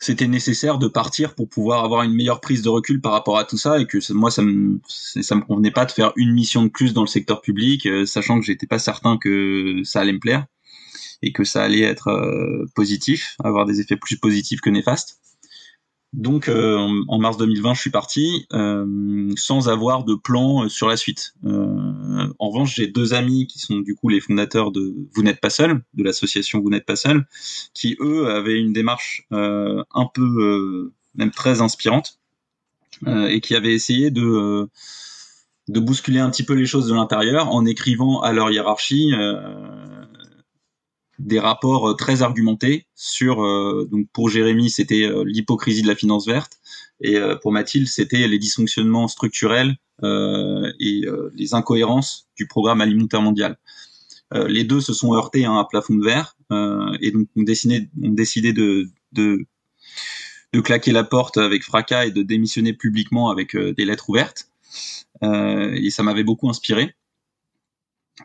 c'était 0.00 0.26
nécessaire 0.26 0.78
de 0.78 0.88
partir 0.88 1.34
pour 1.34 1.48
pouvoir 1.48 1.84
avoir 1.84 2.02
une 2.02 2.14
meilleure 2.14 2.40
prise 2.40 2.62
de 2.62 2.70
recul 2.70 3.02
par 3.02 3.12
rapport 3.12 3.38
à 3.38 3.44
tout 3.44 3.58
ça 3.58 3.78
et 3.78 3.86
que 3.86 3.98
moi 4.14 4.30
ça 4.30 4.42
me 4.42 4.80
ça 4.88 5.34
me 5.34 5.42
convenait 5.42 5.70
pas 5.70 5.84
de 5.84 5.92
faire 5.92 6.12
une 6.16 6.32
mission 6.32 6.62
de 6.62 6.68
plus 6.68 6.94
dans 6.94 7.02
le 7.02 7.06
secteur 7.06 7.42
public 7.42 7.84
euh, 7.86 8.06
sachant 8.06 8.40
que 8.40 8.46
j'étais 8.46 8.66
pas 8.66 8.78
certain 8.78 9.18
que 9.18 9.82
ça 9.84 10.00
allait 10.00 10.14
me 10.14 10.18
plaire 10.18 10.46
et 11.20 11.32
que 11.32 11.44
ça 11.44 11.62
allait 11.62 11.82
être 11.82 12.08
euh, 12.08 12.64
positif 12.74 13.36
avoir 13.44 13.66
des 13.66 13.80
effets 13.80 13.96
plus 13.96 14.16
positifs 14.16 14.62
que 14.62 14.70
néfastes 14.70 15.19
donc 16.12 16.48
euh, 16.48 16.76
en 17.06 17.18
mars 17.18 17.36
2020, 17.36 17.74
je 17.74 17.80
suis 17.80 17.90
parti 17.90 18.46
euh, 18.52 19.32
sans 19.36 19.68
avoir 19.68 20.04
de 20.04 20.14
plan 20.14 20.64
euh, 20.64 20.68
sur 20.68 20.88
la 20.88 20.96
suite. 20.96 21.34
en 21.44 22.48
revanche, 22.48 22.74
j'ai 22.74 22.88
deux 22.88 23.14
amis 23.14 23.46
qui 23.46 23.60
sont 23.60 23.78
du 23.78 23.94
coup 23.94 24.08
les 24.08 24.20
fondateurs 24.20 24.72
de 24.72 24.94
Vous 25.14 25.22
n'êtes 25.22 25.40
pas 25.40 25.50
seul, 25.50 25.82
de 25.94 26.02
l'association 26.02 26.60
Vous 26.60 26.70
n'êtes 26.70 26.84
pas 26.86 26.96
seul, 26.96 27.26
qui 27.74 27.96
eux 28.00 28.28
avaient 28.28 28.58
une 28.58 28.72
démarche 28.72 29.26
un 29.30 30.06
peu 30.12 30.92
même 31.14 31.30
très 31.30 31.60
inspirante 31.60 32.18
et 33.06 33.40
qui 33.40 33.54
avaient 33.54 33.74
essayé 33.74 34.10
de 34.10 34.68
de 35.68 35.78
bousculer 35.78 36.18
un 36.18 36.30
petit 36.30 36.42
peu 36.42 36.54
les 36.54 36.66
choses 36.66 36.88
de 36.88 36.94
l'intérieur 36.94 37.54
en 37.54 37.64
écrivant 37.64 38.20
à 38.20 38.32
leur 38.32 38.50
hiérarchie 38.50 39.12
des 41.20 41.38
rapports 41.38 41.90
euh, 41.90 41.94
très 41.94 42.22
argumentés 42.22 42.86
sur 42.94 43.44
euh, 43.44 43.88
donc 43.90 44.06
pour 44.12 44.28
Jérémy 44.28 44.70
c'était 44.70 45.04
euh, 45.04 45.22
l'hypocrisie 45.24 45.82
de 45.82 45.86
la 45.86 45.94
finance 45.94 46.26
verte 46.26 46.58
et 47.02 47.18
pour 47.40 47.50
Mathilde 47.50 47.86
c'était 47.86 48.28
les 48.28 48.38
dysfonctionnements 48.38 49.08
structurels 49.08 49.76
et 50.02 51.02
les 51.34 51.54
incohérences 51.54 52.28
du 52.36 52.46
programme 52.46 52.82
alimentaire 52.82 53.22
mondial. 53.22 53.56
les 54.34 54.64
deux 54.64 54.82
se 54.82 54.92
sont 54.92 55.14
heurtés 55.14 55.46
à 55.46 55.50
un 55.50 55.64
plafond 55.64 55.94
de 55.94 56.04
verre 56.04 56.36
et 57.00 57.10
donc 57.10 57.26
on 57.36 57.42
décidé, 57.42 57.88
on 58.02 58.10
décidé 58.10 58.52
de, 58.52 58.90
de 59.12 59.46
de 60.52 60.60
claquer 60.60 60.92
la 60.92 61.04
porte 61.04 61.38
avec 61.38 61.62
fracas 61.62 62.04
et 62.04 62.10
de 62.10 62.20
démissionner 62.22 62.74
publiquement 62.74 63.30
avec 63.30 63.56
des 63.56 63.86
lettres 63.86 64.10
ouvertes. 64.10 64.50
et 65.22 65.88
ça 65.88 66.02
m'avait 66.02 66.24
beaucoup 66.24 66.50
inspiré. 66.50 66.94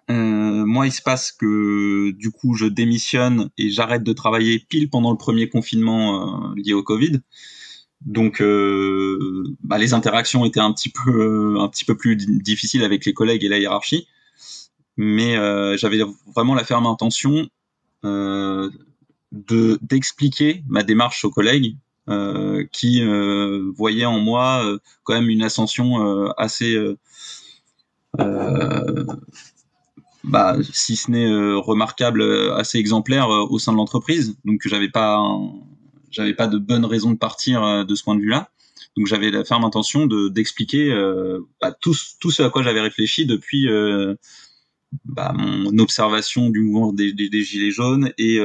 Euh, 0.10 0.66
moi, 0.66 0.88
il 0.88 0.92
se 0.92 1.02
passe 1.02 1.32
que 1.32 2.12
du 2.12 2.32
coup, 2.32 2.56
je 2.56 2.66
démissionne 2.66 3.50
et 3.58 3.70
j'arrête 3.70 4.04
de 4.04 4.14
travailler 4.14 4.60
pile 4.60 4.90
pendant 4.90 5.12
le 5.12 5.18
premier 5.18 5.50
confinement 5.50 6.52
euh, 6.52 6.56
lié 6.56 6.74
au 6.74 6.84
Covid. 6.84 7.22
Donc, 8.02 8.42
euh, 8.42 9.44
bah, 9.64 9.78
les 9.78 9.94
interactions 9.94 10.46
étaient 10.46 10.60
un 10.60 10.72
petit 10.74 10.90
peu, 10.90 11.58
un 11.60 11.68
petit 11.68 11.86
peu 11.86 11.96
plus 11.96 12.16
difficiles 12.16 12.84
avec 12.84 13.06
les 13.06 13.14
collègues 13.14 13.44
et 13.44 13.50
la 13.50 13.58
hiérarchie. 13.60 14.08
Mais 14.98 15.36
j'avais 15.78 16.02
vraiment 16.34 16.56
la 16.56 16.64
ferme 16.64 16.86
intention 16.86 17.50
de 18.04 18.72
d'expliquer 19.82 20.64
ma 20.70 20.84
démarche 20.84 21.26
aux 21.26 21.32
collègues 21.32 21.76
qui 22.72 23.04
voyaient 23.76 24.06
en 24.06 24.20
moi 24.20 24.64
quand 25.04 25.16
même 25.16 25.30
une 25.30 25.44
ascension 25.44 26.32
assez 26.38 26.78
bah, 30.28 30.58
si 30.72 30.96
ce 30.96 31.12
n'est 31.12 31.26
euh, 31.26 31.58
remarquable, 31.58 32.22
euh, 32.22 32.56
assez 32.56 32.78
exemplaire 32.78 33.30
euh, 33.30 33.46
au 33.50 33.60
sein 33.60 33.72
de 33.72 33.78
l'entreprise. 33.78 34.38
Donc 34.46 34.62
j'avais 34.66 34.90
pas, 34.90 35.20
j'avais 36.12 36.34
pas 36.34 36.48
de 36.48 36.58
bonne 36.58 36.86
raison 36.86 37.12
de 37.12 37.18
partir 37.18 37.86
de 37.86 37.96
ce 37.96 38.04
point 38.04 38.16
de 38.16 38.22
vue-là. 38.22 38.50
Donc 38.98 39.08
j'avais 39.08 39.30
la 39.30 39.44
ferme 39.44 39.66
intention 39.66 40.06
de 40.06 40.30
d'expliquer 40.30 40.94
bah, 41.62 41.74
tout, 41.82 41.96
tout 42.20 42.32
ce 42.32 42.44
à 42.44 42.50
quoi 42.50 42.64
j'avais 42.64 42.80
réfléchi 42.80 43.26
depuis 43.26 43.68
bah, 45.04 45.34
mon 45.36 45.78
observation 45.80 46.50
du 46.50 46.62
mouvement 46.62 46.94
des, 46.94 47.12
des, 47.12 47.44
gilets 47.44 47.72
jaunes 47.72 48.14
et, 48.18 48.40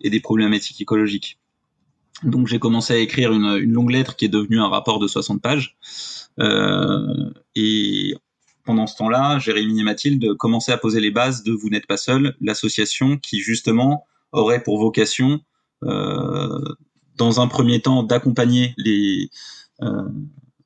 et 0.00 0.10
des 0.10 0.20
problématiques 0.20 0.80
écologiques. 0.80 1.38
Donc 2.24 2.48
j'ai 2.48 2.58
commencé 2.58 2.94
à 2.94 2.98
écrire 2.98 3.32
une, 3.32 3.58
une, 3.62 3.72
longue 3.72 3.90
lettre 3.90 4.16
qui 4.16 4.24
est 4.24 4.28
devenue 4.28 4.58
un 4.58 4.68
rapport 4.68 4.98
de 4.98 5.06
60 5.06 5.40
pages. 5.40 5.76
Euh, 6.40 7.30
et 7.54 8.14
pendant 8.66 8.86
ce 8.86 8.96
temps-là, 8.96 9.38
Jérémy 9.38 9.80
et 9.80 9.82
Mathilde 9.82 10.36
commençaient 10.36 10.72
à 10.72 10.76
poser 10.76 11.00
les 11.00 11.10
bases 11.10 11.42
de 11.42 11.52
Vous 11.52 11.70
n'êtes 11.70 11.86
pas 11.86 11.96
seul, 11.96 12.36
l'association 12.40 13.16
qui 13.16 13.40
justement 13.40 14.04
aurait 14.32 14.62
pour 14.62 14.78
vocation, 14.78 15.40
euh, 15.84 16.60
dans 17.16 17.40
un 17.40 17.46
premier 17.46 17.80
temps, 17.80 18.02
d'accompagner 18.02 18.74
les, 18.76 19.30
euh, 19.82 20.08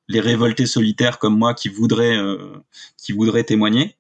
les 0.09 0.21
révoltés 0.21 0.67
solitaires 0.67 1.19
comme 1.19 1.39
moi 1.39 1.55
qui 1.55 1.69
voudraient 1.69 2.19
qui 2.97 3.13
voudraient 3.13 3.45
témoigner. 3.45 3.85
euh, 3.85 4.00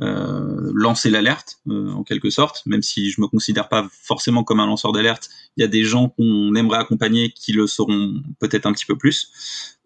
lancer 0.00 1.10
l'alerte 1.10 1.58
euh, 1.68 1.90
en 1.90 2.04
quelque 2.04 2.30
sorte, 2.30 2.64
même 2.66 2.82
si 2.82 3.10
je 3.10 3.20
me 3.20 3.26
considère 3.26 3.68
pas 3.68 3.88
forcément 3.90 4.44
comme 4.44 4.60
un 4.60 4.66
lanceur 4.66 4.92
d'alerte. 4.92 5.28
Il 5.56 5.60
y 5.60 5.64
a 5.64 5.68
des 5.68 5.84
gens 5.84 6.10
qu'on 6.10 6.54
aimerait 6.54 6.78
accompagner 6.78 7.30
qui 7.30 7.52
le 7.52 7.66
seront 7.66 8.22
peut-être 8.38 8.66
un 8.66 8.72
petit 8.72 8.86
peu 8.86 8.96
plus. 8.96 9.30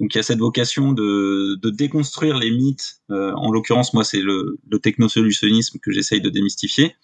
Donc 0.00 0.14
il 0.14 0.18
y 0.18 0.20
a 0.20 0.22
cette 0.22 0.38
vocation 0.38 0.92
de, 0.92 1.58
de 1.60 1.70
déconstruire 1.70 2.38
les 2.38 2.50
mythes. 2.50 3.00
Euh, 3.10 3.32
en 3.36 3.50
l'occurrence, 3.50 3.94
moi, 3.94 4.04
c'est 4.04 4.20
le, 4.20 4.58
le 4.68 4.78
technosolutionnisme 4.78 5.78
que 5.78 5.92
j'essaye 5.92 6.20
de 6.20 6.30
démystifier. 6.30 6.96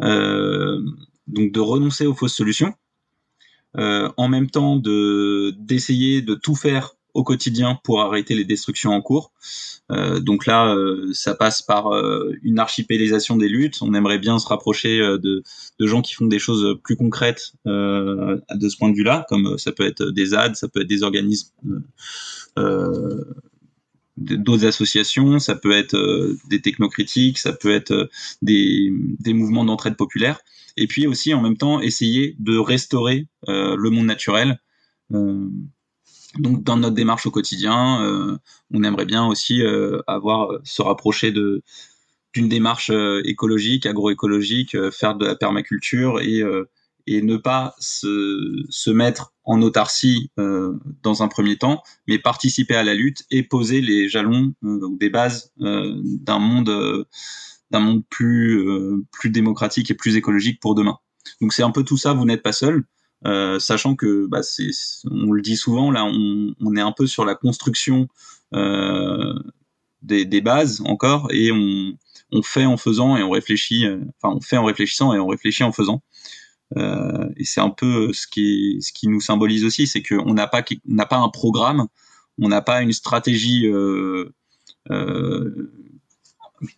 donc 0.00 1.52
de 1.52 1.60
renoncer 1.60 2.06
aux 2.06 2.14
fausses 2.14 2.36
solutions. 2.36 2.74
en 3.76 4.28
même 4.28 4.50
temps 4.50 4.76
de 4.76 5.54
d'essayer 5.58 6.20
de 6.20 6.34
tout 6.34 6.56
faire 6.56 6.94
au 7.14 7.22
quotidien 7.22 7.78
pour 7.84 8.00
arrêter 8.00 8.34
les 8.34 8.44
destructions 8.44 8.90
en 8.90 9.00
cours. 9.00 9.32
Euh, 9.92 10.18
donc 10.20 10.46
là, 10.46 10.74
euh, 10.74 11.10
ça 11.12 11.34
passe 11.34 11.62
par 11.62 11.92
euh, 11.92 12.34
une 12.42 12.58
archipélisation 12.58 13.36
des 13.36 13.48
luttes. 13.48 13.80
On 13.82 13.94
aimerait 13.94 14.18
bien 14.18 14.38
se 14.38 14.46
rapprocher 14.46 14.98
de, 14.98 15.42
de, 15.78 15.86
gens 15.86 16.02
qui 16.02 16.14
font 16.14 16.26
des 16.26 16.38
choses 16.38 16.78
plus 16.82 16.96
concrètes 16.96 17.52
de 17.64 18.68
ce 18.68 18.76
point 18.76 18.90
de 18.90 18.96
vue-là, 18.96 19.26
comme 19.28 19.56
ça 19.58 19.72
peut 19.72 19.86
être 19.86 20.04
des 20.10 20.34
AD, 20.34 20.56
ça 20.56 20.68
peut 20.68 20.80
être 20.82 20.88
des 20.88 21.02
organismes 21.02 21.50
d'autres 24.16 24.64
associations, 24.64 25.38
ça 25.38 25.56
peut 25.56 25.72
être 25.72 25.96
des 26.48 26.60
technocritiques, 26.60 27.38
ça 27.38 27.52
peut 27.52 27.72
être 27.72 28.08
des, 28.42 28.92
des 29.20 29.34
mouvements 29.34 29.64
d'entraide 29.64 29.96
populaire, 29.96 30.40
et 30.76 30.86
puis 30.86 31.06
aussi 31.06 31.34
en 31.34 31.42
même 31.42 31.56
temps 31.56 31.80
essayer 31.80 32.36
de 32.38 32.56
restaurer 32.56 33.26
le 33.46 33.90
monde 33.90 34.06
naturel. 34.06 34.58
Donc 36.38 36.62
dans 36.64 36.76
notre 36.76 36.94
démarche 36.94 37.26
au 37.26 37.30
quotidien, 37.30 38.02
euh, 38.02 38.36
on 38.72 38.82
aimerait 38.82 39.04
bien 39.04 39.26
aussi 39.26 39.62
euh, 39.62 40.00
avoir 40.06 40.48
se 40.64 40.82
rapprocher 40.82 41.32
de 41.32 41.62
d'une 42.32 42.48
démarche 42.48 42.90
euh, 42.90 43.22
écologique, 43.24 43.86
agroécologique, 43.86 44.76
faire 44.90 45.14
de 45.14 45.26
la 45.26 45.36
permaculture 45.36 46.20
et 46.20 46.42
et 47.06 47.20
ne 47.20 47.36
pas 47.36 47.74
se, 47.78 48.64
se 48.70 48.90
mettre 48.90 49.34
en 49.44 49.60
autarcie 49.60 50.30
dans 50.38 51.22
un 51.22 51.28
premier 51.28 51.58
temps, 51.58 51.82
mais 52.08 52.18
participer 52.18 52.76
à 52.76 52.82
la 52.82 52.94
lutte 52.94 53.24
et 53.30 53.42
poser 53.42 53.82
les 53.82 54.08
jalons 54.08 54.54
ou 54.62 54.96
des 54.98 55.10
bases 55.10 55.52
d'un 55.58 56.38
monde 56.38 57.06
d'un 57.70 57.80
monde 57.80 58.02
plus 58.08 58.66
plus 59.12 59.30
démocratique 59.30 59.90
et 59.90 59.94
plus 59.94 60.16
écologique 60.16 60.60
pour 60.60 60.74
demain. 60.74 60.98
Donc 61.40 61.52
c'est 61.52 61.62
un 61.62 61.70
peu 61.70 61.84
tout 61.84 61.98
ça. 61.98 62.14
Vous 62.14 62.24
n'êtes 62.24 62.42
pas 62.42 62.52
seul. 62.52 62.84
Euh, 63.26 63.58
sachant 63.58 63.94
que 63.94 64.26
bah, 64.26 64.40
on 65.10 65.32
le 65.32 65.40
dit 65.40 65.56
souvent, 65.56 65.90
là, 65.90 66.04
on, 66.04 66.76
est 66.76 66.80
un 66.80 66.92
peu 66.92 67.06
sur 67.06 67.24
la 67.24 67.34
construction 67.34 68.08
euh, 68.54 69.34
des, 70.02 70.40
bases 70.40 70.82
encore, 70.84 71.28
et 71.32 71.50
on, 71.50 71.96
fait 72.42 72.66
en 72.66 72.76
faisant 72.76 73.16
et 73.16 73.22
on 73.22 73.30
réfléchit. 73.30 73.86
Euh, 73.86 74.00
enfin, 74.20 74.36
on 74.36 74.40
fait 74.40 74.56
en 74.56 74.64
réfléchissant 74.64 75.14
et 75.14 75.18
on 75.18 75.26
réfléchit 75.26 75.64
en 75.64 75.72
faisant. 75.72 76.02
Et 76.76 77.44
c'est 77.44 77.60
un 77.60 77.70
peu 77.70 78.12
ce 78.12 78.26
qui, 78.26 78.80
nous 79.04 79.20
symbolise 79.20 79.64
aussi, 79.64 79.86
c'est 79.86 80.02
qu'on 80.02 80.34
n'a 80.34 80.46
pas, 80.46 80.64
n'a 80.86 81.06
pas 81.06 81.18
un 81.18 81.28
programme, 81.28 81.86
on 82.40 82.48
n'a 82.48 82.62
pas 82.62 82.82
une 82.82 82.92
stratégie 82.92 83.68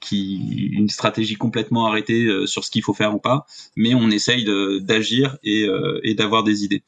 qui 0.00 0.68
une 0.72 0.88
stratégie 0.88 1.36
complètement 1.36 1.86
arrêtée 1.86 2.26
euh, 2.26 2.46
sur 2.46 2.64
ce 2.64 2.70
qu'il 2.70 2.82
faut 2.82 2.94
faire 2.94 3.14
ou 3.14 3.18
pas, 3.18 3.46
mais 3.76 3.94
on 3.94 4.10
essaye 4.10 4.44
d'agir 4.80 5.38
et, 5.42 5.64
euh, 5.64 6.00
et 6.02 6.14
d'avoir 6.14 6.44
des 6.44 6.64
idées. 6.64 6.82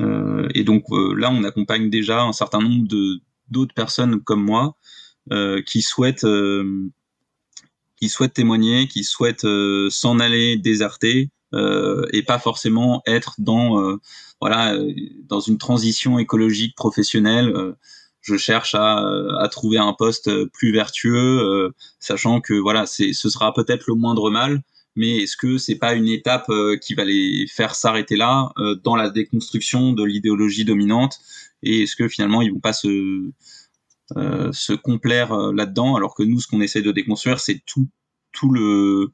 Euh, 0.00 0.48
et 0.54 0.64
donc 0.64 0.84
là, 0.90 1.30
on 1.30 1.44
accompagne 1.44 1.90
déjà 1.90 2.22
un 2.22 2.32
certain 2.32 2.60
nombre 2.60 2.86
de 2.86 3.20
d'autres 3.50 3.72
personnes 3.72 4.20
comme 4.20 4.44
moi 4.44 4.76
qui 5.66 5.82
souhaitent 5.82 6.26
qui 7.96 8.08
souhaitent 8.08 8.34
témoigner, 8.34 8.88
qui 8.88 9.04
souhaitent 9.04 9.46
s'en 9.90 10.18
aller 10.20 10.58
déserter 10.58 11.30
et 11.54 12.22
pas 12.22 12.38
forcément 12.38 13.02
être 13.06 13.36
dans 13.38 13.98
voilà 14.40 14.78
dans 15.26 15.40
une 15.40 15.56
transition 15.56 16.18
écologique 16.18 16.76
professionnelle 16.76 17.74
je 18.28 18.36
cherche 18.36 18.74
à, 18.74 18.98
à, 19.40 19.48
trouver 19.48 19.78
un 19.78 19.94
poste 19.94 20.44
plus 20.46 20.72
vertueux, 20.72 21.40
euh, 21.40 21.74
sachant 21.98 22.40
que 22.40 22.54
voilà, 22.54 22.86
ce 22.86 23.12
sera 23.12 23.54
peut-être 23.54 23.86
le 23.88 23.94
moindre 23.94 24.30
mal, 24.30 24.62
mais 24.96 25.18
est-ce 25.18 25.36
que 25.36 25.56
c'est 25.58 25.76
pas 25.76 25.94
une 25.94 26.08
étape 26.08 26.48
euh, 26.50 26.76
qui 26.76 26.94
va 26.94 27.04
les 27.04 27.46
faire 27.48 27.74
s'arrêter 27.74 28.16
là 28.16 28.50
euh, 28.58 28.74
dans 28.84 28.96
la 28.96 29.10
déconstruction 29.10 29.92
de 29.92 30.04
l'idéologie 30.04 30.64
dominante? 30.64 31.18
Et 31.62 31.82
est-ce 31.82 31.96
que 31.96 32.08
finalement 32.08 32.42
ils 32.42 32.52
vont 32.52 32.60
pas 32.60 32.72
se 32.72 33.30
se 34.52 34.72
complaire 34.72 35.36
là-dedans 35.52 35.94
alors 35.94 36.14
que 36.14 36.22
nous 36.22 36.40
ce 36.40 36.46
qu'on 36.46 36.62
essaie 36.62 36.80
de 36.80 36.92
déconstruire 36.92 37.40
c'est 37.40 37.60
tout 37.66 37.88
tout 38.32 38.50
le 38.50 39.12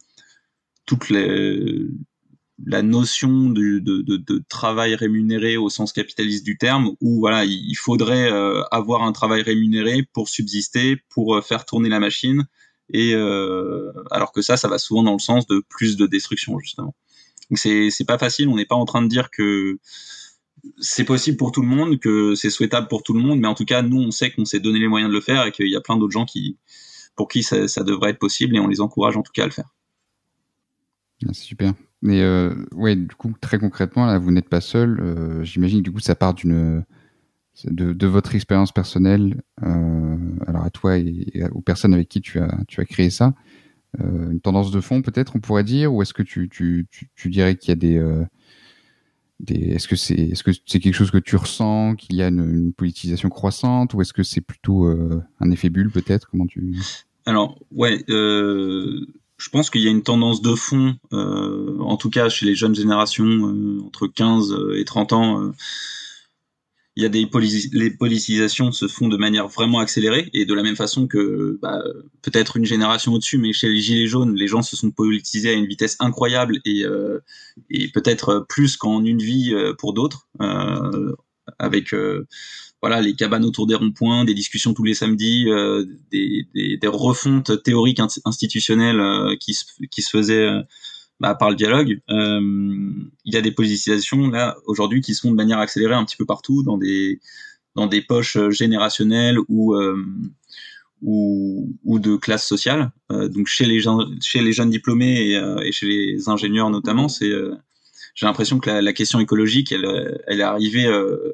toutes 0.86 1.08
les 1.08 1.88
la 2.66 2.82
notion 2.82 3.50
de, 3.50 3.78
de, 3.78 4.02
de, 4.02 4.44
travail 4.48 4.94
rémunéré 4.94 5.56
au 5.56 5.68
sens 5.68 5.92
capitaliste 5.92 6.44
du 6.44 6.56
terme, 6.56 6.92
où 7.00 7.20
voilà, 7.20 7.44
il 7.44 7.74
faudrait 7.74 8.30
euh, 8.30 8.62
avoir 8.70 9.02
un 9.02 9.12
travail 9.12 9.42
rémunéré 9.42 10.08
pour 10.12 10.28
subsister, 10.28 10.96
pour 11.10 11.36
euh, 11.36 11.42
faire 11.42 11.64
tourner 11.64 11.88
la 11.88 12.00
machine, 12.00 12.46
et 12.92 13.14
euh, 13.14 13.92
alors 14.10 14.32
que 14.32 14.42
ça, 14.42 14.56
ça 14.56 14.68
va 14.68 14.78
souvent 14.78 15.02
dans 15.02 15.12
le 15.12 15.18
sens 15.18 15.46
de 15.46 15.62
plus 15.68 15.96
de 15.96 16.06
destruction 16.06 16.58
justement. 16.58 16.94
Donc 17.50 17.58
c'est 17.58 18.06
pas 18.06 18.18
facile. 18.18 18.48
On 18.48 18.56
n'est 18.56 18.64
pas 18.64 18.74
en 18.74 18.84
train 18.84 19.02
de 19.02 19.08
dire 19.08 19.30
que 19.30 19.78
c'est 20.78 21.04
possible 21.04 21.36
pour 21.36 21.52
tout 21.52 21.60
le 21.60 21.68
monde, 21.68 21.98
que 21.98 22.34
c'est 22.34 22.50
souhaitable 22.50 22.88
pour 22.88 23.02
tout 23.02 23.12
le 23.12 23.20
monde, 23.20 23.40
mais 23.40 23.48
en 23.48 23.54
tout 23.54 23.66
cas, 23.66 23.82
nous, 23.82 24.00
on 24.00 24.10
sait 24.10 24.30
qu'on 24.30 24.46
s'est 24.46 24.60
donné 24.60 24.78
les 24.78 24.88
moyens 24.88 25.10
de 25.10 25.14
le 25.14 25.20
faire 25.20 25.46
et 25.46 25.52
qu'il 25.52 25.68
y 25.68 25.76
a 25.76 25.80
plein 25.80 25.98
d'autres 25.98 26.12
gens 26.12 26.24
qui, 26.24 26.58
pour 27.16 27.28
qui 27.28 27.42
ça, 27.42 27.68
ça 27.68 27.84
devrait 27.84 28.10
être 28.10 28.18
possible 28.18 28.56
et 28.56 28.60
on 28.60 28.68
les 28.68 28.80
encourage 28.80 29.16
en 29.16 29.22
tout 29.22 29.32
cas 29.32 29.42
à 29.42 29.46
le 29.46 29.52
faire. 29.52 29.74
Ah, 31.28 31.34
super. 31.34 31.74
Mais 32.04 32.20
euh, 32.20 32.54
ouais, 32.72 32.96
du 32.96 33.14
coup, 33.16 33.32
très 33.40 33.58
concrètement, 33.58 34.04
là, 34.04 34.18
vous 34.18 34.30
n'êtes 34.30 34.50
pas 34.50 34.60
seul. 34.60 35.00
Euh, 35.00 35.42
J'imagine 35.42 35.78
que 35.78 35.84
du 35.84 35.90
coup, 35.90 36.00
ça 36.00 36.14
part 36.14 36.34
d'une 36.34 36.84
de, 37.64 38.06
votre 38.06 38.34
expérience 38.34 38.72
personnelle, 38.72 39.40
euh, 39.62 40.16
alors 40.46 40.64
à 40.64 40.70
toi 40.70 40.98
et, 40.98 41.44
aux 41.52 41.62
personnes 41.62 41.94
avec 41.94 42.10
qui 42.10 42.20
tu 42.20 42.38
as, 42.38 42.84
créé 42.84 43.08
ça. 43.08 43.32
Euh, 44.00 44.32
une 44.32 44.40
tendance 44.40 44.70
de 44.70 44.82
fond, 44.82 45.00
peut-être, 45.00 45.34
on 45.34 45.40
pourrait 45.40 45.64
dire, 45.64 45.94
ou 45.94 46.02
est-ce 46.02 46.12
que 46.12 46.22
tu, 46.22 46.50
dirais 47.24 47.56
qu'il 47.56 47.70
y 47.70 47.72
a 47.72 47.76
des, 47.76 48.02
est-ce 49.48 49.88
que 49.88 49.96
c'est 49.96 50.80
quelque 50.80 50.92
chose 50.92 51.10
que 51.10 51.16
tu 51.16 51.36
ressens, 51.36 51.94
qu'il 51.94 52.16
y 52.16 52.22
a 52.22 52.28
une, 52.28 52.74
politisation 52.74 53.30
croissante, 53.30 53.94
ou 53.94 54.02
est-ce 54.02 54.12
que 54.12 54.22
c'est 54.22 54.42
plutôt 54.42 54.86
un 55.40 55.50
effet 55.50 55.70
bulle, 55.70 55.90
peut-être? 55.90 56.28
Comment 56.28 56.46
tu 56.46 56.76
Alors, 57.24 57.58
ouais. 57.70 58.04
Je 59.44 59.50
pense 59.50 59.68
qu'il 59.68 59.82
y 59.82 59.88
a 59.88 59.90
une 59.90 60.02
tendance 60.02 60.40
de 60.40 60.54
fond, 60.54 60.96
euh, 61.12 61.76
en 61.80 61.98
tout 61.98 62.08
cas 62.08 62.30
chez 62.30 62.46
les 62.46 62.54
jeunes 62.54 62.74
générations 62.74 63.26
euh, 63.26 63.82
entre 63.84 64.06
15 64.06 64.52
euh, 64.52 64.80
et 64.80 64.86
30 64.86 65.12
ans. 65.12 65.52
il 66.96 67.02
y 67.02 67.06
a 67.06 67.10
des 67.10 67.28
les 67.72 67.90
politisations 67.90 68.72
se 68.72 68.88
font 68.88 69.08
de 69.08 69.18
manière 69.18 69.48
vraiment 69.48 69.80
accélérée 69.80 70.30
et 70.32 70.46
de 70.46 70.54
la 70.54 70.62
même 70.62 70.76
façon 70.76 71.06
que 71.06 71.58
bah, 71.60 71.82
peut-être 72.22 72.56
une 72.56 72.64
génération 72.64 73.12
au-dessus, 73.12 73.36
mais 73.36 73.52
chez 73.52 73.68
les 73.68 73.82
gilets 73.82 74.06
jaunes, 74.06 74.34
les 74.34 74.48
gens 74.48 74.62
se 74.62 74.76
sont 74.76 74.90
politisés 74.90 75.50
à 75.50 75.52
une 75.52 75.66
vitesse 75.66 75.96
incroyable 76.00 76.60
et, 76.64 76.84
et 77.68 77.88
peut-être 77.88 78.46
plus 78.48 78.78
qu'en 78.78 79.04
une 79.04 79.20
vie 79.20 79.52
pour 79.78 79.92
d'autres, 79.92 80.26
avec 81.58 81.94
voilà 82.84 83.00
les 83.00 83.14
cabanes 83.14 83.46
autour 83.46 83.66
des 83.66 83.74
ronds-points, 83.74 84.26
des 84.26 84.34
discussions 84.34 84.74
tous 84.74 84.84
les 84.84 84.92
samedis, 84.92 85.46
euh, 85.48 85.86
des, 86.12 86.46
des, 86.54 86.76
des, 86.76 86.86
refontes 86.86 87.62
théoriques 87.62 87.98
institutionnelles 88.26 89.00
euh, 89.00 89.36
qui, 89.40 89.54
se, 89.54 89.64
qui 89.90 90.02
se 90.02 90.10
faisaient 90.10 90.46
euh, 90.46 90.60
bah, 91.18 91.34
par 91.34 91.48
le 91.48 91.56
dialogue. 91.56 92.02
Il 92.10 93.08
y 93.24 93.36
a 93.38 93.40
des 93.40 93.52
politisations 93.52 94.28
là 94.28 94.58
aujourd'hui 94.66 95.00
qui 95.00 95.14
se 95.14 95.22
font 95.22 95.30
de 95.30 95.34
manière 95.34 95.60
accélérée 95.60 95.94
un 95.94 96.04
petit 96.04 96.18
peu 96.18 96.26
partout 96.26 96.62
dans 96.62 96.76
des 96.76 97.20
dans 97.74 97.86
des 97.86 98.02
poches 98.02 98.36
générationnelles 98.50 99.38
ou 99.48 99.74
ou, 101.00 101.74
ou, 101.84 101.98
de 101.98 102.16
classe 102.16 102.46
sociale. 102.46 102.92
donc 103.08 103.46
chez 103.46 103.64
les 103.64 103.82
chez 104.20 104.42
les 104.42 104.52
jeunes 104.52 104.68
diplômés 104.68 105.30
et, 105.30 105.42
et 105.64 105.72
chez 105.72 105.86
les 105.86 106.28
ingénieurs 106.28 106.68
notamment, 106.68 107.08
c'est 107.08 107.32
j'ai 108.14 108.26
l'impression 108.26 108.58
que 108.60 108.68
la, 108.68 108.82
la, 108.82 108.92
question 108.92 109.20
écologique, 109.20 109.72
elle, 109.72 110.20
elle 110.26 110.40
est 110.40 110.44
arrivée 110.44 110.86
euh, 110.86 111.32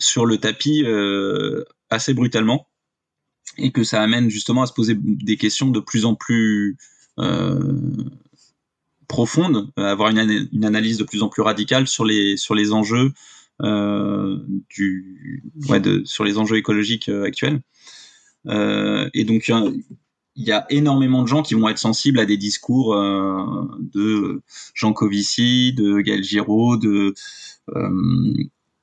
sur 0.00 0.26
le 0.26 0.38
tapis 0.38 0.82
euh, 0.84 1.64
assez 1.90 2.14
brutalement 2.14 2.66
et 3.58 3.70
que 3.70 3.84
ça 3.84 4.00
amène 4.02 4.30
justement 4.30 4.62
à 4.62 4.66
se 4.66 4.72
poser 4.72 4.96
des 4.98 5.36
questions 5.36 5.68
de 5.68 5.80
plus 5.80 6.04
en 6.04 6.14
plus 6.14 6.78
euh, 7.18 7.76
profondes, 9.06 9.70
à 9.76 9.90
avoir 9.90 10.10
une, 10.10 10.64
analyse 10.64 10.98
de 10.98 11.04
plus 11.04 11.22
en 11.22 11.28
plus 11.28 11.42
radicale 11.42 11.86
sur 11.86 12.04
les 12.04 12.36
sur 12.36 12.54
les 12.54 12.72
enjeux 12.72 13.12
euh, 13.62 14.38
du 14.70 15.42
ouais, 15.68 15.80
de, 15.80 16.02
sur 16.04 16.24
les 16.24 16.38
enjeux 16.38 16.56
écologiques 16.56 17.08
actuels. 17.08 17.60
Euh, 18.46 19.10
et 19.12 19.24
donc 19.24 19.48
il 19.48 20.44
y 20.46 20.52
a 20.52 20.64
énormément 20.70 21.22
de 21.22 21.28
gens 21.28 21.42
qui 21.42 21.54
vont 21.54 21.68
être 21.68 21.78
sensibles 21.78 22.20
à 22.20 22.24
des 22.24 22.38
discours 22.38 22.94
euh, 22.94 23.68
de 23.80 24.40
Jean 24.74 24.94
Covici, 24.94 25.74
de 25.74 26.00
Gaël 26.00 26.24
Giraud, 26.24 26.78
de 26.78 27.12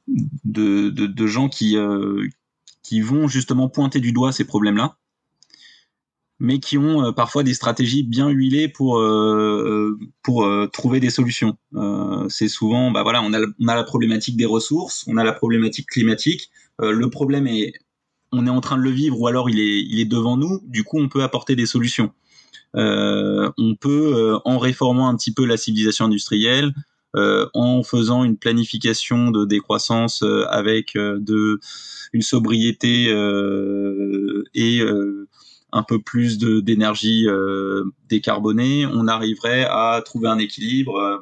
de, 0.07 0.89
de, 0.89 1.27
gens 1.27 1.49
qui, 1.49 1.75
qui 2.83 3.01
vont 3.01 3.27
justement 3.27 3.69
pointer 3.69 3.99
du 3.99 4.11
doigt 4.13 4.31
ces 4.31 4.45
problèmes-là, 4.45 4.97
mais 6.39 6.59
qui 6.59 6.77
ont 6.77 7.11
parfois 7.13 7.43
des 7.43 7.53
stratégies 7.53 8.03
bien 8.03 8.29
huilées 8.29 8.69
pour 8.69 9.03
pour 10.23 10.49
trouver 10.71 10.99
des 10.99 11.09
solutions. 11.09 11.57
c'est 12.29 12.47
souvent, 12.47 12.91
bah 12.91 13.03
voilà, 13.03 13.21
on 13.21 13.33
a, 13.33 13.39
on 13.59 13.67
a 13.67 13.75
la 13.75 13.83
problématique 13.83 14.37
des 14.37 14.45
ressources, 14.45 15.03
on 15.07 15.17
a 15.17 15.23
la 15.23 15.33
problématique 15.33 15.87
climatique. 15.87 16.49
le 16.79 17.09
problème 17.09 17.47
est 17.47 17.73
on 18.31 18.45
est 18.45 18.49
en 18.49 18.61
train 18.61 18.77
de 18.77 18.83
le 18.83 18.89
vivre 18.89 19.19
ou 19.19 19.27
alors 19.27 19.49
il 19.49 19.59
est, 19.59 19.81
il 19.81 19.99
est 19.99 20.05
devant 20.05 20.37
nous, 20.37 20.61
du 20.65 20.83
coup 20.83 20.99
on 20.99 21.09
peut 21.09 21.23
apporter 21.23 21.55
des 21.55 21.65
solutions. 21.65 22.11
Euh, 22.75 23.49
on 23.57 23.75
peut, 23.75 24.13
euh, 24.15 24.39
en 24.45 24.57
réformant 24.57 25.07
un 25.07 25.15
petit 25.15 25.33
peu 25.33 25.45
la 25.45 25.57
civilisation 25.57 26.05
industrielle, 26.05 26.73
euh, 27.15 27.47
en 27.53 27.83
faisant 27.83 28.23
une 28.23 28.37
planification 28.37 29.31
de 29.31 29.45
décroissance 29.45 30.23
avec 30.49 30.93
de 30.95 31.59
une 32.13 32.21
sobriété 32.21 33.05
et 34.53 34.81
un 35.71 35.83
peu 35.83 35.99
plus 36.01 36.37
d'énergie 36.37 37.27
décarbonée, 38.09 38.85
on 38.85 39.07
arriverait 39.07 39.65
à 39.69 40.01
trouver 40.03 40.29
un 40.29 40.37
équilibre. 40.37 41.21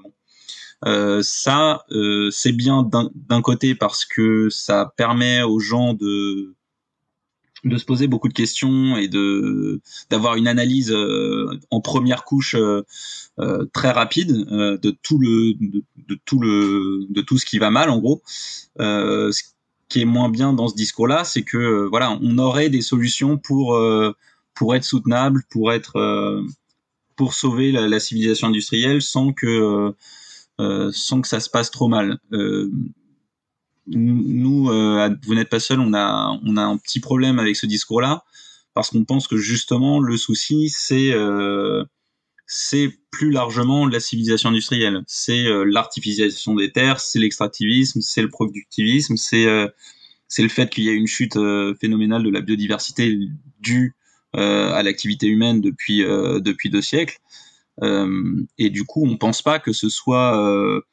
ça, 1.21 1.85
c'est 2.31 2.51
bien 2.51 2.89
d'un 3.15 3.41
côté 3.41 3.75
parce 3.75 4.05
que 4.05 4.49
ça 4.49 4.93
permet 4.97 5.43
aux 5.43 5.59
gens 5.59 5.93
de 5.93 6.54
de 7.65 7.77
se 7.77 7.85
poser 7.85 8.07
beaucoup 8.07 8.27
de 8.27 8.33
questions 8.33 8.95
et 8.95 9.07
de 9.07 9.81
d'avoir 10.09 10.35
une 10.35 10.47
analyse 10.47 10.91
euh, 10.91 11.59
en 11.71 11.81
première 11.81 12.23
couche 12.23 12.55
euh, 12.55 12.83
euh, 13.39 13.65
très 13.73 13.91
rapide 13.91 14.31
de 14.31 14.91
tout 15.01 15.17
le 15.17 15.53
de, 15.53 16.19
tout 16.25 16.39
le 16.39 17.05
de 17.09 17.21
tout 17.21 17.37
ce 17.37 17.45
qui 17.45 17.57
va 17.57 17.71
mal 17.71 17.89
en 17.89 17.99
gros. 17.99 18.21
ce 18.77 19.41
qui 19.89 20.01
est 20.01 20.05
moins 20.05 20.29
bien 20.29 20.53
dans 20.53 20.67
ce 20.67 20.75
discours-là, 20.75 21.23
c'est 21.25 21.43
que 21.43 21.87
voilà, 21.89 22.17
on 22.21 22.37
aurait 22.37 22.69
des 22.69 22.81
solutions 22.81 23.37
pour 23.37 23.79
pour 24.53 24.75
être 24.75 24.83
soutenable, 24.83 25.43
pour 25.49 25.73
être 25.73 26.43
pour 27.15 27.33
sauver 27.33 27.71
la, 27.71 27.87
la, 27.87 27.99
civilisation 27.99 28.47
industrielle 28.47 29.01
sans 29.01 29.33
que 29.33 29.93
sans 30.91 31.21
que 31.21 31.27
ça 31.27 31.39
se 31.39 31.49
passe 31.49 31.71
trop 31.71 31.87
mal 31.87 32.19
nous, 33.87 34.69
euh, 34.69 35.09
vous 35.25 35.35
n'êtes 35.35 35.49
pas 35.49 35.59
seul, 35.59 35.79
on 35.79 35.93
a, 35.93 36.39
on 36.43 36.57
a 36.57 36.61
un 36.61 36.77
petit 36.77 36.99
problème 36.99 37.39
avec 37.39 37.55
ce 37.55 37.65
discours-là, 37.65 38.23
parce 38.73 38.89
qu'on 38.89 39.05
pense 39.05 39.27
que 39.27 39.37
justement 39.37 39.99
le 39.99 40.17
souci, 40.17 40.69
c'est 40.69 41.11
euh, 41.13 41.85
plus 43.11 43.31
largement 43.31 43.87
la 43.87 43.99
civilisation 43.99 44.49
industrielle, 44.49 45.03
c'est 45.07 45.45
euh, 45.45 45.63
l'artificialisation 45.63 46.55
des 46.55 46.71
terres, 46.71 46.99
c'est 46.99 47.19
l'extractivisme, 47.19 48.01
c'est 48.01 48.21
le 48.21 48.29
productivisme, 48.29 49.17
c'est 49.17 49.45
c'est 50.27 50.41
le 50.41 50.49
fait 50.49 50.69
qu'il 50.71 50.83
y 50.83 50.89
a 50.89 50.91
une 50.91 51.07
chute 51.07 51.37
phénoménale 51.79 52.23
de 52.23 52.31
la 52.31 52.41
biodiversité 52.41 53.17
due 53.59 53.95
à 54.33 54.81
l'activité 54.83 55.27
humaine 55.27 55.61
depuis 55.61 55.99
depuis 55.99 56.69
deux 56.69 56.81
siècles. 56.81 57.19
et 58.57 58.69
du 58.69 58.83
coup, 58.83 59.07
on 59.07 59.17
pense 59.17 59.41
pas 59.41 59.59
que 59.59 59.71
ce 59.71 59.87
soit 59.87 60.83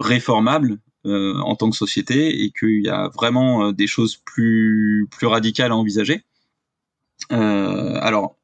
réformable 0.00 0.78
euh, 1.06 1.38
en 1.40 1.54
tant 1.54 1.68
que 1.68 1.76
société 1.76 2.44
et 2.44 2.50
qu'il 2.50 2.82
y 2.82 2.88
a 2.88 3.08
vraiment 3.08 3.66
euh, 3.66 3.72
des 3.72 3.86
choses 3.86 4.16
plus 4.16 5.06
plus 5.10 5.26
radicales 5.26 5.70
à 5.70 5.76
envisager. 5.76 6.24
Euh, 7.30 7.98
alors 8.00 8.36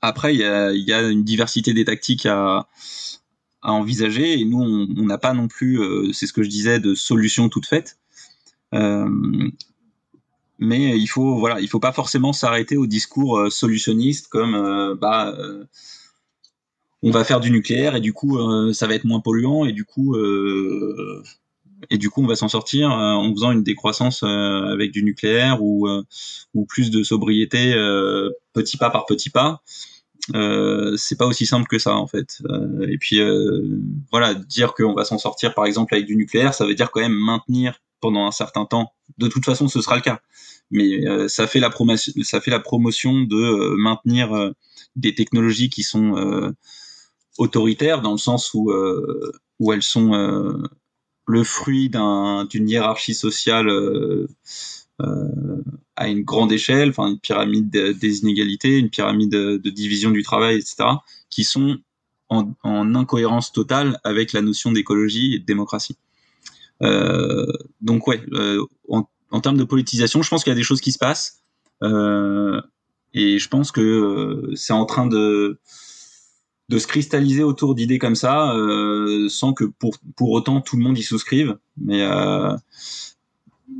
après, 0.00 0.34
il 0.34 0.40
y 0.40 0.44
a, 0.44 0.72
y 0.72 0.90
a, 0.94 1.02
une 1.02 1.22
diversité 1.22 1.74
des 1.74 1.84
tactiques 1.84 2.24
à, 2.24 2.66
à 3.60 3.72
envisager 3.72 4.40
et 4.40 4.44
nous, 4.46 4.58
on 4.58 5.04
n'a 5.04 5.18
pas 5.18 5.34
non 5.34 5.48
plus, 5.48 5.80
c'est 6.14 6.26
ce 6.26 6.32
que 6.32 6.42
je 6.42 6.48
disais, 6.48 6.80
de 6.80 6.94
solutions 6.94 7.50
toutes 7.50 7.66
faites. 7.66 7.98
mais 10.58 10.98
il 10.98 11.06
faut 11.08 11.38
voilà, 11.38 11.60
il 11.60 11.68
faut 11.68 11.80
pas 11.80 11.92
forcément 11.92 12.32
s'arrêter 12.32 12.78
au 12.78 12.86
discours 12.86 13.52
solutionniste 13.52 14.28
comme 14.28 14.96
bah 15.00 15.34
on 17.02 17.10
va 17.10 17.24
faire 17.24 17.40
du 17.40 17.50
nucléaire 17.50 17.96
et 17.96 18.00
du 18.00 18.12
coup 18.12 18.38
ça 18.72 18.86
va 18.86 18.94
être 18.94 19.04
moins 19.04 19.20
polluant 19.20 19.66
et 19.66 19.72
du 19.72 19.84
coup 19.84 20.16
et 21.90 21.98
du 21.98 22.10
coup 22.10 22.22
on 22.22 22.26
va 22.26 22.36
s'en 22.36 22.48
sortir 22.48 22.90
euh, 22.90 23.12
en 23.12 23.32
faisant 23.32 23.52
une 23.52 23.62
décroissance 23.62 24.22
euh, 24.22 24.72
avec 24.72 24.90
du 24.92 25.02
nucléaire 25.02 25.62
ou 25.62 25.88
euh, 25.88 26.02
ou 26.54 26.64
plus 26.66 26.90
de 26.90 27.02
sobriété 27.02 27.74
petit 28.52 28.76
pas 28.76 28.90
par 28.90 29.06
petit 29.06 29.30
pas 29.30 29.62
euh, 30.34 30.96
c'est 30.96 31.16
pas 31.16 31.26
aussi 31.26 31.46
simple 31.46 31.66
que 31.68 31.78
ça 31.78 31.94
en 31.94 32.06
fait. 32.06 32.42
et 32.86 32.98
puis 32.98 33.20
voilà, 34.10 34.34
dire 34.34 34.74
qu'on 34.74 34.94
va 34.94 35.04
s'en 35.04 35.18
sortir 35.18 35.54
par 35.54 35.64
exemple 35.64 35.94
avec 35.94 36.06
du 36.06 36.16
nucléaire, 36.16 36.54
ça 36.54 36.66
veut 36.66 36.74
dire 36.74 36.90
quand 36.90 37.00
même 37.00 37.14
maintenir 37.14 37.80
pendant 38.00 38.26
un 38.26 38.30
certain 38.30 38.66
temps. 38.66 38.92
De 39.16 39.26
toute 39.26 39.44
façon, 39.44 39.68
ce 39.68 39.80
sera 39.80 39.96
le 39.96 40.02
cas. 40.02 40.20
Mais 40.70 41.00
ça 41.28 41.46
fait 41.46 41.60
la 41.60 41.70
promotion, 41.70 42.12
ça 42.22 42.42
fait 42.42 42.50
la 42.50 42.60
promotion 42.60 43.22
de 43.22 43.74
maintenir 43.78 44.52
des 44.96 45.14
technologies 45.14 45.70
qui 45.70 45.82
sont 45.82 46.52
autoritaires 47.38 48.02
dans 48.02 48.12
le 48.12 48.18
sens 48.18 48.52
où 48.52 48.70
où 49.58 49.72
elles 49.72 49.82
sont 49.82 50.12
le 51.28 51.44
fruit 51.44 51.90
d'une 51.90 52.68
hiérarchie 52.68 53.14
sociale 53.14 53.68
euh, 53.68 54.26
euh, 55.02 55.62
à 55.94 56.08
une 56.08 56.22
grande 56.22 56.50
échelle, 56.50 56.88
enfin 56.88 57.08
une 57.08 57.18
pyramide 57.18 57.70
des 57.70 58.20
inégalités, 58.20 58.78
une 58.78 58.88
pyramide 58.88 59.30
de, 59.30 59.70
division 59.70 60.10
du 60.10 60.22
travail, 60.22 60.56
etc., 60.56 60.88
qui 61.28 61.44
sont 61.44 61.76
en, 62.30 62.54
incohérence 62.94 63.52
totale 63.52 64.00
avec 64.04 64.32
la 64.32 64.40
notion 64.40 64.72
d'écologie 64.72 65.34
et 65.34 65.38
de 65.38 65.44
démocratie. 65.44 65.98
Euh, 66.82 67.46
donc 67.82 68.06
ouais, 68.06 68.22
en, 68.88 69.40
termes 69.40 69.58
de 69.58 69.64
politisation, 69.64 70.22
je 70.22 70.30
pense 70.30 70.44
qu'il 70.44 70.50
y 70.50 70.56
a 70.56 70.56
des 70.56 70.62
choses 70.62 70.80
qui 70.80 70.92
se 70.92 70.98
passent, 70.98 71.42
et 71.82 73.38
je 73.38 73.48
pense 73.48 73.70
que 73.70 74.50
c'est 74.54 74.72
en 74.72 74.86
train 74.86 75.06
de 75.06 75.60
de 76.68 76.78
se 76.78 76.86
cristalliser 76.86 77.42
autour 77.42 77.74
d'idées 77.74 77.98
comme 77.98 78.14
ça, 78.14 78.54
euh, 78.54 79.28
sans 79.28 79.52
que 79.52 79.64
pour, 79.64 79.96
pour 80.16 80.30
autant 80.32 80.60
tout 80.60 80.76
le 80.76 80.82
monde 80.82 80.98
y 80.98 81.02
souscrive. 81.02 81.56
Mais, 81.78 82.02
euh, 82.02 82.54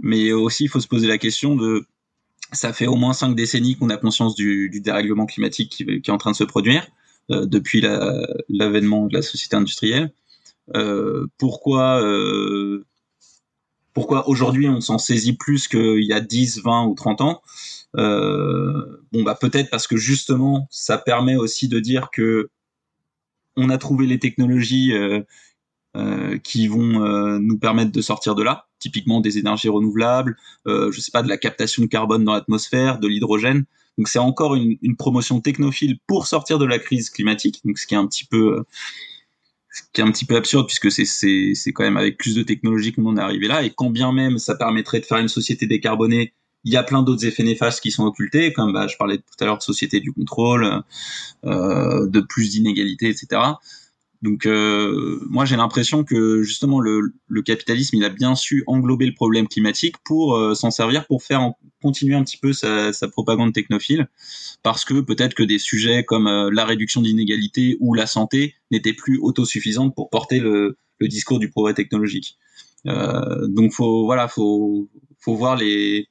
mais 0.03 0.33
aussi, 0.33 0.65
il 0.65 0.69
faut 0.69 0.81
se 0.81 0.89
poser 0.89 1.07
la 1.07 1.19
question 1.19 1.55
de, 1.55 1.85
ça 2.53 2.73
fait 2.73 2.87
au 2.87 2.97
moins 2.97 3.13
cinq 3.13 3.35
décennies 3.35 3.77
qu'on 3.77 3.91
a 3.91 3.97
conscience 3.97 4.35
du, 4.35 4.71
du 4.71 4.81
dérèglement 4.81 5.27
climatique 5.27 5.71
qui, 5.71 5.85
qui, 5.85 6.11
est 6.11 6.15
en 6.15 6.19
train 6.19 6.31
de 6.31 6.37
se 6.37 6.45
produire 6.45 6.87
euh, 7.31 7.47
depuis 7.47 7.83
l'avènement 8.49 9.07
de 9.07 9.15
la 9.15 9.23
société 9.23 9.57
industrielle. 9.57 10.13
Euh, 10.75 11.27
pourquoi, 11.39 12.03
euh, 12.03 12.87
pourquoi 13.93 14.29
aujourd'hui 14.29 14.69
on 14.69 14.81
s'en 14.81 14.99
saisit 14.99 15.35
plus 15.35 15.69
qu'il 15.69 16.05
y 16.05 16.13
a 16.13 16.21
10, 16.21 16.63
20 16.63 16.87
ou 16.87 16.95
30 16.95 17.21
ans? 17.21 17.43
Euh, 17.97 18.99
Bon, 19.13 19.23
bah 19.23 19.35
peut-être 19.35 19.71
parce 19.71 19.87
que 19.87 19.97
justement, 19.97 20.69
ça 20.71 20.99
permet 20.99 21.37
aussi 21.37 21.67
de 21.67 21.81
dire 21.81 22.11
que 22.13 22.51
on 23.59 23.71
a 23.71 23.79
trouvé 23.79 24.07
les 24.07 24.19
technologies 24.19 24.93
euh, 24.93 25.21
euh, 25.97 26.39
qui 26.39 26.69
vont 26.69 27.05
euh, 27.05 27.39
nous 27.39 27.59
permettre 27.59 27.93
de 27.93 28.01
sortir 28.01 28.35
de 28.35 28.43
là, 28.43 28.69
typiquement 28.79 29.21
des 29.21 29.39
énergies 29.39 29.69
renouvelables, 29.69 30.37
je 30.67 31.01
sais 31.01 31.11
pas, 31.11 31.23
de 31.23 31.29
la 31.29 31.37
captation 31.37 31.83
de 31.83 31.89
carbone 31.89 32.25
dans 32.25 32.35
l'atmosphère, 32.35 32.99
de 32.99 33.09
l'hydrogène. 33.09 33.65
Donc 33.97 34.07
c'est 34.07 34.21
encore 34.21 34.55
une, 34.55 34.97
promotion 34.97 35.41
technophile 35.41 35.99
pour 36.07 36.29
sortir 36.29 36.59
de 36.59 36.65
la 36.65 36.79
crise 36.79 37.11
climatique, 37.11 37.61
donc 37.65 37.79
ce 37.79 37.87
qui 37.87 37.95
est 37.95 37.99
un 37.99 38.07
petit 38.07 38.25
peu 38.25 38.65
absurde 40.37 40.67
puisque 40.67 40.93
c'est 40.93 41.73
quand 41.73 41.83
même 41.83 41.97
avec 41.97 42.17
plus 42.17 42.37
de 42.37 42.45
technologie 42.45 42.93
qu'on 42.93 43.07
en 43.07 43.17
est 43.17 43.21
arrivé 43.21 43.49
là. 43.49 43.65
Et 43.65 43.71
quand 43.71 43.91
bien 43.91 44.13
même 44.13 44.39
ça 44.39 44.55
permettrait 44.55 45.01
de 45.01 45.05
faire 45.05 45.19
une 45.19 45.29
société 45.29 45.67
décarbonée 45.67 46.33
il 46.65 46.73
y 46.73 46.77
a 46.77 46.83
plein 46.83 47.03
d'autres 47.03 47.25
effets 47.27 47.45
néfastes 47.45 47.81
qui 47.81 47.91
sont 47.91 48.05
occultés, 48.05 48.53
comme 48.53 48.73
bah, 48.73 48.87
je 48.87 48.97
parlais 48.97 49.19
tout 49.19 49.25
à 49.41 49.45
l'heure 49.45 49.59
de 49.59 49.63
société 49.63 50.01
du 50.01 50.13
contrôle, 50.13 50.83
euh, 51.45 52.07
de 52.09 52.21
plus 52.21 52.51
d'inégalités, 52.51 53.09
etc. 53.09 53.41
Donc 54.23 54.47
euh, 54.47 55.21
moi 55.31 55.45
j'ai 55.45 55.57
l'impression 55.57 56.03
que 56.03 56.43
justement 56.43 56.81
le, 56.81 57.13
le, 57.29 57.43
capitalisme 57.43 57.97
il 57.97 58.05
a 58.05 58.09
bien 58.09 58.35
su 58.35 58.65
englober 58.67 59.07
le 59.07 59.15
problème 59.15 59.47
climatique 59.47 59.95
pour 60.05 60.35
euh, 60.35 60.55
s'en 60.55 60.73
servir 60.73 61.07
pour 61.07 61.23
faire 61.23 61.53
continuer 61.81 62.17
un 62.17 62.25
petit 62.25 62.37
peu 62.37 62.53
sa, 62.53 62.93
sa 62.93 63.07
propagande 63.07 63.53
technophile 63.53 64.09
parce 64.65 64.85
que 64.85 65.01
peut-être 65.01 65.35
que 65.35 65.45
des 65.45 65.61
sujets 65.61 66.03
comme 66.03 66.27
euh, 66.27 66.51
la 66.53 66.65
réduction 66.65 67.01
d'inégalités 67.01 67.77
ou 67.79 67.95
la 67.95 68.07
santé 68.07 68.57
n'étaient 68.73 68.93
plus 68.93 69.19
autosuffisants 69.19 69.91
pour 69.91 70.11
porter 70.11 70.41
le, 70.41 70.77
le 70.99 71.09
discours 71.09 71.39
du 71.39 71.49
progrès 71.49 71.75
technologique. 71.75 72.39
Euh, 72.87 73.47
donc 73.47 73.73
faut 73.73 74.05
voilà 74.05 74.27
faut 74.27 74.89
faut 75.21 75.37
voir 75.37 75.55
les 75.55 76.09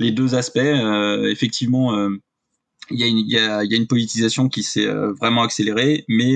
les 0.00 0.10
deux 0.10 0.34
aspects. 0.34 0.58
Euh, 0.58 1.30
effectivement, 1.30 1.94
euh, 1.94 2.16
il 2.90 2.98
y, 2.98 3.38
a 3.38 3.62
une, 3.62 3.86
politisation 3.86 4.48
qui 4.48 4.64
s'est 4.64 4.86
euh, 4.86 5.12
vraiment 5.12 5.42
accélérée, 5.42 6.04
mais 6.08 6.32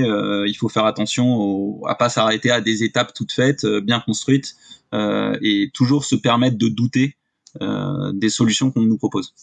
il 0.47 0.55
faut 0.55 0.69
faire 0.69 0.85
attention 0.85 1.35
au, 1.35 1.85
à 1.89 1.97
pas 1.97 2.09
s'arrêter 2.09 2.53
à 2.53 2.61
des 2.61 2.85
étapes 2.85 3.13
toutes 3.13 3.33
faites, 3.33 3.67
bien 3.67 3.99
construites, 3.99 4.55
et 4.93 5.73
toujours 5.75 6.05
se 6.05 6.15
permettre 6.15 6.57
de 6.57 6.69
douter 6.69 7.17
des 7.61 8.29
solutions 8.29 8.71
qu'on 8.71 8.83
nous 8.83 8.99
propose. 8.99 9.35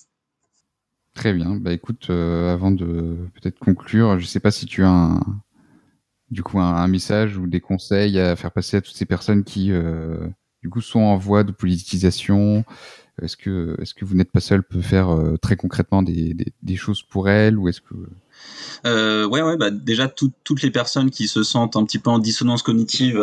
Très 1.13 1.33
bien. 1.33 1.57
Bah 1.57 1.73
écoute, 1.73 2.09
avant 2.09 2.71
de 2.71 3.17
peut-être 3.33 3.59
conclure, 3.59 4.17
je 4.17 4.25
sais 4.25 4.39
pas 4.39 4.51
si 4.51 4.65
tu 4.65 4.83
as 4.83 4.89
un, 4.89 5.19
du 6.29 6.43
coup 6.43 6.61
un, 6.61 6.87
message 6.87 7.35
ou 7.35 7.45
des 7.45 7.59
conseils 7.59 8.17
à 8.21 8.37
faire 8.37 8.53
passer 8.53 8.77
à 8.77 8.81
toutes 8.81 8.95
ces 8.95 9.05
personnes 9.05 9.43
qui 9.43 9.69
du 10.61 10.69
coup 10.69 10.79
sont 10.79 11.01
en 11.01 11.17
voie 11.17 11.43
de 11.43 11.51
politisation 11.51 12.63
Est-ce 13.21 13.37
que, 13.37 13.75
est-ce 13.81 13.93
que 13.93 14.05
vous 14.05 14.15
n'êtes 14.15 14.31
pas 14.31 14.39
seul 14.39 14.63
peut 14.63 14.81
faire 14.81 15.15
très 15.41 15.55
concrètement 15.55 16.01
des, 16.03 16.35
choses 16.75 17.03
pour 17.03 17.29
elles 17.29 17.57
ou 17.57 17.67
est-ce 17.67 17.81
que 17.81 17.93
euh, 18.85 19.27
ouais, 19.27 19.43
ouais, 19.43 19.57
bah 19.57 19.69
déjà 19.69 20.07
toutes 20.07 20.63
les 20.63 20.71
personnes 20.71 21.11
qui 21.11 21.27
se 21.27 21.43
sentent 21.43 21.75
un 21.75 21.85
petit 21.85 21.99
peu 21.99 22.09
en 22.09 22.17
dissonance 22.17 22.63
cognitive 22.63 23.17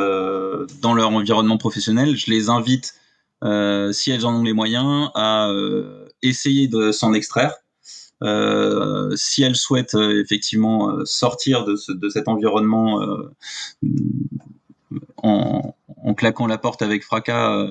dans 0.80 0.94
leur 0.94 1.10
environnement 1.10 1.58
professionnel, 1.58 2.16
je 2.16 2.30
les 2.30 2.50
invite, 2.50 2.94
euh, 3.42 3.90
si 3.90 4.10
elles 4.10 4.26
en 4.26 4.34
ont 4.34 4.44
les 4.44 4.52
moyens, 4.52 5.10
à 5.14 5.50
essayer 6.22 6.68
de 6.68 6.92
s'en 6.92 7.12
extraire. 7.14 7.54
Euh, 8.22 9.14
si 9.14 9.42
elles 9.42 9.56
souhaitent 9.56 9.94
euh, 9.94 10.20
effectivement 10.20 10.90
euh, 10.90 11.04
sortir 11.04 11.64
de, 11.64 11.76
de 11.88 12.08
cet 12.08 12.26
environnement 12.26 13.00
en, 15.22 15.74
en, 16.02 16.14
claquant 16.14 16.46
la 16.46 16.58
porte 16.58 16.82
avec 16.82 17.02
fracas, 17.02 17.68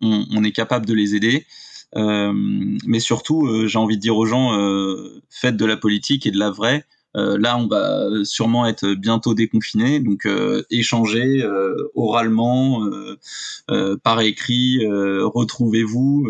on, 0.00 0.24
on, 0.30 0.44
est 0.44 0.52
capable 0.52 0.86
de 0.86 0.94
les 0.94 1.14
aider. 1.14 1.46
mais 1.94 3.00
surtout, 3.00 3.66
j'ai 3.66 3.78
envie 3.78 3.96
de 3.96 4.02
dire 4.02 4.16
aux 4.16 4.26
gens, 4.26 4.56
faites 5.30 5.56
de 5.56 5.64
la 5.64 5.76
politique 5.76 6.26
et 6.26 6.30
de 6.30 6.38
la 6.38 6.50
vraie. 6.50 6.84
là, 7.14 7.58
on 7.58 7.66
va 7.66 8.24
sûrement 8.24 8.66
être 8.66 8.94
bientôt 8.94 9.34
déconfiné, 9.34 10.00
donc 10.00 10.28
échangez 10.70 11.44
oralement, 11.94 12.88
par 14.02 14.20
écrit, 14.20 14.80
retrouvez-vous. 14.86 16.26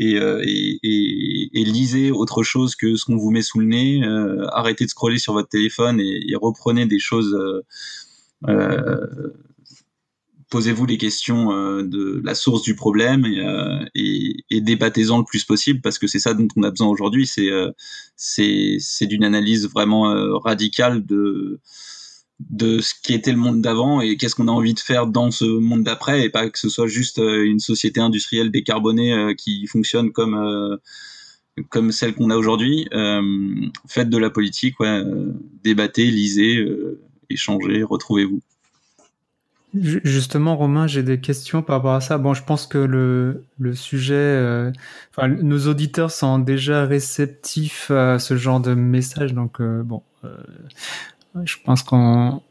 Euh, 0.00 0.40
et, 0.42 1.64
lisez 1.64 2.10
autre 2.10 2.42
chose 2.42 2.74
que 2.74 2.96
ce 2.96 3.04
qu'on 3.04 3.16
vous 3.16 3.30
met 3.30 3.42
sous 3.42 3.60
le 3.60 3.66
nez. 3.66 4.02
Euh, 4.04 4.46
arrêtez 4.52 4.84
de 4.84 4.90
scroller 4.90 5.18
sur 5.18 5.32
votre 5.32 5.48
téléphone 5.48 6.00
et, 6.00 6.34
reprenez 6.40 6.86
des 6.86 6.98
choses. 6.98 7.36
Euh, 8.48 8.80
posez-vous 10.50 10.86
les 10.86 10.98
questions 10.98 11.50
de 11.82 12.20
la 12.24 12.34
source 12.34 12.62
du 12.62 12.74
problème 12.74 13.24
et, 13.94 14.36
et, 14.50 14.60
débattez-en 14.60 15.18
le 15.18 15.24
plus 15.24 15.44
possible 15.44 15.80
parce 15.80 15.98
que 15.98 16.06
c'est 16.06 16.18
ça 16.18 16.34
dont 16.34 16.48
on 16.56 16.62
a 16.64 16.70
besoin 16.70 16.88
aujourd'hui. 16.88 17.26
C'est 17.26 17.48
c'est 18.16 19.06
d'une 19.06 19.24
analyse 19.24 19.68
vraiment 19.68 20.12
radicale 20.40 21.06
de 21.06 21.60
de 22.48 22.80
ce 22.80 22.94
qui 22.94 23.12
était 23.12 23.32
le 23.32 23.38
monde 23.38 23.60
d'avant 23.60 24.00
et 24.00 24.16
qu'est-ce 24.16 24.34
qu'on 24.34 24.48
a 24.48 24.52
envie 24.52 24.74
de 24.74 24.80
faire 24.80 25.06
dans 25.06 25.30
ce 25.30 25.44
monde 25.44 25.84
d'après 25.84 26.24
et 26.24 26.30
pas 26.30 26.48
que 26.48 26.58
ce 26.58 26.68
soit 26.68 26.86
juste 26.86 27.18
euh, 27.18 27.44
une 27.44 27.58
société 27.58 28.00
industrielle 28.00 28.50
décarbonée 28.50 29.12
euh, 29.12 29.34
qui 29.34 29.66
fonctionne 29.66 30.10
comme 30.12 30.34
euh, 30.34 30.76
comme 31.68 31.92
celle 31.92 32.14
qu'on 32.14 32.30
a 32.30 32.36
aujourd'hui. 32.36 32.88
faites 33.86 34.08
de 34.08 34.16
la 34.16 34.30
politique, 34.30 34.80
ouais, 34.80 35.02
débattez, 35.62 36.06
lisez, 36.06 36.64
échangez, 37.28 37.82
retrouvez-vous. 37.82 38.40
Justement, 39.74 40.56
Romain, 40.56 40.86
j'ai 40.86 41.02
des 41.02 41.20
questions 41.20 41.62
par 41.62 41.76
rapport 41.76 41.94
à 41.94 42.00
ça. 42.00 42.18
Bon, 42.18 42.34
je 42.34 42.42
pense 42.42 42.66
que 42.66 42.78
le, 42.78 43.44
le 43.58 43.74
sujet, 43.74 44.72
enfin, 45.16 45.28
nos 45.28 45.68
auditeurs 45.68 46.10
sont 46.10 46.38
déjà 46.38 46.86
réceptifs 46.86 47.90
à 47.90 48.18
ce 48.18 48.36
genre 48.36 48.60
de 48.60 48.74
message, 48.74 49.32
donc 49.32 49.62
bon, 49.62 50.02
je 51.44 51.56
pense 51.64 51.82
qu'on 51.82 52.42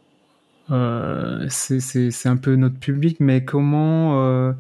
euh, 0.72 1.46
c'est 1.50 2.28
un 2.28 2.38
peu 2.38 2.56
notre 2.56 2.78
public, 2.78 3.18
mais 3.20 3.44
comment 3.44 4.22
euh, 4.22 4.54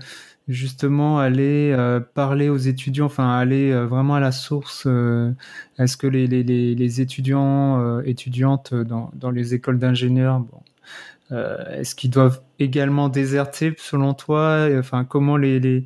justement 0.48 1.20
aller 1.20 1.72
euh, 1.72 2.00
parler 2.00 2.50
aux 2.50 2.58
étudiants, 2.58 3.06
enfin 3.06 3.38
aller 3.38 3.72
euh, 3.72 3.86
vraiment 3.86 4.16
à 4.16 4.20
la 4.20 4.32
source. 4.32 4.86
Euh, 4.88 5.32
est-ce 5.78 5.98
que 5.98 6.08
les, 6.08 6.26
les, 6.28 6.44
les 6.44 7.02
étudiants, 7.02 8.02
étudiantes 8.02 8.74
dans, 8.74 9.12
dans 9.14 9.30
les 9.32 9.54
écoles 9.54 9.80
d'ingénieurs, 9.80 10.40
bon, 10.40 11.38
est-ce 11.72 11.94
qu'ils 11.94 12.10
doivent 12.10 12.42
également 12.60 13.10
déserter 13.10 13.74
selon 13.78 14.14
toi 14.14 14.68
Enfin, 14.78 15.06
comment 15.06 15.38
les, 15.38 15.60
les 15.60 15.86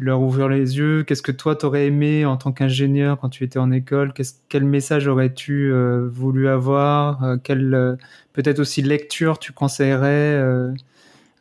leur 0.00 0.22
ouvrir 0.22 0.48
les 0.48 0.78
yeux? 0.78 1.04
Qu'est-ce 1.04 1.22
que 1.22 1.30
toi 1.30 1.54
t'aurais 1.54 1.86
aimé 1.86 2.24
en 2.24 2.38
tant 2.38 2.52
qu'ingénieur 2.52 3.18
quand 3.20 3.28
tu 3.28 3.44
étais 3.44 3.58
en 3.58 3.70
école? 3.70 4.12
Quel 4.48 4.64
message 4.64 5.06
aurais-tu 5.06 5.70
euh, 5.70 6.08
voulu 6.10 6.48
avoir? 6.48 7.22
Euh, 7.22 7.36
Quelle 7.42 7.74
euh, 7.74 7.96
peut-être 8.32 8.58
aussi 8.58 8.80
lecture 8.80 9.38
tu 9.38 9.52
conseillerais 9.52 10.42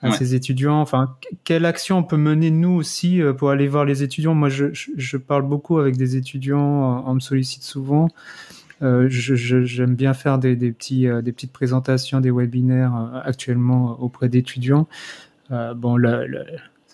à 0.01 0.11
ces 0.11 0.35
étudiants? 0.35 0.81
Enfin, 0.81 1.15
quelle 1.45 1.65
action 1.65 1.99
on 1.99 2.03
peut 2.03 2.17
mener 2.17 2.51
nous 2.51 2.71
aussi 2.71 3.21
pour 3.37 3.49
aller 3.49 3.67
voir 3.67 3.85
les 3.85 4.03
étudiants? 4.03 4.35
Moi, 4.35 4.49
je, 4.49 4.65
je, 4.73 5.17
parle 5.17 5.43
beaucoup 5.43 5.77
avec 5.79 5.95
des 5.95 6.17
étudiants, 6.17 7.03
on 7.07 7.13
me 7.15 7.19
sollicite 7.21 7.63
souvent. 7.63 8.09
J'aime 8.81 9.95
bien 9.95 10.13
faire 10.13 10.39
des, 10.39 10.55
des 10.55 10.71
petits, 10.71 11.07
des 11.23 11.31
petites 11.31 11.51
présentations, 11.51 12.21
des 12.21 12.31
webinaires 12.31 13.21
actuellement 13.25 13.99
auprès 13.99 14.29
d'étudiants. 14.29 14.87
bon, 15.49 15.97
la, 15.97 16.23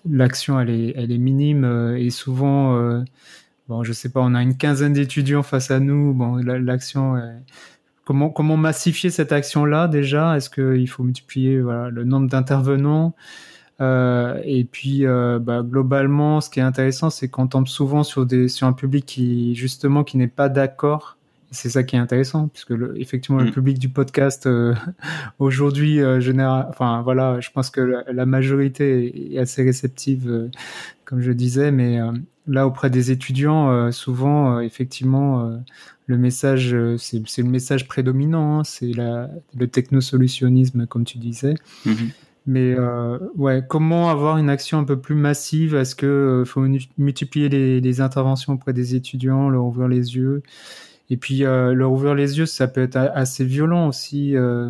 l'action 0.09 0.59
elle 0.59 0.69
est, 0.69 0.93
elle 0.95 1.11
est 1.11 1.17
minime 1.17 1.63
euh, 1.63 1.97
et 1.97 2.09
souvent, 2.09 2.75
euh, 2.77 3.01
bon, 3.67 3.83
je 3.83 3.93
sais 3.93 4.09
pas, 4.09 4.21
on 4.21 4.35
a 4.35 4.41
une 4.41 4.57
quinzaine 4.57 4.93
d'étudiants 4.93 5.43
face 5.43 5.71
à 5.71 5.79
nous. 5.79 6.13
Bon, 6.13 6.35
l'action, 6.37 7.15
comment 8.03 8.29
comment 8.29 8.57
massifier 8.57 9.09
cette 9.09 9.31
action-là 9.31 9.87
déjà? 9.87 10.37
Est-ce 10.37 10.49
qu'il 10.49 10.87
faut 10.87 11.03
multiplier 11.03 11.57
le 11.57 12.03
nombre 12.03 12.29
d'intervenants? 12.29 13.15
Euh, 13.81 14.39
et 14.45 14.63
puis, 14.63 15.05
euh, 15.05 15.37
bah, 15.39 15.61
globalement, 15.61 16.39
ce 16.39 16.49
qui 16.49 16.59
est 16.59 16.63
intéressant, 16.63 17.09
c'est 17.09 17.27
qu'on 17.27 17.47
tombe 17.47 17.67
souvent 17.67 18.03
sur 18.03 18.25
des 18.25 18.47
sur 18.47 18.67
un 18.67 18.73
public 18.73 19.05
qui 19.05 19.55
justement 19.55 20.03
qui 20.03 20.17
n'est 20.17 20.27
pas 20.27 20.49
d'accord 20.49 21.17
c'est 21.55 21.69
ça 21.69 21.83
qui 21.83 21.95
est 21.95 21.99
intéressant, 21.99 22.49
puisque 22.49 22.71
le, 22.71 22.99
effectivement 22.99 23.39
le 23.39 23.49
mm. 23.49 23.53
public 23.53 23.79
du 23.79 23.89
podcast 23.89 24.45
euh, 24.45 24.75
aujourd'hui 25.39 26.01
euh, 26.01 26.19
général, 26.19 26.67
enfin 26.69 27.01
voilà, 27.01 27.39
je 27.39 27.49
pense 27.49 27.69
que 27.69 28.03
la, 28.07 28.25
majorité 28.25 29.33
est, 29.33 29.39
assez 29.39 29.63
réceptive, 29.63 30.29
euh, 30.29 30.49
comme 31.05 31.21
je 31.21 31.31
disais, 31.31 31.71
mais 31.71 31.99
là 32.47 32.67
auprès 32.67 32.89
des 32.89 33.11
étudiants, 33.11 33.91
souvent 33.91 34.59
effectivement 34.59 35.61
le 36.07 36.17
message, 36.17 36.75
c'est 36.97 37.21
le 37.37 37.49
message 37.49 37.87
prédominant, 37.87 38.59
hein, 38.59 38.63
c'est 38.63 38.91
le 38.91 39.67
technosolutionnisme 39.67 40.87
comme 40.87 41.05
tu 41.05 41.19
disais. 41.19 41.53
Mm-hmm. 41.85 42.09
Mais 42.47 42.75
ouais, 43.35 43.63
comment 43.67 44.09
avoir 44.09 44.37
une 44.37 44.49
action 44.49 44.79
un 44.79 44.83
peu 44.83 44.99
plus 44.99 45.13
massive? 45.13 45.75
Est-ce 45.75 45.93
que 45.93 46.43
faut 46.47 46.65
multiplier 46.97 47.49
les, 47.49 47.81
les, 47.81 48.01
interventions 48.01 48.53
auprès 48.53 48.73
des 48.73 48.95
étudiants, 48.95 49.49
leur 49.49 49.65
ouvrir 49.65 49.87
les 49.87 50.15
yeux? 50.15 50.41
Et 51.09 51.17
puis 51.17 51.45
euh, 51.45 51.73
leur 51.73 51.91
ouvrir 51.91 52.15
les 52.15 52.37
yeux, 52.37 52.45
ça 52.45 52.67
peut 52.67 52.81
être 52.83 52.97
assez 52.97 53.45
violent 53.45 53.87
aussi. 53.87 54.35
Euh, 54.35 54.69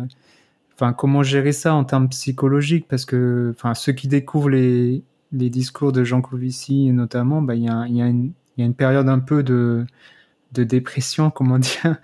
enfin, 0.74 0.92
comment 0.92 1.22
gérer 1.22 1.52
ça 1.52 1.74
en 1.74 1.84
termes 1.84 2.08
psychologiques? 2.08 2.86
Parce 2.88 3.04
que, 3.04 3.52
enfin, 3.56 3.74
ceux 3.74 3.92
qui 3.92 4.08
découvrent 4.08 4.50
les, 4.50 5.02
les 5.32 5.50
discours 5.50 5.92
de 5.92 6.04
Jean 6.04 6.22
Covici 6.22 6.92
notamment, 6.92 7.42
bah, 7.42 7.54
il 7.54 7.64
y 7.64 7.68
a, 7.68 7.86
y, 7.86 7.96
y 7.96 8.62
a 8.62 8.64
une 8.64 8.74
période 8.74 9.08
un 9.08 9.20
peu 9.20 9.42
de 9.42 9.86
de 10.52 10.64
dépression, 10.64 11.30
comment 11.30 11.58
dire 11.58 11.96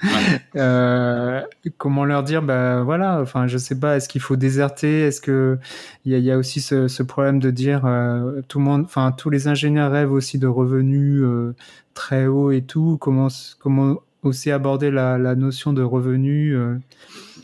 euh, 0.57 1.41
Comment 1.79 2.05
leur 2.05 2.23
dire 2.23 2.43
bah 2.43 2.83
voilà, 2.83 3.21
enfin 3.21 3.47
je 3.47 3.59
sais 3.59 3.79
pas, 3.79 3.97
est-ce 3.97 4.09
qu'il 4.09 4.21
faut 4.21 4.37
déserter? 4.37 5.03
Est-ce 5.03 5.21
que 5.21 5.59
il 6.05 6.13
y 6.13 6.15
a, 6.15 6.19
y 6.19 6.31
a, 6.31 6.39
aussi 6.39 6.61
ce, 6.61 6.89
ce, 6.89 7.03
problème 7.03 7.39
de 7.39 7.51
dire 7.51 7.85
euh, 7.87 8.43
tout 8.49 8.59
le 8.59 8.65
monde, 8.65 8.83
enfin 8.85 9.13
tous 9.13 9.31
les 9.31 9.49
ingénieurs 9.49 9.91
rêvent 9.91 10.13
aussi 10.13 10.39
de 10.39 10.47
revenus 10.47 11.23
euh, 11.23 11.55
très 11.95 12.27
hauts 12.27 12.51
et 12.51 12.63
tout. 12.63 12.99
Comment 13.01 13.29
comment 13.59 14.01
aussi 14.23 14.51
aborder 14.51 14.91
la, 14.91 15.19
la 15.19 15.35
notion 15.35 15.73
de 15.73 15.83
revenu. 15.83 16.57
Euh, 16.57 16.75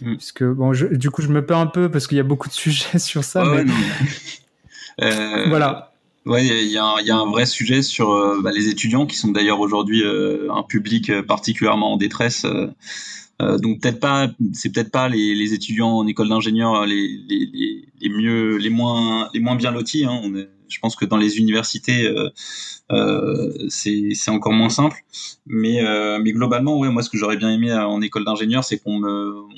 mm. 0.02 0.16
Puisque, 0.16 0.44
bon, 0.44 0.72
je, 0.72 0.86
du 0.86 1.10
coup, 1.10 1.22
je 1.22 1.28
me 1.28 1.44
perds 1.44 1.58
un 1.58 1.66
peu 1.66 1.90
parce 1.90 2.06
qu'il 2.06 2.16
y 2.16 2.20
a 2.20 2.24
beaucoup 2.24 2.48
de 2.48 2.54
sujets 2.54 2.98
sur 2.98 3.24
ça. 3.24 3.44
mais... 3.44 3.64
euh, 5.02 5.48
voilà. 5.48 5.92
Ouais, 6.26 6.46
il 6.46 6.52
y, 6.52 6.70
y, 6.70 6.72
y, 6.72 7.10
a 7.10 7.16
un 7.16 7.30
vrai 7.30 7.46
sujet 7.46 7.80
sur 7.80 8.10
euh, 8.10 8.40
bah, 8.42 8.50
les 8.52 8.68
étudiants 8.68 9.06
qui 9.06 9.16
sont 9.16 9.28
d'ailleurs 9.28 9.60
aujourd'hui 9.60 10.02
euh, 10.04 10.52
un 10.52 10.62
public 10.62 11.22
particulièrement 11.22 11.94
en 11.94 11.96
détresse. 11.96 12.44
donc 13.40 13.80
peut-être 13.80 14.00
pas, 14.00 14.28
c'est 14.52 14.70
peut-être 14.70 14.90
pas 14.90 15.08
les, 15.08 15.34
les, 15.34 15.54
étudiants 15.54 15.90
en 15.90 16.06
école 16.06 16.28
d'ingénieur 16.28 16.84
les, 16.84 17.18
les, 17.28 17.88
les, 17.98 18.08
mieux, 18.10 18.56
les 18.58 18.68
moins, 18.68 19.30
les 19.32 19.40
moins 19.40 19.54
bien 19.54 19.70
lotis. 19.70 20.04
Hein. 20.04 20.20
On 20.22 20.34
est, 20.34 20.50
je 20.68 20.78
pense 20.80 20.96
que 20.96 21.04
dans 21.04 21.16
les 21.16 21.38
universités, 21.38 22.06
euh, 22.06 22.30
euh, 22.92 23.66
c'est 23.68 24.30
encore 24.30 24.52
moins 24.52 24.68
simple. 24.68 24.96
Mais, 25.46 25.84
euh, 25.84 26.18
mais 26.22 26.32
globalement, 26.32 26.78
ouais, 26.78 26.90
moi, 26.90 27.02
ce 27.02 27.10
que 27.10 27.18
j'aurais 27.18 27.36
bien 27.36 27.50
aimé 27.50 27.72
en 27.72 28.00
école 28.02 28.24
d'ingénieur, 28.24 28.64
c'est 28.64 28.78
qu'on 28.78 29.00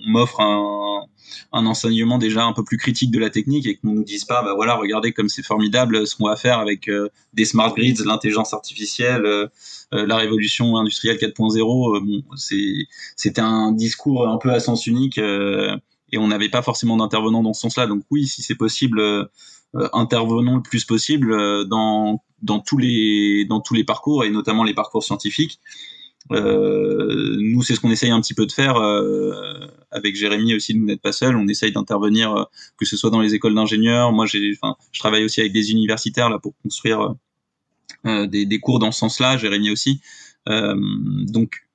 m'offre 0.06 0.40
un, 0.40 1.06
un 1.52 1.66
enseignement 1.66 2.18
déjà 2.18 2.44
un 2.44 2.52
peu 2.52 2.64
plus 2.64 2.76
critique 2.76 3.10
de 3.10 3.18
la 3.18 3.30
technique 3.30 3.66
et 3.66 3.76
qu'on 3.76 3.92
nous 3.92 4.04
dise 4.04 4.24
pas, 4.24 4.42
bah 4.42 4.54
voilà, 4.54 4.74
regardez 4.76 5.12
comme 5.12 5.28
c'est 5.28 5.44
formidable 5.44 6.06
ce 6.06 6.16
qu'on 6.16 6.28
va 6.28 6.36
faire 6.36 6.58
avec 6.58 6.90
des 7.34 7.44
smart 7.44 7.74
grids, 7.74 7.96
l'intelligence 8.04 8.54
artificielle, 8.54 9.48
la 9.92 10.16
révolution 10.16 10.76
industrielle 10.76 11.16
4.0. 11.16 12.00
bon, 12.00 12.22
c'était 12.36 13.40
un 13.40 13.72
discours 13.72 14.28
un 14.28 14.38
peu 14.38 14.50
à 14.52 14.60
sens 14.60 14.86
unique 14.86 15.20
et 16.12 16.18
on 16.18 16.28
n'avait 16.28 16.48
pas 16.48 16.62
forcément 16.62 16.96
d'intervenants 16.96 17.42
dans 17.42 17.52
ce 17.52 17.60
sens-là. 17.62 17.86
Donc 17.86 18.02
oui, 18.10 18.26
si 18.26 18.42
c'est 18.42 18.54
possible 18.54 19.00
euh, 19.00 19.24
intervenons 19.92 20.56
le 20.56 20.62
plus 20.62 20.84
possible 20.84 21.32
euh, 21.32 21.64
dans 21.64 22.22
dans 22.42 22.60
tous 22.60 22.78
les 22.78 23.44
dans 23.48 23.60
tous 23.60 23.74
les 23.74 23.84
parcours 23.84 24.24
et 24.24 24.30
notamment 24.30 24.64
les 24.64 24.74
parcours 24.74 25.04
scientifiques. 25.04 25.60
Euh, 26.32 27.36
nous, 27.38 27.62
c'est 27.62 27.74
ce 27.74 27.80
qu'on 27.80 27.90
essaye 27.90 28.10
un 28.10 28.20
petit 28.20 28.34
peu 28.34 28.46
de 28.46 28.52
faire 28.52 28.76
euh, 28.76 29.66
avec 29.90 30.14
Jérémy 30.14 30.54
aussi. 30.54 30.74
Nous 30.74 30.86
n'êtes 30.86 31.00
pas 31.00 31.12
seuls. 31.12 31.36
On 31.36 31.48
essaye 31.48 31.72
d'intervenir, 31.72 32.32
euh, 32.34 32.44
que 32.76 32.84
ce 32.84 32.96
soit 32.96 33.10
dans 33.10 33.20
les 33.20 33.34
écoles 33.34 33.54
d'ingénieurs. 33.54 34.12
Moi, 34.12 34.26
j'ai, 34.26 34.56
enfin, 34.62 34.76
je 34.92 35.00
travaille 35.00 35.24
aussi 35.24 35.40
avec 35.40 35.52
des 35.52 35.72
universitaires 35.72 36.30
là 36.30 36.38
pour 36.38 36.54
construire 36.62 37.14
euh, 38.06 38.26
des, 38.26 38.46
des, 38.46 38.60
cours 38.60 38.78
dans 38.78 38.92
ce 38.92 39.00
sens-là. 39.00 39.38
Jérémy 39.38 39.70
aussi. 39.70 40.00
donc, 40.46 41.66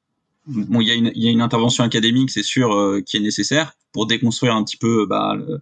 bon, 0.47 0.81
il 0.81 0.87
y, 0.87 0.91
a 0.91 0.95
une, 0.95 1.11
y 1.15 1.27
a 1.27 1.31
une 1.31 1.41
intervention 1.41 1.83
académique, 1.83 2.29
c'est 2.29 2.43
sûr, 2.43 3.01
qui 3.05 3.17
est 3.17 3.21
nécessaire 3.21 3.73
pour 3.91 4.05
déconstruire 4.07 4.55
un 4.55 4.63
petit 4.63 4.77
peu 4.77 5.05
bah, 5.05 5.35
le, 5.35 5.61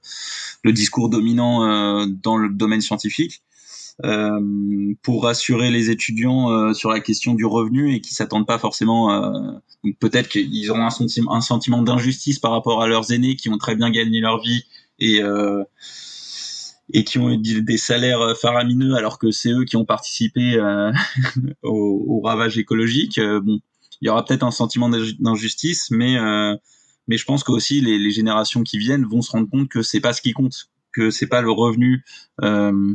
le, 0.63 0.73
discours 0.73 1.09
dominant 1.09 2.05
dans 2.07 2.37
le 2.37 2.49
domaine 2.49 2.81
scientifique. 2.81 3.43
Euh, 4.03 4.95
pour 5.03 5.23
rassurer 5.23 5.69
les 5.69 5.91
étudiants 5.91 6.51
euh, 6.51 6.73
sur 6.73 6.89
la 6.89 6.99
question 6.99 7.35
du 7.35 7.45
revenu 7.45 7.93
et 7.93 8.01
qui 8.01 8.15
s'attendent 8.15 8.47
pas 8.47 8.57
forcément. 8.57 9.13
Euh, 9.13 9.51
peut-être 9.99 10.29
qu'ils 10.29 10.71
auront 10.71 10.87
un 10.87 11.41
sentiment, 11.41 11.83
d'injustice 11.83 12.39
par 12.39 12.51
rapport 12.51 12.81
à 12.81 12.87
leurs 12.87 13.11
aînés 13.11 13.35
qui 13.35 13.49
ont 13.49 13.57
très 13.59 13.75
bien 13.75 13.91
gagné 13.91 14.19
leur 14.19 14.41
vie 14.41 14.65
et 14.99 15.21
et 16.91 17.03
qui 17.03 17.17
ont 17.17 17.29
eu 17.29 17.37
des 17.37 17.77
salaires 17.77 18.35
faramineux 18.37 18.95
alors 18.95 19.19
que 19.19 19.31
c'est 19.31 19.51
eux 19.51 19.63
qui 19.63 19.77
ont 19.77 19.85
participé 19.85 20.59
au, 21.63 22.05
au, 22.07 22.21
ravage 22.21 22.57
écologique. 22.57 23.19
bon, 23.19 23.59
il 24.01 24.07
y 24.07 24.09
aura 24.09 24.25
peut-être 24.25 24.43
un 24.43 24.51
sentiment 24.51 24.89
d'injustice, 24.89 25.91
mais 25.91 26.17
mais 27.07 27.17
je 27.17 27.25
pense 27.25 27.43
que 27.43 27.51
aussi 27.51 27.81
les, 27.81 27.97
les, 27.97 28.11
générations 28.11 28.63
qui 28.63 28.77
viennent 28.77 29.05
vont 29.05 29.21
se 29.21 29.31
rendre 29.31 29.49
compte 29.49 29.69
que 29.69 29.81
c'est 29.81 29.99
pas 29.99 30.13
ce 30.13 30.21
qui 30.21 30.33
compte, 30.33 30.69
que 30.91 31.11
c'est 31.11 31.27
pas 31.27 31.41
le 31.41 31.51
revenu 31.51 32.03
euh, 32.41 32.93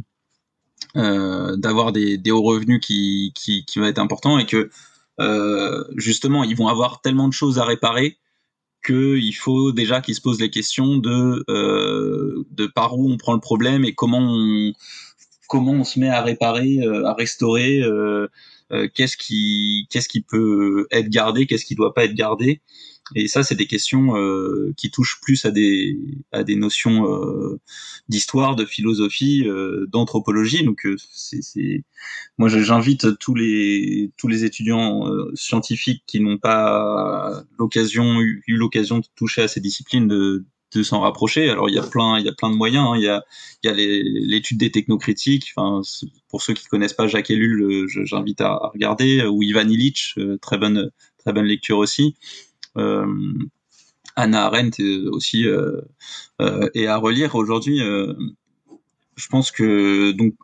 euh, 0.97 1.57
d'avoir 1.57 1.93
des, 1.93 2.17
des, 2.19 2.31
hauts 2.31 2.43
revenus 2.43 2.81
qui, 2.81 3.33
qui, 3.35 3.65
qui 3.65 3.79
va 3.79 3.89
être 3.89 3.99
important 3.99 4.39
et 4.39 4.47
que 4.47 4.71
euh, 5.21 5.85
justement 5.97 6.45
ils 6.45 6.57
vont 6.57 6.69
avoir 6.69 7.01
tellement 7.01 7.29
de 7.29 7.33
choses 7.33 7.59
à 7.59 7.65
réparer 7.65 8.19
qu'il 8.87 9.35
faut 9.35 9.73
déjà 9.73 10.01
qu'ils 10.01 10.15
se 10.15 10.21
posent 10.21 10.41
les 10.41 10.51
questions 10.51 10.97
de 10.97 11.45
euh, 11.51 12.45
de 12.53 12.67
par 12.67 12.97
où 12.99 13.11
on 13.11 13.17
prend 13.17 13.35
le 13.35 13.41
problème 13.41 13.85
et 13.85 13.95
comment 13.95 14.21
on 14.21 14.73
comment 15.49 15.73
on 15.73 15.85
se 15.85 15.99
met 15.99 16.09
à 16.09 16.23
réparer, 16.23 16.79
euh, 16.83 17.07
à 17.07 17.15
restaurer, 17.15 17.81
euh, 17.81 18.29
qu'est-ce 18.95 19.17
qui 19.17 19.87
qu'est-ce 19.91 20.09
qui 20.09 20.21
peut 20.21 20.87
être 20.91 21.09
gardé, 21.09 21.47
qu'est-ce 21.47 21.65
qui 21.65 21.75
doit 21.75 21.95
pas 21.95 22.05
être 22.05 22.15
gardé. 22.15 22.61
Et 23.15 23.29
ça, 23.29 23.43
c'est 23.43 23.55
des 23.55 23.67
questions 23.67 24.17
euh, 24.17 24.73
qui 24.77 24.91
touchent 24.91 25.21
plus 25.23 25.45
à 25.45 25.51
des 25.51 25.99
à 26.33 26.45
des 26.45 26.57
notions 26.57 27.07
euh, 27.13 27.61
d'histoire, 28.09 28.57
de 28.57 28.65
philosophie, 28.65 29.45
euh, 29.47 29.87
d'anthropologie. 29.89 30.65
Donc, 30.65 30.87
euh, 30.87 30.97
c'est 31.13 31.85
moi, 32.39 32.49
j'invite 32.49 33.19
tous 33.19 33.35
les 33.35 34.13
tous 34.17 34.29
les 34.29 34.45
étudiants 34.45 35.09
euh, 35.09 35.31
scientifiques 35.35 36.03
qui 36.07 36.21
n'ont 36.21 36.39
pas 36.39 37.43
l'occasion 37.59 38.21
eu, 38.21 38.43
eu 38.47 38.57
l'occasion 38.57 38.99
de 38.99 39.07
toucher 39.17 39.43
à 39.43 39.49
ces 39.49 39.61
disciplines 39.61 40.09
de 40.09 40.45
de 40.75 40.83
s'en 40.83 41.01
rapprocher. 41.01 41.49
Alors 41.49 41.71
il 41.71 41.75
y 41.75 41.79
a 41.79 41.83
plein, 41.83 42.19
il 42.19 42.27
y 42.27 42.29
a 42.29 42.35
plein 42.35 42.51
de 42.51 42.57
moyens. 42.57 42.89
Hein. 42.89 42.97
Il 42.97 43.03
y 43.03 43.09
a, 43.09 43.25
il 43.63 43.71
y 43.71 43.71
a 43.71 43.75
l'étude 44.27 44.59
des 44.59 44.71
technocritiques. 44.71 45.53
Enfin, 45.57 45.81
pour 46.29 46.43
ceux 46.43 46.53
qui 46.55 46.67
connaissent 46.67 46.93
pas 46.93 47.09
Jacques 47.09 47.31
Ellul, 47.31 47.87
j'invite 48.05 48.41
à, 48.43 48.53
à, 48.53 48.71
regarder. 48.75 49.25
Ou 49.25 49.43
Ivan 49.43 49.67
Illich, 49.69 50.15
très 50.43 50.59
bonne, 50.59 50.91
très 51.19 51.33
bonne 51.33 51.47
lecture 51.47 51.79
aussi. 51.79 52.17
Euh, 52.79 53.07
Anna 54.17 54.47
Arendt 54.47 54.83
aussi 55.11 55.47
euh, 55.47 55.81
euh, 56.41 56.69
et 56.75 56.89
à 56.89 56.97
relire 56.97 57.37
aujourd'hui. 57.37 57.79
je 57.79 59.29
pense 59.29 59.51
que 59.51 60.11
donc 60.13 60.35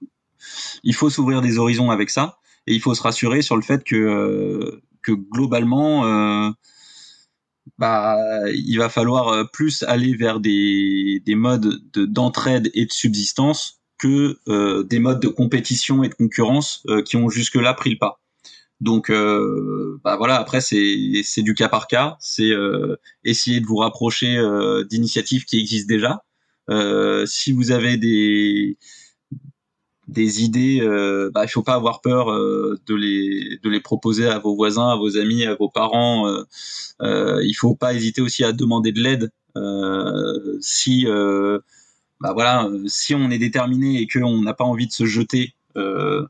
il 0.85 0.95
faut 0.95 1.11
s'ouvrir 1.11 1.41
des 1.43 1.59
horizons 1.59 1.91
avec 1.91 2.11
ça 2.11 2.39
et 2.66 2.74
il 2.74 2.80
faut 2.80 2.95
se 2.95 3.03
rassurer 3.03 3.43
sur 3.43 3.57
le 3.57 3.62
fait 3.62 3.82
que 3.82 4.80
que 5.03 5.12
globalement 5.12 6.55
bah, 7.78 8.16
il 8.53 8.76
va 8.78 8.89
falloir 8.89 9.51
plus 9.51 9.82
aller 9.82 10.14
vers 10.14 10.39
des, 10.39 11.20
des 11.26 11.35
modes 11.35 11.82
d'entraide 11.95 12.70
et 12.74 12.87
de 12.87 12.93
subsistance 12.93 13.80
que 13.99 14.39
des 14.85 15.01
modes 15.01 15.20
de 15.20 15.28
compétition 15.28 16.05
et 16.05 16.09
de 16.09 16.14
concurrence 16.14 16.87
qui 17.07 17.16
ont 17.16 17.28
jusque-là 17.28 17.74
pris 17.74 17.91
le 17.91 17.99
pas. 17.99 18.20
Donc, 18.81 19.11
euh, 19.11 20.01
bah 20.05 20.16
voilà, 20.16 20.37
après 20.37 20.61
c'est 20.61 21.22
c'est 21.25 21.43
du 21.43 21.55
cas 21.55 21.68
par 21.68 21.87
cas, 21.87 22.16
c'est 22.20 22.51
euh, 22.51 22.97
essayer 23.25 23.61
de 23.61 23.66
vous 23.66 23.77
rapprocher 23.77 24.37
euh, 24.37 24.85
d'initiatives 24.85 25.45
qui 25.45 25.59
existent 25.59 25.93
déjà. 25.93 26.25
Euh, 26.70 27.25
si 27.27 27.53
vous 27.53 27.70
avez 27.70 27.97
des 27.97 28.77
des 30.09 30.43
idées, 30.45 30.81
euh, 30.83 31.31
bah, 31.33 31.45
il 31.45 31.49
faut 31.49 31.62
pas 31.62 31.75
avoir 31.75 32.01
peur 32.03 32.31
euh, 32.31 32.79
de 32.87 32.95
les 32.95 33.59
de 33.62 33.70
les 33.70 33.81
proposer 33.81 34.27
à 34.27 34.39
vos 34.39 34.55
voisins, 34.55 34.89
à 34.91 34.97
vos 34.97 35.16
amis, 35.16 35.45
à 35.45 35.55
vos 35.55 35.70
parents. 35.70 36.27
Euh, 37.01 37.43
il 37.45 37.55
faut 37.55 37.75
pas 37.77 37.95
hésiter 37.95 38.20
aussi 38.20 38.45
à 38.45 38.53
demander 38.53 38.93
de 38.93 39.01
l'aide 39.01 39.31
si 40.61 41.07
bah 42.20 42.33
voilà, 42.33 42.70
si 42.87 43.14
on 43.14 43.31
est 43.31 43.39
déterminé 43.39 44.01
et 44.01 44.07
qu'on 44.07 44.41
n'a 44.43 44.55
pas 44.55 44.64
envie 44.64 44.87
de 44.87 44.93
se 44.93 45.05
jeter 45.05 45.55
euh, 45.77 46.27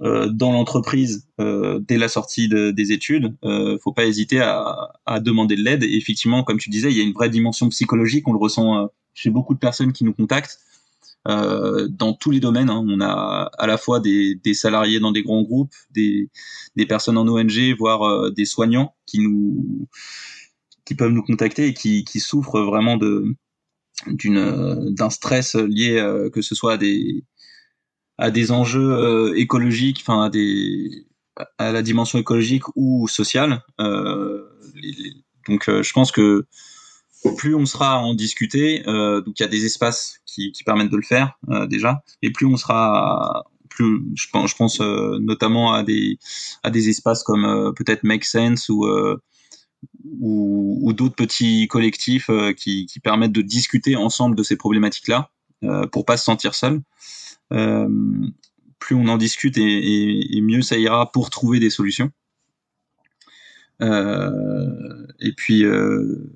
dans 0.00 0.52
l'entreprise 0.52 1.26
euh, 1.40 1.80
dès 1.80 1.98
la 1.98 2.08
sortie 2.08 2.48
de, 2.48 2.70
des 2.70 2.92
études, 2.92 3.34
euh, 3.44 3.78
faut 3.82 3.92
pas 3.92 4.06
hésiter 4.06 4.40
à, 4.40 4.92
à 5.06 5.20
demander 5.20 5.56
de 5.56 5.62
l'aide. 5.62 5.82
Et 5.82 5.96
effectivement, 5.96 6.44
comme 6.44 6.58
tu 6.58 6.70
disais, 6.70 6.90
il 6.90 6.96
y 6.96 7.00
a 7.00 7.04
une 7.04 7.12
vraie 7.12 7.30
dimension 7.30 7.68
psychologique. 7.68 8.28
On 8.28 8.32
le 8.32 8.38
ressent 8.38 8.84
euh, 8.84 8.86
chez 9.14 9.30
beaucoup 9.30 9.54
de 9.54 9.58
personnes 9.58 9.92
qui 9.92 10.04
nous 10.04 10.12
contactent. 10.12 10.58
Euh, 11.28 11.88
dans 11.88 12.12
tous 12.12 12.30
les 12.30 12.38
domaines, 12.38 12.70
hein. 12.70 12.84
on 12.86 13.00
a 13.00 13.50
à 13.58 13.66
la 13.66 13.78
fois 13.78 13.98
des, 13.98 14.36
des, 14.36 14.54
salariés 14.54 15.00
dans 15.00 15.10
des 15.10 15.24
grands 15.24 15.42
groupes, 15.42 15.74
des, 15.90 16.30
des 16.76 16.86
personnes 16.86 17.18
en 17.18 17.26
ONG, 17.26 17.74
voire 17.76 18.02
euh, 18.02 18.30
des 18.30 18.44
soignants 18.44 18.94
qui 19.06 19.18
nous 19.18 19.88
qui 20.84 20.94
peuvent 20.94 21.10
nous 21.10 21.24
contacter 21.24 21.66
et 21.66 21.74
qui, 21.74 22.04
qui 22.04 22.20
souffrent 22.20 22.60
vraiment 22.60 22.96
de 22.96 23.34
d'une 24.06 24.94
d'un 24.94 25.10
stress 25.10 25.56
lié 25.56 25.96
que 26.32 26.42
ce 26.42 26.54
soit 26.54 26.74
à 26.74 26.76
des 26.76 27.24
à 28.18 28.30
des 28.30 28.50
enjeux 28.50 28.92
euh, 28.92 29.34
écologiques, 29.36 29.98
enfin 30.00 30.24
à 30.24 30.30
des 30.30 31.06
à 31.58 31.70
la 31.72 31.82
dimension 31.82 32.18
écologique 32.18 32.64
ou 32.76 33.08
sociale. 33.08 33.62
Euh, 33.80 34.42
donc 35.48 35.68
euh, 35.68 35.82
je 35.82 35.92
pense 35.92 36.12
que 36.12 36.46
plus 37.36 37.54
on 37.54 37.66
sera 37.66 37.94
à 37.94 37.98
en 37.98 38.14
discuter, 38.14 38.88
euh, 38.88 39.20
donc 39.20 39.38
il 39.38 39.42
y 39.42 39.46
a 39.46 39.48
des 39.48 39.64
espaces 39.64 40.20
qui, 40.26 40.52
qui 40.52 40.64
permettent 40.64 40.90
de 40.90 40.96
le 40.96 41.02
faire 41.02 41.38
euh, 41.50 41.66
déjà, 41.66 42.02
et 42.22 42.30
plus 42.30 42.46
on 42.46 42.56
sera, 42.56 43.44
plus 43.68 44.00
je 44.14 44.28
pense, 44.32 44.50
je 44.50 44.56
pense 44.56 44.80
euh, 44.80 45.18
notamment 45.20 45.72
à 45.72 45.82
des 45.82 46.18
à 46.62 46.70
des 46.70 46.88
espaces 46.88 47.22
comme 47.22 47.72
peut-être 47.76 48.04
Make 48.04 48.24
Sense 48.24 48.68
ou 48.68 48.86
ou, 50.20 50.78
ou 50.82 50.92
d'autres 50.92 51.14
petits 51.16 51.68
collectifs 51.68 52.30
qui, 52.56 52.86
qui 52.86 53.00
permettent 53.00 53.32
de 53.32 53.42
discuter 53.42 53.96
ensemble 53.96 54.36
de 54.36 54.42
ces 54.42 54.56
problématiques-là 55.60 55.88
pour 55.92 56.04
pas 56.04 56.16
se 56.16 56.24
sentir 56.24 56.54
seul. 56.54 56.80
Euh, 57.52 57.88
plus 58.78 58.94
on 58.94 59.08
en 59.08 59.16
discute 59.16 59.56
et, 59.58 60.36
et, 60.36 60.40
mieux 60.40 60.62
ça 60.62 60.76
ira 60.76 61.10
pour 61.12 61.30
trouver 61.30 61.60
des 61.60 61.70
solutions. 61.70 62.10
Euh, 63.82 65.06
et 65.20 65.32
puis 65.32 65.64
euh, 65.64 66.30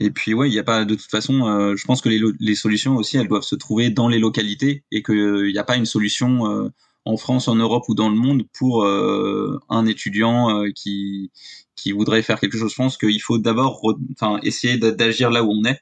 et 0.00 0.10
puis 0.10 0.34
ouais, 0.34 0.50
il 0.50 0.58
a 0.58 0.64
pas 0.64 0.84
de 0.84 0.94
toute 0.94 1.10
façon. 1.10 1.46
Euh, 1.46 1.76
je 1.76 1.84
pense 1.84 2.00
que 2.00 2.08
les, 2.08 2.20
les, 2.40 2.54
solutions 2.54 2.96
aussi, 2.96 3.16
elles 3.16 3.28
doivent 3.28 3.42
se 3.42 3.56
trouver 3.56 3.90
dans 3.90 4.08
les 4.08 4.18
localités 4.18 4.84
et 4.92 5.02
qu'il 5.02 5.52
n'y 5.52 5.58
a 5.58 5.64
pas 5.64 5.76
une 5.76 5.86
solution 5.86 6.50
euh, 6.50 6.68
en 7.04 7.16
France, 7.16 7.48
en 7.48 7.56
Europe 7.56 7.84
ou 7.88 7.94
dans 7.94 8.08
le 8.08 8.16
monde 8.16 8.44
pour 8.52 8.84
euh, 8.84 9.58
un 9.68 9.86
étudiant 9.86 10.64
qui 10.74 11.30
qui 11.76 11.92
voudrait 11.92 12.22
faire 12.22 12.40
quelque 12.40 12.58
chose. 12.58 12.70
Je 12.72 12.76
pense 12.76 12.96
qu'il 12.96 13.20
faut 13.22 13.38
d'abord, 13.38 13.80
enfin, 14.12 14.40
essayer 14.42 14.78
d'agir 14.78 15.30
là 15.30 15.44
où 15.44 15.50
on 15.50 15.64
est 15.64 15.80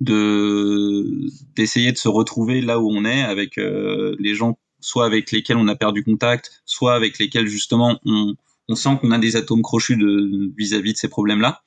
de 0.00 1.28
d'essayer 1.54 1.92
de 1.92 1.98
se 1.98 2.08
retrouver 2.08 2.60
là 2.60 2.80
où 2.80 2.90
on 2.90 3.04
est 3.04 3.22
avec 3.22 3.58
euh, 3.58 4.16
les 4.18 4.34
gens 4.34 4.58
soit 4.80 5.04
avec 5.04 5.30
lesquels 5.30 5.58
on 5.58 5.68
a 5.68 5.76
perdu 5.76 6.02
contact, 6.02 6.62
soit 6.64 6.94
avec 6.94 7.18
lesquels 7.18 7.46
justement 7.48 7.98
on, 8.06 8.34
on 8.68 8.74
sent 8.74 8.98
qu'on 9.00 9.10
a 9.10 9.18
des 9.18 9.36
atomes 9.36 9.62
crochus 9.62 9.96
de 9.96 10.52
vis-à-vis 10.56 10.92
de 10.94 10.98
ces 10.98 11.08
problèmes-là. 11.08 11.62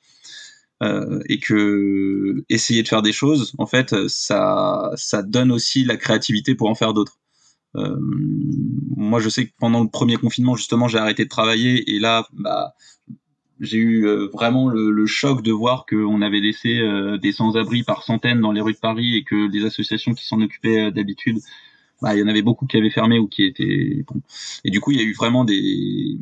Euh, 0.82 1.20
et 1.28 1.38
que 1.38 2.44
essayer 2.48 2.82
de 2.82 2.88
faire 2.88 3.00
des 3.00 3.12
choses, 3.12 3.54
en 3.58 3.66
fait, 3.66 4.08
ça, 4.08 4.90
ça 4.96 5.22
donne 5.22 5.52
aussi 5.52 5.84
la 5.84 5.96
créativité 5.96 6.56
pour 6.56 6.68
en 6.68 6.74
faire 6.74 6.92
d'autres. 6.92 7.20
Euh, 7.76 7.96
moi, 8.96 9.20
je 9.20 9.28
sais 9.28 9.46
que 9.46 9.52
pendant 9.58 9.82
le 9.82 9.88
premier 9.88 10.16
confinement, 10.16 10.56
justement, 10.56 10.88
j'ai 10.88 10.98
arrêté 10.98 11.24
de 11.24 11.28
travailler 11.28 11.94
et 11.94 11.98
là, 12.00 12.26
bah, 12.32 12.74
j'ai 13.64 13.78
eu 13.78 14.06
euh, 14.06 14.28
vraiment 14.32 14.68
le, 14.68 14.90
le, 14.90 15.06
choc 15.06 15.42
de 15.42 15.52
voir 15.52 15.86
qu'on 15.86 16.22
avait 16.22 16.40
laissé 16.40 16.78
euh, 16.78 17.18
des 17.18 17.32
sans-abri 17.32 17.82
par 17.82 18.02
centaines 18.02 18.40
dans 18.40 18.52
les 18.52 18.60
rues 18.60 18.74
de 18.74 18.78
Paris 18.78 19.16
et 19.16 19.24
que 19.24 19.50
les 19.50 19.64
associations 19.64 20.14
qui 20.14 20.26
s'en 20.26 20.40
occupaient 20.40 20.86
euh, 20.86 20.90
d'habitude, 20.90 21.38
bah, 22.02 22.14
il 22.14 22.20
y 22.20 22.22
en 22.22 22.28
avait 22.28 22.42
beaucoup 22.42 22.66
qui 22.66 22.76
avaient 22.76 22.90
fermé 22.90 23.18
ou 23.18 23.26
qui 23.28 23.44
étaient 23.44 24.04
bon. 24.06 24.20
Et 24.64 24.70
du 24.70 24.80
coup, 24.80 24.92
il 24.92 24.98
y 24.98 25.00
a 25.00 25.04
eu 25.04 25.14
vraiment 25.14 25.44
des 25.44 26.18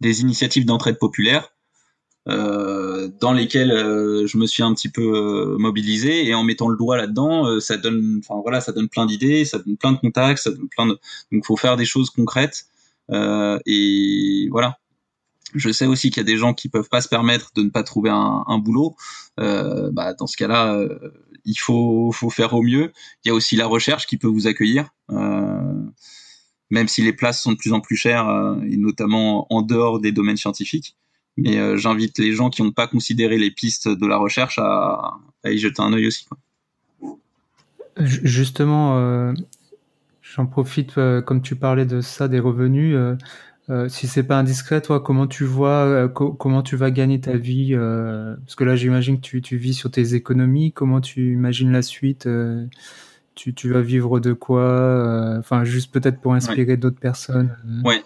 des 0.00 0.20
initiatives 0.20 0.66
d'entraide 0.66 0.98
populaire 0.98 1.50
euh, 2.28 3.08
dans 3.20 3.32
lesquelles 3.32 3.70
je 4.26 4.38
me 4.38 4.46
suis 4.46 4.62
un 4.62 4.74
petit 4.74 4.88
peu 4.90 5.56
mobilisé 5.58 6.26
et 6.26 6.34
en 6.34 6.42
mettant 6.44 6.68
le 6.68 6.76
doigt 6.76 6.96
là-dedans, 6.96 7.60
ça 7.60 7.76
donne, 7.76 8.20
enfin 8.22 8.40
voilà, 8.42 8.60
ça 8.60 8.72
donne 8.72 8.88
plein 8.88 9.06
d'idées, 9.06 9.44
ça 9.44 9.58
donne 9.58 9.76
plein 9.76 9.92
de 9.92 9.98
contacts, 9.98 10.40
ça 10.40 10.50
donne 10.50 10.68
plein 10.68 10.86
de, 10.86 10.98
donc 11.32 11.46
faut 11.46 11.56
faire 11.56 11.76
des 11.76 11.84
choses 11.84 12.10
concrètes 12.10 12.66
et 13.12 14.48
voilà 14.50 14.78
Je 15.54 15.70
sais 15.70 15.86
aussi 15.86 16.10
qu'il 16.10 16.18
y 16.18 16.20
a 16.20 16.24
des 16.24 16.36
gens 16.36 16.52
qui 16.52 16.68
peuvent 16.68 16.88
pas 16.88 17.00
se 17.00 17.08
permettre 17.08 17.52
de 17.54 17.62
ne 17.62 17.70
pas 17.70 17.82
trouver 17.82 18.10
un, 18.10 18.44
un 18.46 18.58
boulot. 18.58 18.96
Euh, 19.38 19.90
bah, 19.92 20.14
dans 20.14 20.26
ce 20.26 20.36
cas-là, 20.36 20.74
euh, 20.74 20.98
il 21.44 21.58
faut, 21.58 22.10
faut 22.12 22.30
faire 22.30 22.54
au 22.54 22.62
mieux. 22.62 22.92
Il 23.24 23.28
y 23.28 23.30
a 23.30 23.34
aussi 23.34 23.54
la 23.56 23.66
recherche 23.66 24.06
qui 24.06 24.16
peut 24.16 24.26
vous 24.26 24.46
accueillir, 24.46 24.88
euh, 25.10 25.82
même 26.70 26.88
si 26.88 27.02
les 27.02 27.12
places 27.12 27.40
sont 27.42 27.52
de 27.52 27.56
plus 27.56 27.72
en 27.72 27.80
plus 27.80 27.96
chères, 27.96 28.28
euh, 28.28 28.60
et 28.68 28.76
notamment 28.76 29.46
en 29.52 29.62
dehors 29.62 30.00
des 30.00 30.12
domaines 30.12 30.36
scientifiques. 30.36 30.96
Mais 31.36 31.76
j'invite 31.76 32.18
les 32.18 32.32
gens 32.32 32.48
qui 32.48 32.62
n'ont 32.62 32.70
pas 32.70 32.86
considéré 32.86 33.38
les 33.38 33.50
pistes 33.50 33.88
de 33.88 34.06
la 34.06 34.18
recherche 34.18 34.60
à, 34.60 35.14
à 35.42 35.50
y 35.50 35.58
jeter 35.58 35.82
un 35.82 35.92
œil 35.92 36.06
aussi. 36.06 36.26
Quoi. 36.26 37.18
Justement, 37.98 39.34
j'en 40.22 40.46
profite, 40.46 40.94
comme 40.94 41.42
tu 41.42 41.56
parlais 41.56 41.86
de 41.86 42.00
ça, 42.00 42.28
des 42.28 42.38
revenus. 42.38 42.96
Euh, 43.70 43.88
si 43.88 44.06
c'est 44.08 44.24
pas 44.24 44.38
indiscret, 44.38 44.82
toi, 44.82 45.00
comment 45.00 45.26
tu 45.26 45.44
vois, 45.44 45.86
euh, 45.86 46.08
co 46.08 46.32
comment 46.32 46.62
tu 46.62 46.76
vas 46.76 46.90
gagner 46.90 47.20
ta 47.20 47.36
vie 47.36 47.70
euh, 47.72 48.36
Parce 48.44 48.56
que 48.56 48.64
là, 48.64 48.76
j'imagine 48.76 49.16
que 49.16 49.22
tu, 49.22 49.40
tu, 49.40 49.56
vis 49.56 49.72
sur 49.72 49.90
tes 49.90 50.14
économies. 50.14 50.72
Comment 50.72 51.00
tu 51.00 51.32
imagines 51.32 51.72
la 51.72 51.80
suite 51.80 52.26
euh, 52.26 52.66
tu, 53.34 53.54
tu, 53.54 53.70
vas 53.70 53.80
vivre 53.80 54.20
de 54.20 54.32
quoi 54.32 55.36
Enfin, 55.38 55.64
juste 55.64 55.92
peut-être 55.92 56.20
pour 56.20 56.34
inspirer 56.34 56.64
ouais. 56.64 56.76
d'autres 56.76 57.00
personnes. 57.00 57.56
Ouais. 57.84 58.02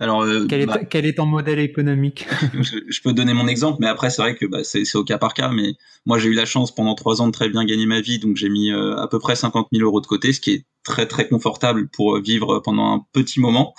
Alors, 0.00 0.22
euh, 0.22 0.46
quel, 0.48 0.62
est, 0.62 0.66
bah, 0.66 0.84
quel, 0.84 1.06
est, 1.06 1.14
ton 1.14 1.26
modèle 1.26 1.58
économique? 1.58 2.26
Je, 2.54 2.78
je, 2.88 3.00
peux 3.02 3.12
donner 3.12 3.34
mon 3.34 3.46
exemple, 3.46 3.78
mais 3.80 3.86
après 3.86 4.10
c'est 4.10 4.22
vrai 4.22 4.36
que 4.36 4.46
bah, 4.46 4.64
c'est 4.64 4.94
au 4.94 5.04
cas 5.04 5.18
par 5.18 5.34
cas. 5.34 5.50
Mais 5.50 5.74
moi 6.06 6.18
j'ai 6.18 6.28
eu 6.28 6.34
la 6.34 6.44
chance 6.44 6.74
pendant 6.74 6.94
trois 6.94 7.20
ans 7.20 7.26
de 7.26 7.32
très 7.32 7.48
bien 7.48 7.64
gagner 7.64 7.86
ma 7.86 8.00
vie, 8.00 8.18
donc 8.18 8.36
j'ai 8.36 8.48
mis 8.48 8.70
euh, 8.70 8.96
à 8.96 9.08
peu 9.08 9.18
près 9.18 9.36
50 9.36 9.68
000 9.72 9.84
euros 9.84 10.00
de 10.00 10.06
côté, 10.06 10.32
ce 10.32 10.40
qui 10.40 10.52
est 10.52 10.64
très 10.84 11.06
très 11.06 11.28
confortable 11.28 11.88
pour 11.88 12.18
vivre 12.20 12.60
pendant 12.60 12.94
un 12.94 13.06
petit 13.12 13.40
moment. 13.40 13.74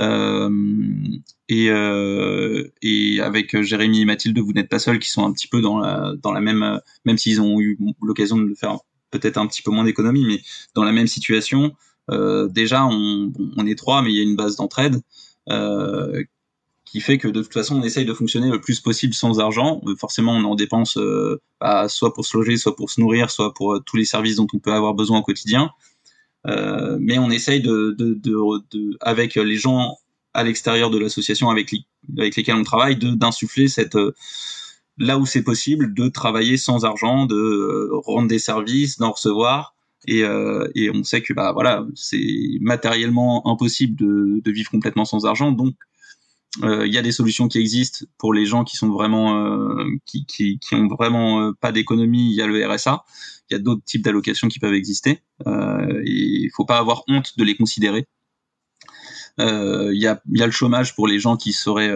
Euh, 0.00 0.50
et, 1.48 1.68
euh, 1.70 2.64
et 2.82 3.20
avec 3.20 3.60
Jérémy 3.62 4.02
et 4.02 4.04
Mathilde, 4.04 4.38
vous 4.38 4.52
n'êtes 4.52 4.68
pas 4.68 4.78
seuls, 4.78 4.98
qui 4.98 5.10
sont 5.10 5.26
un 5.26 5.32
petit 5.32 5.48
peu 5.48 5.60
dans 5.60 5.78
la 5.78 6.12
dans 6.22 6.32
la 6.32 6.40
même, 6.40 6.80
même 7.04 7.18
s'ils 7.18 7.40
ont 7.40 7.60
eu 7.60 7.78
l'occasion 8.02 8.36
de 8.36 8.54
faire 8.54 8.78
peut-être 9.18 9.38
un 9.38 9.46
petit 9.46 9.62
peu 9.62 9.70
moins 9.70 9.84
d'économie, 9.84 10.24
mais 10.26 10.42
dans 10.74 10.84
la 10.84 10.92
même 10.92 11.06
situation. 11.06 11.74
Euh, 12.10 12.48
déjà, 12.48 12.84
on, 12.86 13.32
est 13.66 13.78
trois, 13.78 14.02
mais 14.02 14.10
il 14.10 14.16
y 14.16 14.20
a 14.20 14.22
une 14.22 14.36
base 14.36 14.56
d'entraide 14.56 15.00
euh, 15.48 16.22
qui 16.84 17.00
fait 17.00 17.18
que 17.18 17.28
de 17.28 17.42
toute 17.42 17.52
façon, 17.52 17.76
on 17.76 17.82
essaye 17.82 18.04
de 18.04 18.12
fonctionner 18.12 18.50
le 18.50 18.60
plus 18.60 18.80
possible 18.80 19.14
sans 19.14 19.40
argent. 19.40 19.80
Euh, 19.86 19.96
forcément, 19.96 20.32
on 20.32 20.44
en 20.44 20.54
dépense 20.54 20.98
bah, 21.60 21.88
soit 21.88 22.12
pour 22.12 22.26
se 22.26 22.36
loger, 22.36 22.56
soit 22.56 22.76
pour 22.76 22.90
se 22.90 23.00
nourrir, 23.00 23.30
soit 23.30 23.54
pour 23.54 23.82
tous 23.84 23.96
les 23.96 24.04
services 24.04 24.36
dont 24.36 24.46
on 24.52 24.58
peut 24.58 24.72
avoir 24.72 24.94
besoin 24.94 25.18
au 25.18 25.22
quotidien. 25.22 25.70
Mais 26.46 27.18
on 27.18 27.30
essaye 27.30 27.62
de, 27.62 27.94
de, 27.98 28.14
de, 28.14 28.96
avec 29.00 29.36
les 29.36 29.56
gens 29.56 29.96
à 30.34 30.42
l'extérieur 30.42 30.90
de 30.90 30.98
l'association 30.98 31.48
avec, 31.48 31.70
les, 31.70 31.84
avec 32.18 32.36
lesquels 32.36 32.56
on 32.56 32.64
travaille, 32.64 32.96
d'insuffler 32.96 33.68
cette 33.68 33.96
là 34.98 35.18
où 35.18 35.26
c'est 35.26 35.42
possible, 35.42 35.94
de 35.94 36.08
travailler 36.08 36.56
sans 36.56 36.84
argent, 36.84 37.26
de 37.26 37.90
rendre 38.06 38.28
des 38.28 38.38
services, 38.38 38.98
d'en 38.98 39.12
recevoir, 39.12 39.74
et, 40.06 40.22
euh, 40.22 40.68
et 40.74 40.90
on 40.90 41.02
sait 41.02 41.22
que 41.22 41.32
bah 41.32 41.52
voilà 41.52 41.86
c'est 41.94 42.58
matériellement 42.60 43.46
impossible 43.48 43.96
de, 43.96 44.40
de, 44.44 44.50
vivre 44.52 44.70
complètement 44.70 45.06
sans 45.06 45.24
argent. 45.24 45.50
Donc 45.50 45.74
il 46.58 46.66
euh, 46.66 46.86
y 46.86 46.98
a 46.98 47.02
des 47.02 47.10
solutions 47.10 47.48
qui 47.48 47.58
existent 47.58 48.04
pour 48.18 48.34
les 48.34 48.44
gens 48.46 48.64
qui 48.64 48.76
sont 48.76 48.90
vraiment 48.90 49.36
euh, 49.36 49.84
qui, 50.04 50.26
qui, 50.26 50.58
qui 50.58 50.74
ont 50.74 50.88
vraiment 50.88 51.40
euh, 51.40 51.52
pas 51.58 51.72
d'économie. 51.72 52.30
Il 52.30 52.36
y 52.36 52.42
a 52.42 52.46
le 52.46 52.66
RSA 52.66 53.04
il 53.50 53.54
y 53.54 53.56
a 53.56 53.58
d'autres 53.58 53.84
types 53.84 54.02
d'allocations 54.02 54.48
qui 54.48 54.58
peuvent 54.58 54.74
exister. 54.74 55.22
Euh, 55.46 56.02
et 56.04 56.44
il 56.44 56.50
faut 56.54 56.64
pas 56.64 56.78
avoir 56.78 57.02
honte 57.08 57.36
de 57.36 57.44
les 57.44 57.56
considérer 57.56 58.06
il 59.38 59.44
euh, 59.44 59.94
y, 59.94 60.06
a, 60.06 60.22
y 60.30 60.42
a 60.42 60.46
le 60.46 60.52
chômage 60.52 60.94
pour 60.94 61.08
les 61.08 61.18
gens 61.18 61.36
qui 61.36 61.52
seraient 61.52 61.92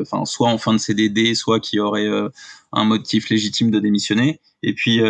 enfin 0.00 0.24
soit 0.24 0.48
en 0.48 0.58
fin 0.58 0.72
de 0.72 0.78
CDD 0.78 1.34
soit 1.34 1.60
qui 1.60 1.78
auraient 1.78 2.10
un 2.72 2.84
motif 2.84 3.28
légitime 3.30 3.70
de 3.70 3.78
démissionner 3.78 4.40
et 4.62 4.74
puis 4.74 5.00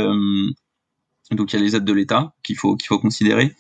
donc 1.31 1.53
il 1.53 1.57
y 1.57 1.59
a 1.59 1.62
les 1.62 1.77
aides 1.77 1.85
de 1.85 1.93
l'État 1.93 2.35
qu'il 2.43 2.57
faut 2.57 2.77
qu'il 2.77 2.87
faut 2.87 2.99
considérer. 2.99 3.55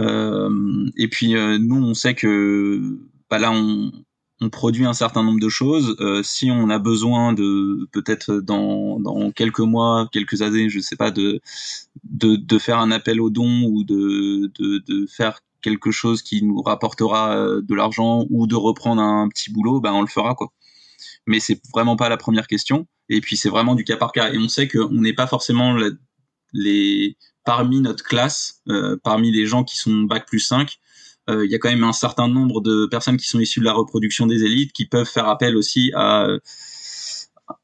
Euh, 0.00 0.90
et 0.96 1.08
puis 1.08 1.36
euh, 1.36 1.58
nous 1.58 1.82
on 1.82 1.94
sait 1.94 2.14
que 2.14 2.98
bah 3.30 3.38
là 3.38 3.52
on, 3.52 3.92
produit 4.52 4.84
un 4.84 4.92
certain 4.92 5.22
nombre 5.22 5.40
de 5.40 5.48
choses. 5.48 5.96
Euh, 6.00 6.22
si 6.22 6.50
on 6.50 6.68
a 6.68 6.78
besoin 6.78 7.32
de 7.32 7.88
peut-être 7.92 8.40
dans, 8.40 9.00
dans 9.00 9.30
quelques 9.30 9.60
mois, 9.60 10.06
quelques 10.12 10.42
années, 10.42 10.68
je 10.68 10.80
sais 10.80 10.96
pas, 10.96 11.10
de, 11.10 11.40
de, 12.04 12.58
faire 12.58 12.78
un 12.78 12.90
appel 12.90 13.22
aux 13.22 13.30
dons 13.30 13.62
ou 13.62 13.84
de, 13.84 14.52
de 14.58 15.06
faire 15.06 15.40
quelque 15.64 15.90
chose 15.90 16.22
qui 16.22 16.42
nous 16.42 16.60
rapportera 16.60 17.36
euh, 17.36 17.62
de 17.62 17.74
l'argent 17.74 18.26
ou 18.28 18.46
de 18.46 18.54
reprendre 18.54 19.00
un 19.00 19.28
petit 19.28 19.50
boulot, 19.50 19.80
bah 19.80 19.92
on 19.94 20.02
le 20.02 20.06
fera 20.06 20.34
quoi. 20.34 20.52
Mais 21.26 21.40
c'est 21.40 21.60
vraiment 21.72 21.96
pas 21.96 22.10
la 22.10 22.18
première 22.18 22.46
question. 22.46 22.86
Et 23.08 23.20
puis 23.22 23.36
c'est 23.38 23.48
vraiment 23.48 23.74
du 23.74 23.84
cas 23.84 23.96
par 23.96 24.12
cas. 24.12 24.30
Et 24.32 24.38
on 24.38 24.48
sait 24.48 24.68
qu'on 24.68 25.00
n'est 25.00 25.14
pas 25.14 25.26
forcément 25.26 25.76
les 26.52 27.16
parmi 27.44 27.80
notre 27.80 28.04
classe, 28.04 28.60
euh, 28.68 28.96
parmi 29.02 29.30
les 29.30 29.46
gens 29.46 29.64
qui 29.64 29.76
sont 29.76 30.02
bac 30.02 30.26
plus 30.26 30.40
5, 30.40 30.78
euh, 31.30 31.44
il 31.44 31.50
y 31.50 31.54
a 31.54 31.58
quand 31.58 31.70
même 31.70 31.84
un 31.84 31.92
certain 31.92 32.28
nombre 32.28 32.60
de 32.60 32.86
personnes 32.86 33.16
qui 33.16 33.26
sont 33.26 33.40
issues 33.40 33.60
de 33.60 33.64
la 33.64 33.72
reproduction 33.72 34.26
des 34.26 34.44
élites 34.44 34.72
qui 34.72 34.86
peuvent 34.86 35.08
faire 35.08 35.28
appel 35.28 35.56
aussi 35.56 35.92
à, 35.94 36.26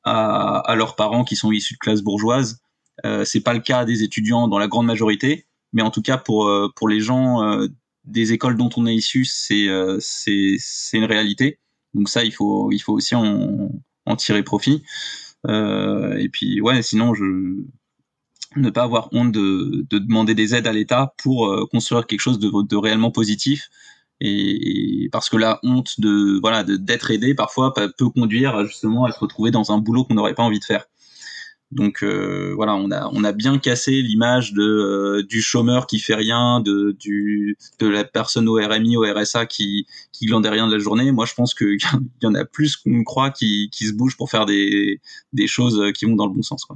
à, 0.05 0.75
leurs 0.77 0.97
parents 0.97 1.25
qui 1.25 1.37
sont 1.37 1.53
issus 1.53 1.75
de 1.75 1.79
classes 1.79 2.03
bourgeoises. 2.03 2.61
C'est 3.25 3.41
pas 3.41 3.55
le 3.55 3.61
cas 3.61 3.87
des 3.87 4.03
étudiants 4.03 4.49
dans 4.49 4.59
la 4.59 4.69
grande 4.69 4.87
majorité, 4.87 5.47
mais 5.73 5.83
en 5.83 5.91
tout 5.91 6.03
cas 6.03 6.19
pour 6.19 6.51
pour 6.77 6.89
les 6.89 7.01
gens 7.01 7.41
des 8.05 8.33
écoles 8.33 8.57
dont 8.57 8.71
on 8.77 8.87
est 8.87 8.95
issu, 8.95 9.25
c'est 9.25 9.69
euh, 9.69 9.99
c'est 10.01 10.57
c'est 10.59 10.99
une 10.99 11.05
réalité. 11.05 11.59
Donc 11.95 12.09
ça, 12.09 12.25
il 12.25 12.33
faut 12.33 12.71
il 12.73 12.81
faut 12.81 12.95
aussi 12.95 13.15
en, 13.15 13.71
en 14.07 14.17
tirer 14.17 14.43
profit. 14.43 14.83
et 15.49 16.29
puis 16.33 16.61
ouais, 16.61 16.83
sinon 16.83 17.15
je 17.15 17.25
ne 18.57 18.71
pas 18.71 18.83
avoir 18.83 19.09
honte 19.13 19.33
de, 19.33 19.87
de 19.89 19.99
demander 19.99 20.35
des 20.35 20.55
aides 20.55 20.67
à 20.67 20.73
l'État 20.73 21.15
pour 21.19 21.47
euh, 21.47 21.67
construire 21.67 22.07
quelque 22.07 22.21
chose 22.21 22.39
de, 22.39 22.51
de 22.67 22.77
réellement 22.77 23.11
positif. 23.11 23.71
Et, 24.21 25.09
parce 25.13 25.31
que 25.31 25.37
la 25.39 25.61
honte 25.63 25.99
de 25.99 26.39
voilà 26.41 26.63
d'être 26.63 27.11
aidé 27.11 27.35
parfois 27.35 27.73
peut 27.73 28.11
conduire 28.11 28.67
justement 28.67 29.07
à 29.07 29.13
se 29.13 29.19
retrouver 29.19 29.51
dans 29.51 29.73
un 29.73 29.79
boulot 29.79 30.05
qu'on 30.05 30.15
n'aurait 30.15 30.35
pas 30.35 30.43
envie 30.43 30.59
de 30.59 30.65
faire. 30.65 30.87
Donc 31.71 32.03
euh, 32.03 32.53
voilà, 32.57 32.75
on 32.75 32.91
a 32.91 33.09
on 33.12 33.23
a 33.23 33.33
bien 33.33 33.59
cassé 33.59 33.93
l'image 34.03 34.53
de 34.53 34.62
euh, 34.62 35.23
du 35.23 35.41
chômeur 35.41 35.87
qui 35.87 36.01
fait 36.01 36.14
rien, 36.14 36.61
de 36.61 36.97
du 36.99 37.57
de 37.79 37.87
la 37.87 38.05
personne 38.05 38.49
au 38.49 38.55
RMI, 38.55 38.97
au 38.97 39.03
RSA 39.03 39.47
qui 39.47 39.87
qui 40.12 40.27
glande 40.27 40.47
rien 40.47 40.66
de 40.66 40.73
la 40.73 40.79
journée. 40.79 41.12
Moi, 41.12 41.27
je 41.27 41.35
pense 41.35 41.55
qu'il 41.55 41.79
y 42.23 42.27
en 42.27 42.35
a 42.35 42.45
plus 42.45 42.77
qu'on 42.77 43.05
croit 43.05 43.31
qui 43.31 43.71
qui 43.71 43.87
se 43.87 43.93
bougent 43.93 44.16
pour 44.16 44.31
faire 44.31 44.47
des 44.47 45.01
des 45.33 45.47
choses 45.47 45.93
qui 45.95 46.07
vont 46.07 46.16
dans 46.16 46.27
le 46.27 46.33
bon 46.33 46.43
sens. 46.43 46.66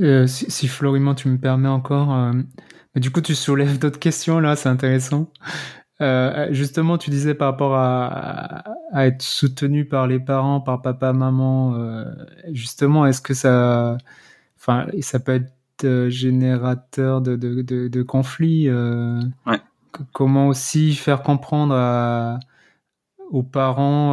Euh, 0.00 0.26
si, 0.26 0.50
si, 0.50 0.68
tu 0.68 1.28
me 1.28 1.38
permets 1.38 1.68
encore, 1.68 2.14
euh, 2.14 2.32
du 2.94 3.10
coup, 3.10 3.20
tu 3.20 3.34
soulèves 3.34 3.78
d'autres 3.78 3.98
questions 3.98 4.38
là, 4.38 4.54
c'est 4.54 4.68
intéressant. 4.68 5.32
Euh, 6.00 6.48
justement, 6.52 6.96
tu 6.96 7.10
disais 7.10 7.34
par 7.34 7.50
rapport 7.50 7.74
à, 7.74 8.64
à, 8.92 9.06
être 9.06 9.22
soutenu 9.22 9.84
par 9.84 10.06
les 10.06 10.20
parents, 10.20 10.60
par 10.60 10.80
papa, 10.80 11.12
maman. 11.12 11.74
Euh, 11.74 12.04
justement, 12.52 13.06
est-ce 13.06 13.20
que 13.20 13.34
ça, 13.34 13.98
enfin, 14.56 14.86
ça 15.00 15.18
peut 15.18 15.34
être 15.34 15.52
euh, 15.84 16.08
générateur 16.08 17.20
de, 17.20 17.36
de, 17.36 17.62
de, 17.62 17.88
de 17.88 18.02
conflits. 18.02 18.70
Ouais. 18.70 19.60
Comment 20.12 20.48
aussi 20.48 20.94
faire 20.94 21.22
comprendre 21.22 21.74
à, 21.74 22.38
aux 23.30 23.42
parents, 23.42 24.12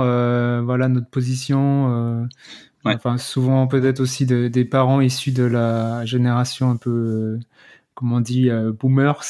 voilà, 0.64 0.88
notre 0.88 1.10
position 1.10 2.28
Ouais. 2.86 2.94
Enfin, 2.96 3.18
souvent 3.18 3.66
peut-être 3.66 4.00
aussi 4.00 4.28
de, 4.28 4.48
des 4.48 4.64
parents 4.64 5.02
issus 5.02 5.32
de 5.32 5.44
la 5.44 6.06
génération 6.06 6.70
un 6.70 6.76
peu, 6.76 7.40
comment 7.96 8.18
on 8.18 8.22
dit, 8.22 8.50
euh, 8.50 8.72
boomers, 8.72 9.24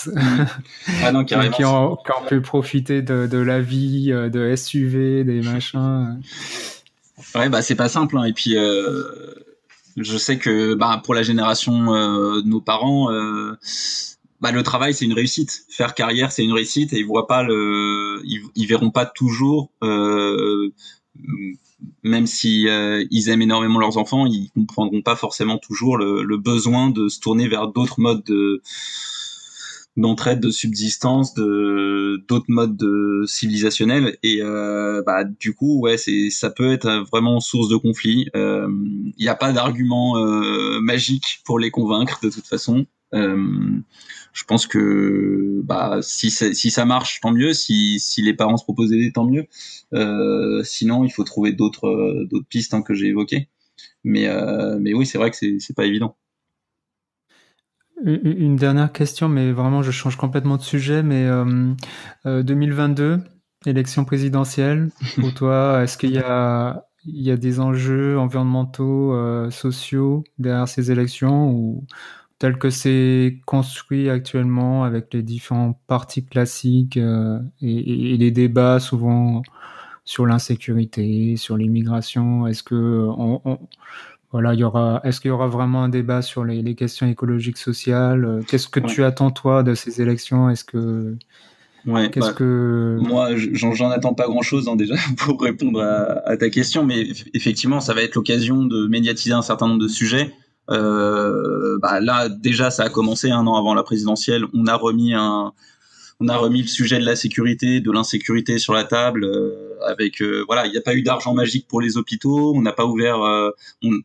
ah 1.04 1.12
non, 1.12 1.24
qui, 1.24 1.36
ont, 1.36 1.52
qui, 1.52 1.64
ont, 1.64 1.98
pu 2.28 2.42
profiter 2.42 3.02
de, 3.02 3.28
de 3.28 3.38
la 3.38 3.62
vie, 3.62 4.12
euh, 4.12 4.30
de 4.30 4.56
SUV, 4.56 5.24
des 5.24 5.42
machins. 5.42 6.20
Ouais, 7.34 7.50
bah 7.50 7.62
c'est 7.62 7.76
pas 7.76 7.90
simple. 7.90 8.18
Hein. 8.18 8.26
Et 8.26 8.34
puis, 8.34 8.58
euh, 8.58 9.04
je 9.98 10.18
sais 10.18 10.38
que 10.38 10.74
bah, 10.74 11.02
pour 11.04 11.14
la 11.14 11.24
génération 11.24 11.94
euh, 11.94 12.42
de 12.42 12.48
nos 12.48 12.62
parents, 12.62 13.12
euh, 13.12 13.58
bah, 14.42 14.52
le 14.52 14.64
travail 14.64 14.94
c'est 14.94 15.06
une 15.06 15.14
réussite. 15.14 15.66
Faire 15.70 15.96
carrière 15.96 16.32
c'est 16.32 16.44
une 16.44 16.54
réussite 16.54 16.94
et 16.94 17.00
ils 17.00 17.06
voient 17.06 17.28
pas 17.28 17.44
le, 17.44 18.22
ils, 18.26 18.42
ils 18.56 18.68
verront 18.68 18.92
pas 18.92 19.06
toujours 19.06 19.72
même 22.04 22.28
si 22.28 22.68
euh, 22.68 23.04
ils 23.12 23.30
aiment 23.30 23.42
énormément 23.42 23.80
leurs 23.80 23.98
enfants, 23.98 24.26
ils 24.26 24.50
comprendront 24.54 25.02
pas 25.02 25.16
forcément 25.16 25.58
toujours 25.58 25.98
le, 25.98 26.38
besoin 26.38 26.90
de 26.90 27.08
se 27.08 27.20
tourner 27.20 27.48
vers 27.48 27.68
d'autres 27.68 28.00
modes 28.00 28.24
de 28.24 28.62
d'entraide, 29.98 30.42
de 30.42 30.52
subsistance, 30.52 31.34
de 31.34 32.24
d'autres 32.28 32.50
modes 32.50 32.76
de 32.76 33.24
civilisationnels 33.28 34.18
et 34.24 34.42
euh, 34.42 35.02
bah 35.06 35.24
du 35.24 35.54
coup 35.54 35.80
ouais 35.80 35.98
c'est 35.98 36.30
ça 36.32 36.50
peut 36.50 36.74
être 36.74 37.06
vraiment 37.10 37.40
source 37.40 37.70
de 37.70 37.78
conflit. 37.78 38.28
Il 38.34 38.40
euh, 38.40 38.68
n'y 39.20 39.30
a 39.30 39.36
pas 39.36 39.54
d'argument 39.54 40.18
euh, 40.18 40.80
magique 40.82 41.42
pour 41.46 41.60
les 41.60 41.72
convaincre 41.72 42.20
de 42.22 42.30
toute 42.30 42.48
façon. 42.48 42.86
Je 43.16 44.44
pense 44.46 44.68
que 44.68 45.62
bah, 45.64 46.00
si, 46.02 46.30
si 46.30 46.72
ça 46.72 46.86
marche, 46.86 47.20
tant 47.22 47.32
mieux. 47.32 47.54
Si, 47.54 48.00
si 48.00 48.22
les 48.22 48.34
parents 48.34 48.58
se 48.58 48.64
proposent 48.64 48.90
d'aider, 48.90 49.12
tant 49.12 49.26
mieux. 49.26 49.48
sinon, 50.64 51.04
il 51.04 51.12
faut 51.12 51.24
trouver 51.24 51.54
d'autres 51.54 52.26
d'autres 52.30 52.48
pistes 52.48 52.74
hein, 52.74 52.82
que 52.82 52.94
j'ai 52.94 53.08
évoquées. 53.08 53.50
Mais, 54.04 54.28
mais 54.80 54.94
oui, 54.94 55.06
c'est 55.06 55.18
vrai 55.18 55.32
que 55.32 55.38
c'est 55.38 55.76
pas 55.76 55.86
évident. 55.86 56.18
Une 58.04 58.58
dernière 58.58 58.92
question, 58.92 59.30
mais 59.30 59.54
vraiment 59.54 59.82
je 59.82 59.92
change 59.92 60.18
complètement 60.18 60.58
de 60.58 60.62
sujet, 60.62 61.02
mais 61.02 61.28
2022, 62.26 63.22
élection 63.66 64.06
présidentielle, 64.06 64.90
pour 65.16 65.34
toi, 65.34 65.84
est-ce 65.84 65.98
qu'il 65.98 66.12
y 66.12 66.20
a, 66.20 66.86
il 67.06 67.22
y 67.22 67.32
a 67.32 67.38
des 67.38 67.60
enjeux 67.60 68.18
environnementaux, 68.18 69.14
euh, 69.14 69.50
sociaux 69.52 70.24
derrière 70.38 70.68
ces 70.68 70.92
élections 70.92 71.52
ou 71.52 71.86
tel 72.40 72.58
que 72.58 72.70
c'est 72.70 73.40
construit 73.46 74.10
actuellement 74.10 74.84
avec 74.84 75.14
les 75.14 75.24
différents 75.24 75.80
partis 75.88 76.26
classiques 76.26 76.98
euh, 76.98 77.40
et, 77.62 78.18
les 78.18 78.32
débats 78.32 78.80
souvent 78.80 79.42
sur 80.04 80.26
l'insécurité, 80.26 81.36
sur 81.38 81.58
l'immigration, 81.58 82.46
est-ce 82.48 82.64
que 82.64 83.08
on, 83.18 83.60
voilà, 84.32 84.54
il 84.54 84.60
y 84.60 84.64
aura, 84.64 85.02
est-ce 85.04 85.22
qu'il 85.22 85.30
y 85.30 85.32
aura 85.32 85.48
vraiment 85.48 85.84
un 85.84 85.90
débat 85.90 86.22
sur 86.22 86.44
les, 86.44 86.76
questions 86.76 87.08
écologiques, 87.08 87.58
sociales? 87.58 88.42
Qu'est-ce 88.48 88.68
que 88.68 88.82
tu 88.82 89.04
attends 89.04 89.32
toi 89.32 89.64
de 89.64 89.74
ces 89.74 90.02
élections? 90.02 90.50
Est-ce 90.50 90.66
que 90.66 91.16
Ouais, 91.86 92.10
Qu'est-ce 92.10 92.28
bah, 92.28 92.34
que 92.34 92.98
moi, 93.00 93.30
j'en 93.36 93.92
attends 93.92 94.16
pas 94.16 94.26
grand-chose 94.26 94.68
hein, 94.68 94.76
déjà 94.76 94.96
pour 95.18 95.42
répondre 95.42 95.80
à, 95.82 96.36
ta 96.38 96.50
question, 96.50 96.84
mais 96.84 97.08
effectivement, 97.34 97.80
ça 97.80 97.94
va 97.94 98.02
être 98.02 98.16
l'occasion 98.16 98.66
de 98.66 98.88
médiatiser 98.88 99.34
un 99.34 99.44
certain 99.44 99.68
nombre 99.68 99.82
de 99.82 99.88
sujets. 99.88 100.34
Euh, 100.72 101.78
bah, 101.82 102.00
là, 102.00 102.30
déjà, 102.30 102.72
ça 102.72 102.84
a 102.84 102.90
commencé 102.90 103.32
un 103.32 103.46
an 103.48 103.56
avant 103.56 103.74
la 103.74 103.84
présidentielle. 103.84 104.46
On 104.54 104.68
a 104.68 104.76
remis 104.76 105.14
un, 105.14 105.54
on 106.22 106.30
a 106.30 106.38
remis 106.38 106.62
le 106.62 106.68
sujet 106.68 106.98
de 107.00 107.06
la 107.06 107.16
sécurité, 107.16 107.82
de 107.82 107.92
l'insécurité 107.92 108.58
sur 108.58 108.74
la 108.74 108.86
table. 108.86 109.26
Euh, 109.26 109.78
avec 109.86 110.22
euh, 110.22 110.46
voilà, 110.48 110.66
il 110.66 110.72
n'y 110.72 110.78
a 110.78 110.82
pas 110.82 110.96
eu 110.96 111.02
d'argent 111.02 111.34
magique 111.34 111.68
pour 111.68 111.82
les 111.82 111.98
hôpitaux. 111.98 112.54
On 112.56 112.62
n'a 112.62 112.72
pas 112.72 112.86
ouvert. 112.86 113.22
Euh, 113.22 113.52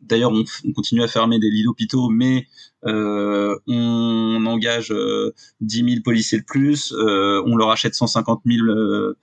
d'ailleurs, 0.03 0.31
on, 0.31 0.43
on, 0.65 0.73
continue 0.73 1.03
à 1.03 1.07
fermer 1.07 1.39
des 1.39 1.49
lits 1.49 1.63
d'hôpitaux, 1.63 2.09
mais 2.09 2.47
on 2.83 4.45
engage 4.45 4.93
10 5.61 5.75
000 5.75 6.01
policiers 6.03 6.39
de 6.39 6.43
plus. 6.43 6.93
on 6.93 7.55
leur 7.55 7.69
achète 7.69 7.95
150 7.95 8.41
000 8.45 9.13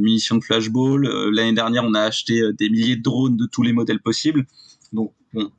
munitions 0.00 0.36
de 0.36 0.44
flashball. 0.44 1.06
L'année 1.30 1.52
dernière, 1.52 1.84
on 1.84 1.94
a 1.94 2.00
acheté 2.00 2.40
des 2.58 2.70
milliers 2.70 2.96
de 2.96 3.02
drones 3.02 3.36
de 3.36 3.46
tous 3.46 3.62
les 3.62 3.72
modèles 3.72 4.00
possibles. 4.00 4.46
Donc 4.92 5.12
bon, 5.34 5.50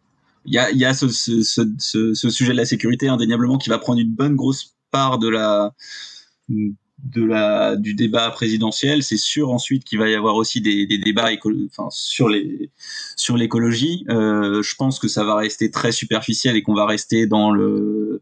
il 0.45 0.53
y 0.53 0.57
a, 0.57 0.71
y 0.71 0.85
a 0.85 0.93
ce, 0.93 1.07
ce, 1.09 1.41
ce, 1.43 2.13
ce, 2.13 2.29
sujet 2.29 2.51
de 2.51 2.57
la 2.57 2.65
sécurité 2.65 3.07
indéniablement 3.07 3.57
qui 3.57 3.69
va 3.69 3.77
prendre 3.77 3.99
une 3.99 4.13
bonne 4.13 4.35
grosse 4.35 4.75
part 4.91 5.19
de 5.19 5.29
la 5.29 5.73
de 6.49 7.23
la 7.23 7.75
du 7.75 7.93
débat 7.93 8.29
présidentiel. 8.31 9.03
C'est 9.03 9.17
sûr 9.17 9.51
ensuite 9.51 9.83
qu'il 9.83 9.99
va 9.99 10.09
y 10.09 10.15
avoir 10.15 10.35
aussi 10.35 10.61
des, 10.61 10.85
des 10.85 10.97
débats 10.97 11.29
enfin, 11.67 11.87
sur 11.91 12.29
les 12.29 12.71
sur 13.15 13.37
l'écologie. 13.37 14.05
Euh, 14.09 14.61
je 14.61 14.75
pense 14.75 14.99
que 14.99 15.07
ça 15.07 15.23
va 15.23 15.35
rester 15.35 15.71
très 15.71 15.91
superficiel 15.91 16.55
et 16.55 16.63
qu'on 16.63 16.73
va 16.73 16.85
rester 16.85 17.27
dans 17.27 17.51
le 17.51 18.21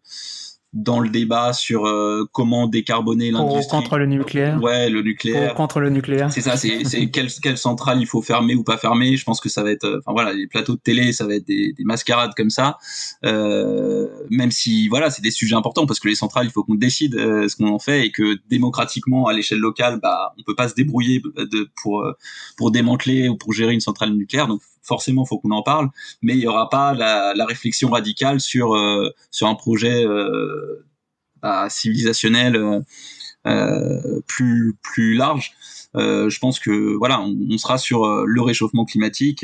dans 0.74 1.00
le 1.00 1.10
débat 1.10 1.54
sur 1.54 1.86
euh, 1.86 2.26
comment 2.34 2.68
décarboner 2.68 3.32
l'industrie. 3.32 3.68
contre 3.70 3.98
le 3.98 4.06
nucléaire. 4.06 4.62
Ouais, 4.62 4.90
le 4.90 5.02
nucléaire. 5.02 5.54
contre 5.54 5.80
le 5.80 5.90
nucléaire. 5.90 6.32
C'est 6.32 6.42
ça, 6.42 6.58
c'est 6.58 6.84
quelle 7.12 7.32
quelle 7.32 7.58
centrale 7.58 8.02
il 8.02 8.06
faut 8.06 8.22
fermer 8.22 8.54
ou 8.54 8.64
pas 8.64 8.78
fermer. 8.78 9.16
Je 9.16 9.24
pense 9.24 9.40
que 9.40 9.48
ça 9.48 9.64
va 9.64 9.72
être, 9.72 9.86
euh, 9.86 10.00
enfin 10.00 10.12
voilà, 10.12 10.34
les 10.34 10.46
plateaux 10.46 10.76
de 10.76 10.82
télé, 10.82 11.14
ça 11.14 11.26
va 11.26 11.36
être 11.36 11.48
des, 11.48 11.74
des 11.74 11.84
mascarades 11.86 12.34
comme 12.36 12.50
ça. 12.50 12.78
Euh, 13.24 14.08
même 14.30 14.52
si 14.52 14.90
voilà, 14.90 15.10
c'est 15.10 15.22
des 15.22 15.32
sujets 15.32 15.56
importants 15.56 15.86
parce 15.86 16.02
que 16.02 16.10
les 16.10 16.16
centrales, 16.16 16.46
il 16.46 16.52
faut 16.52 16.64
qu'on 16.64 16.76
décide 16.76 17.16
euh, 17.16 17.48
ce 17.48 17.56
qu'on 17.56 17.70
en 17.70 17.80
fait 17.80 18.06
et 18.06 18.12
que 18.12 18.38
démocratiquement 18.50 19.28
à 19.28 19.34
l'échelle 19.34 19.60
locale, 19.60 20.00
bah 20.02 20.34
on 20.38 20.44
peut 20.44 20.56
pas 20.56 20.68
se 20.68 20.76
débrouiller 20.76 21.22
de, 21.38 21.70
pour 21.82 22.06
pour 22.58 22.72
démanteler 22.72 23.30
ou 23.30 23.38
pour 23.38 23.54
gérer 23.54 23.74
une 23.74 23.80
centrale 23.80 24.12
nucléaire. 24.12 24.48
Donc 24.48 24.62
forcément, 24.88 25.26
faut 25.26 25.40
qu'on 25.40 25.52
en 25.52 25.64
parle, 25.64 25.90
mais 26.22 26.34
il 26.34 26.40
y 26.40 26.48
aura 26.48 26.70
pas 26.70 26.94
la, 26.94 27.46
réflexion 27.46 27.90
radicale 27.90 28.40
sur 28.40 28.76
euh, 28.76 29.10
sur 29.32 29.48
un 29.48 29.56
projet 29.56 30.06
euh, 30.06 30.86
bah, 31.42 31.70
civilisationnel 31.70 32.84
euh, 33.46 34.22
plus 34.28 34.76
plus 34.82 35.16
large. 35.16 35.52
Je 35.96 36.38
pense 36.38 36.60
que 36.60 36.96
voilà, 36.96 37.22
on, 37.22 37.58
sera 37.58 37.80
sur 37.80 38.06
le 38.06 38.42
réchauffement 38.42 38.86
climatique, 38.86 39.44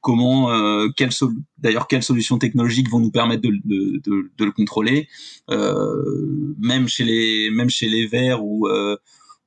comment, 0.00 0.48
quelles 0.96 1.10
d'ailleurs 1.58 1.88
quelles 1.88 2.04
solutions 2.04 2.38
technologiques 2.38 2.88
vont 2.88 3.00
nous 3.00 3.10
permettre 3.10 3.42
de, 3.42 3.50
de, 3.64 4.00
de, 4.04 4.30
de 4.36 4.44
le 4.44 4.52
contrôler, 4.52 5.08
même 5.48 6.86
chez 6.86 7.02
les 7.02 7.50
même 7.50 7.68
chez 7.68 7.88
les 7.88 8.06
verts 8.06 8.44
ou 8.44 8.68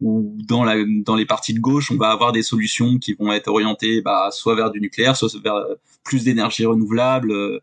ou 0.01 0.35
dans, 0.47 0.63
la, 0.63 0.75
dans 1.05 1.15
les 1.15 1.25
parties 1.25 1.53
de 1.53 1.59
gauche, 1.59 1.91
on 1.91 1.97
va 1.97 2.09
avoir 2.09 2.31
des 2.31 2.43
solutions 2.43 2.97
qui 2.97 3.13
vont 3.13 3.31
être 3.31 3.47
orientées 3.47 4.01
bah, 4.01 4.29
soit 4.31 4.55
vers 4.55 4.71
du 4.71 4.81
nucléaire, 4.81 5.15
soit 5.15 5.29
vers 5.41 5.55
euh, 5.55 5.75
plus 6.03 6.23
d'énergie 6.23 6.65
renouvelable, 6.65 7.31
euh, 7.31 7.59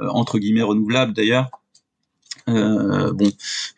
euh, 0.00 0.08
entre 0.08 0.38
guillemets 0.38 0.62
renouvelable 0.62 1.12
d'ailleurs. 1.12 1.48
Euh, 2.48 3.12
bon, 3.12 3.28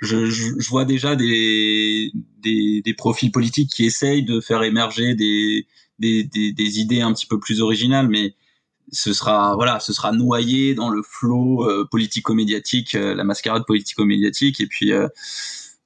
je, 0.01 0.27
je, 0.27 0.53
je, 0.59 0.69
vois 0.69 0.85
déjà 0.85 1.17
des, 1.17 2.13
des, 2.43 2.83
des, 2.85 2.95
profils 2.95 3.33
politiques 3.33 3.71
qui 3.71 3.87
essayent 3.87 4.25
de 4.25 4.41
faire 4.41 4.63
émerger 4.63 5.15
des, 5.15 5.67
des, 5.99 6.25
des, 6.25 6.53
des, 6.53 6.81
idées 6.81 7.01
un 7.01 7.15
petit 7.15 7.27
peu 7.27 7.39
plus 7.39 7.63
originales, 7.63 8.09
mais 8.09 8.35
ce 8.93 9.15
sera 9.15 9.55
voilà, 9.55 9.81
ce 9.81 9.95
sera 9.95 10.13
noyé 10.13 10.75
dans 10.75 10.91
le 10.91 11.03
flot 11.03 11.67
politico-médiatique, 11.91 12.93
la 12.93 13.25
mascarade 13.25 13.65
politico-médiatique, 13.67 14.61
et 14.61 14.67
puis 14.67 14.93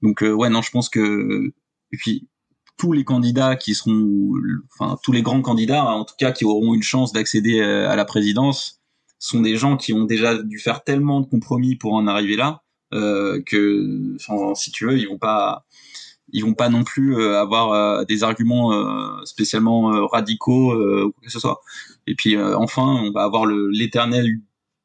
donc 0.03 0.23
ouais 0.23 0.49
non, 0.49 0.63
je 0.63 0.71
pense 0.71 0.89
que 0.89 1.53
et 1.93 1.97
puis 1.97 2.29
tous 2.79 2.93
les 2.93 3.05
candidats 3.05 3.57
qui 3.57 3.75
seront, 3.75 4.33
enfin 4.75 4.99
tous 5.03 5.13
les 5.13 5.23
grands 5.23 5.43
candidats, 5.43 5.85
en 5.85 6.05
tout 6.05 6.15
cas 6.19 6.33
qui 6.33 6.45
auront 6.45 6.75
une 6.75 6.83
chance 6.83 7.13
d'accéder 7.13 7.61
euh, 7.61 7.89
à 7.89 7.97
la 7.97 8.05
présidence, 8.05 8.81
sont 9.19 9.41
des 9.41 9.57
gens 9.57 9.77
qui 9.77 9.93
ont 9.93 10.05
déjà 10.05 10.43
dû 10.43 10.59
faire 10.59 10.83
tellement 10.83 11.21
de 11.21 11.27
compromis 11.27 11.77
pour 11.77 11.95
en 11.95 12.09
arriver 12.09 12.35
là 12.35 12.63
euh, 12.93 13.41
que, 13.47 14.17
si 14.55 14.71
tu 14.71 14.87
veux, 14.87 14.99
ils 14.99 15.09
vont 15.09 15.19
pas, 15.19 15.65
ils 16.33 16.45
vont 16.45 16.55
pas 16.55 16.69
non 16.69 16.85
plus 16.85 17.17
euh, 17.17 17.39
avoir 17.39 17.73
euh, 17.73 18.05
des 18.05 18.25
arguments 18.25 18.73
spécialement 19.25 20.07
radicaux 20.09 20.75
ou 20.75 21.13
quoi 21.13 21.23
que 21.23 21.31
ce 21.31 21.41
soit. 21.41 21.61
Et 22.07 22.15
puis 22.15 22.37
enfin, 22.37 22.83
on 22.83 23.13
va 23.13 23.23
avoir 23.23 23.47
l'éternel 23.47 24.41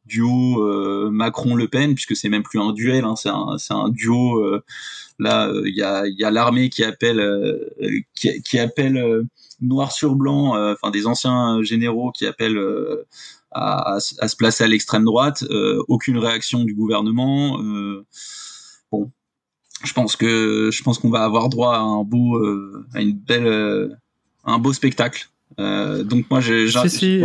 duo 0.07 1.11
Macron-Le 1.11 1.67
Pen, 1.67 1.93
puisque 1.93 2.15
c'est 2.15 2.29
même 2.29 2.43
plus 2.43 2.59
un 2.59 2.73
duel, 2.73 3.03
hein, 3.03 3.15
c'est 3.15 3.29
un, 3.29 3.57
c'est 3.57 3.73
un 3.73 3.89
duo 3.89 4.41
Là, 5.19 5.51
il 5.65 5.75
y 5.75 5.81
a, 5.81 6.05
y 6.05 6.23
a 6.23 6.31
l'armée 6.31 6.69
qui 6.69 6.83
appelle, 6.83 7.19
euh, 7.19 7.73
qui, 8.13 8.41
qui, 8.43 8.59
appelle 8.59 8.97
euh, 8.97 9.23
noir 9.61 9.91
sur 9.91 10.15
blanc, 10.15 10.55
euh, 10.55 10.73
enfin 10.73 10.91
des 10.91 11.07
anciens 11.07 11.63
généraux 11.63 12.11
qui 12.11 12.27
appellent 12.27 12.61
à, 13.51 13.95
à, 13.95 14.27
se 14.27 14.35
placer 14.35 14.63
à 14.63 14.67
l'extrême 14.67 15.05
droite. 15.05 15.43
aucune 15.87 16.19
réaction 16.19 16.63
du 16.63 16.75
gouvernement. 16.75 17.57
bon, 18.91 19.11
je 19.83 19.93
pense 19.93 20.15
que 20.15 20.69
je 20.71 20.83
pense 20.83 20.99
qu'on 20.99 21.09
va 21.09 21.23
avoir 21.23 21.49
droit 21.49 21.75
à 21.75 21.79
un 21.79 22.03
beau, 22.03 22.37
à 22.93 23.01
une 23.01 23.13
belle, 23.13 23.97
un 24.43 24.59
beau 24.59 24.71
spectacle. 24.71 25.29
donc 25.57 26.29
moi, 26.29 26.41
j'ai. 26.41 26.67
Si, 26.69 26.89
si, 26.89 27.23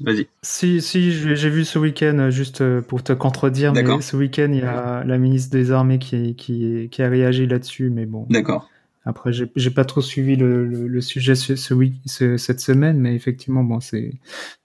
Vas-y. 0.00 0.26
Si, 0.42 0.82
si, 0.82 1.10
j'ai 1.12 1.50
vu 1.50 1.64
ce 1.64 1.78
week-end, 1.78 2.18
euh, 2.18 2.30
juste 2.30 2.60
euh, 2.60 2.82
pour 2.82 3.02
te 3.02 3.12
contredire, 3.12 3.72
mais 3.72 4.00
ce 4.00 4.16
week-end, 4.16 4.48
il 4.50 4.60
y 4.60 4.62
a 4.62 5.04
la 5.04 5.18
ministre 5.18 5.50
des 5.52 5.70
Armées 5.70 5.98
qui, 5.98 6.34
qui, 6.36 6.88
qui 6.90 7.02
a 7.02 7.08
réagi 7.08 7.46
là-dessus, 7.46 7.90
mais 7.90 8.06
bon. 8.06 8.26
D'accord. 8.28 8.68
Après, 9.08 9.30
j'ai 9.32 9.70
pas 9.70 9.84
trop 9.84 10.00
suivi 10.00 10.34
le, 10.34 10.66
le, 10.66 11.00
sujet 11.00 11.36
ce, 11.36 11.54
ce, 11.54 12.36
cette 12.36 12.60
semaine, 12.60 12.98
mais 12.98 13.14
effectivement, 13.14 13.62
bon, 13.62 13.78
c'est 13.78 14.14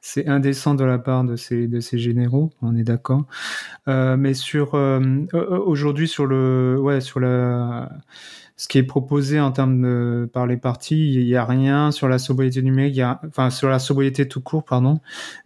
c'est 0.02 0.28
indécent 0.28 0.74
de 0.74 0.84
la 0.84 0.98
part 0.98 1.24
de 1.24 1.36
ces 1.36 1.68
de 1.68 1.80
ces 1.80 2.00
généraux, 2.00 2.50
on 2.64 2.76
est 2.76 2.84
d'accord. 2.84 3.26
Euh, 3.88 4.18
mais 4.18 4.34
sur 4.34 4.74
euh, 4.74 5.00
aujourd'hui 5.32 6.08
sur 6.08 6.26
le 6.26 6.76
ouais 6.82 7.02
sur 7.02 7.20
la 7.20 7.92
ce 8.62 8.68
qui 8.68 8.78
est 8.78 8.84
proposé 8.84 9.40
en 9.40 9.52
termes 9.52 10.28
par 10.32 10.46
les 10.46 10.56
partis, 10.56 11.16
il 11.16 11.26
n'y 11.26 11.36
a 11.36 11.46
rien 11.46 11.90
sur 11.90 12.08
la 12.08 12.20
sobriété 12.20 12.62
numérique, 12.62 13.02
enfin 13.28 13.50
sur 13.50 13.70
la 13.70 13.80
sobriété 13.80 14.28
tout 14.28 14.40
court, 14.40 14.64
pardon, 14.64 15.00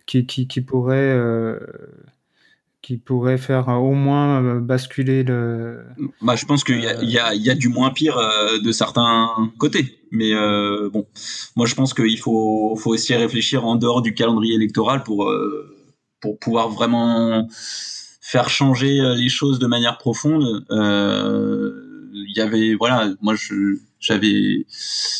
qui, 0.05 0.26
pourrait 0.68 0.97
euh, 0.97 1.57
qui 2.82 2.97
pourrait 2.97 3.38
faire 3.38 3.70
au 3.70 3.93
moins 3.93 4.43
euh, 4.43 4.59
basculer 4.59 5.24
le. 5.24 5.86
Bah, 6.22 6.36
je 6.36 6.43
pense 6.43 6.66
qu'il 6.66 6.82
y 6.82 7.18
a, 7.49 7.55
du 7.55 7.70
moins 7.70 7.91
pire 7.91 8.18
euh, 8.18 8.59
de 8.59 8.72
certains 8.74 9.30
côtés, 9.59 9.97
mais 10.11 10.34
bon, 10.89 11.07
moi 11.55 11.66
je 11.68 11.76
pense 11.76 11.93
qu'il 11.93 12.20
faut, 12.20 12.76
faut 12.76 12.91
aussi 12.91 13.16
réfléchir 13.16 13.66
en 13.66 13.78
dehors 13.78 14.01
du 14.01 14.13
calendrier 14.13 14.55
électoral 14.55 15.03
pour 15.03 15.34
pour 16.20 16.38
pouvoir 16.38 16.68
vraiment 16.68 17.47
faire 18.20 18.49
changer 18.49 18.99
les 19.16 19.30
choses 19.30 19.57
de 19.57 19.68
manière 19.68 19.97
profonde. 19.97 20.66
Il 22.16 22.36
y 22.36 22.41
avait 22.41 22.76
voilà 22.76 23.09
moi 23.22 23.36
j'avais 23.99 24.66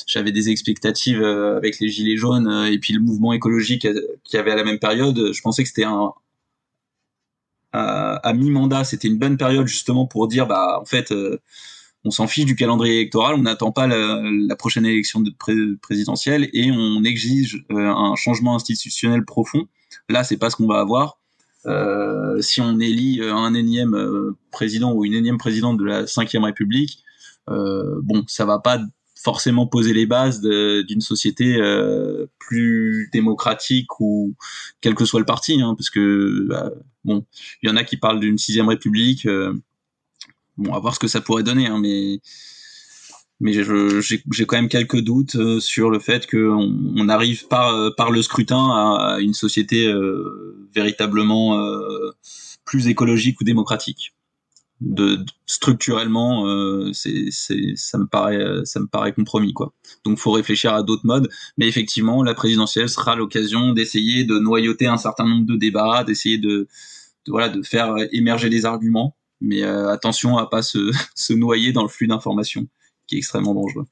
j'avais 0.08 0.32
des 0.32 0.50
expectatives 0.50 1.22
euh, 1.22 1.58
avec 1.58 1.80
les 1.80 1.89
gilets 1.89 2.18
jaunes 2.18 2.48
euh, 2.48 2.72
et 2.72 2.80
puis 2.80 2.93
le 2.93 3.00
mouvement 3.00 3.34
écologique 3.34 3.88
qui 4.24 4.38
avait 4.38 4.52
à 4.52 4.56
la 4.56 4.64
même 4.64 4.80
période 4.80 5.34
je 5.34 5.41
pensais 5.41 5.64
que 5.64 5.70
c'était 5.70 5.84
un 5.84 6.14
à, 7.78 8.32
mi-mandat, 8.34 8.86
c'était 8.86 9.10
une 9.10 9.18
bonne 9.18 9.36
période 9.36 9.68
justement 9.68 10.06
pour 10.06 10.30
dire, 10.30 10.48
bah 10.48 10.80
en 10.82 10.86
fait, 10.86 11.14
on 12.06 12.10
s'en 12.10 12.26
fiche 12.26 12.46
du 12.46 12.56
calendrier 12.56 13.02
électoral, 13.02 13.36
on 13.36 13.41
n'attend 13.41 13.74
pas 13.74 13.86
la, 13.86 14.56
prochaine 14.56 14.86
élection 14.86 15.20
de 15.20 15.32
présidentielle 15.82 16.50
et 16.54 16.72
on 16.72 17.04
exige 17.04 17.66
un 17.70 18.16
changement 18.16 18.56
institutionnel 18.56 19.26
profond. 19.26 19.68
Là, 20.08 20.24
c'est 20.24 20.38
pas 20.38 20.50
ce 20.50 20.56
qu'on 20.56 20.68
va 20.68 20.80
avoir. 20.80 21.20
Euh, 21.66 22.41
si 22.41 22.61
on 22.61 22.80
élit 22.80 23.22
un 23.24 23.53
énième 23.53 23.95
président 24.51 24.93
ou 24.93 25.05
une 25.05 25.13
énième 25.13 25.38
présidente 25.38 25.78
de 25.78 25.86
la 25.86 26.03
Ve 26.03 26.43
République, 26.43 27.03
euh, 27.49 27.99
bon, 28.01 28.24
ça 28.28 28.45
va 28.45 28.59
pas 28.59 28.80
forcément 29.16 29.66
poser 29.66 29.93
les 29.93 30.05
bases 30.05 30.41
d'une 30.41 31.01
société 31.01 31.57
euh, 31.57 32.28
plus 32.38 33.09
démocratique 33.11 33.99
ou 33.99 34.36
quel 34.82 34.93
que 34.93 35.05
soit 35.05 35.20
le 35.20 35.26
parti, 35.26 35.61
hein, 35.61 35.76
parce 35.76 35.89
que 35.89 36.45
bah, 36.47 36.72
bon, 37.03 37.26
il 37.61 37.70
y 37.70 37.72
en 37.72 37.76
a 37.76 37.84
qui 37.84 37.97
parlent 37.97 38.20
d'une 38.20 38.38
sixième 38.38 38.70
république. 38.70 39.26
Euh, 39.26 39.53
bon, 40.57 40.74
à 40.74 40.80
voir 40.80 40.93
ce 40.93 40.99
que 40.99 41.07
ça 41.07 41.22
pourrait 41.22 41.43
donner, 41.43 41.68
hein, 41.68 41.80
mais 41.82 42.20
mais 43.40 43.52
j'ai 43.54 44.46
quand 44.46 44.56
même 44.56 44.70
quelques 44.70 45.02
doutes 45.02 45.36
euh, 45.36 45.60
sur 45.60 45.90
le 45.90 46.00
fait 46.00 46.30
qu'on 46.30 46.74
on 46.96 47.10
arrive 47.10 47.48
par 47.48 47.94
par 47.96 48.12
le 48.12 48.22
scrutin 48.22 48.70
à, 48.70 49.18
une 49.20 49.34
société 49.34 49.94
véritablement 50.74 51.60
plus 52.66 52.88
écologique 52.88 53.40
ou 53.42 53.44
démocratique. 53.44 54.14
De, 54.82 55.20
structurellement 55.46 56.50
euh, 56.50 56.92
c'est 56.92 57.30
ça 57.32 57.98
me 57.98 58.08
paraît 58.08 58.66
ça 58.66 58.82
me 58.82 58.88
paraît 58.88 59.14
compromis 59.14 59.54
quoi. 59.54 59.74
Donc 60.04 60.18
faut 60.18 60.32
réfléchir 60.32 60.74
à 60.74 60.84
d'autres 60.84 61.06
modes. 61.06 61.30
Mais 61.58 61.68
effectivement 61.68 62.24
la 62.24 62.34
présidentielle 62.34 62.90
sera 62.90 63.16
l'occasion 63.16 63.72
d'essayer 63.72 64.26
de 64.26 64.38
noyauter 64.38 64.88
un 64.88 64.98
certain 64.98 65.26
nombre 65.26 65.46
de 65.46 65.56
débats 65.56 66.04
d'essayer 66.04 66.38
de, 66.38 66.68
voilà 67.28 67.48
de 67.48 67.62
faire 67.64 67.96
émerger 68.12 68.50
des 68.50 68.66
arguments. 68.66 69.16
Mais 69.40 69.64
euh, 69.64 69.90
attention 69.90 70.38
à 70.38 70.50
pas 70.50 70.62
se, 70.62 70.92
se 71.16 71.34
noyer 71.34 71.72
dans 71.72 71.84
le 71.84 71.90
flux 71.90 72.08
d'informations 72.08 72.68
qui 73.08 73.16
est 73.16 73.18
extrêmement 73.20 73.53
dangereux. 73.53 73.86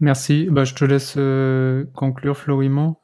Merci. 0.00 0.48
Bah, 0.50 0.64
je 0.64 0.74
te 0.74 0.84
laisse 0.84 1.14
euh, 1.16 1.84
conclure 1.94 2.36
Florimont 2.36 2.96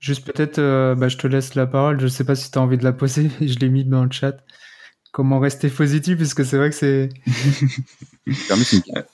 juste 0.00 0.26
peut-être 0.26 0.60
bah, 0.94 1.08
je 1.08 1.16
te 1.16 1.26
laisse 1.26 1.54
la 1.54 1.66
parole. 1.66 2.00
Je 2.00 2.08
sais 2.08 2.24
pas 2.24 2.34
si 2.34 2.50
tu 2.50 2.58
as 2.58 2.62
envie 2.62 2.76
de 2.78 2.84
la 2.84 2.92
poser 2.92 3.30
je 3.40 3.58
l'ai 3.58 3.68
mis 3.68 3.84
dans 3.84 4.04
le 4.04 4.10
chat. 4.10 4.36
Comment 5.12 5.38
rester 5.38 5.68
positif 5.70 6.16
puisque 6.16 6.44
c'est 6.44 6.56
vrai 6.56 6.70
que 6.70 6.74
c'est. 6.74 7.08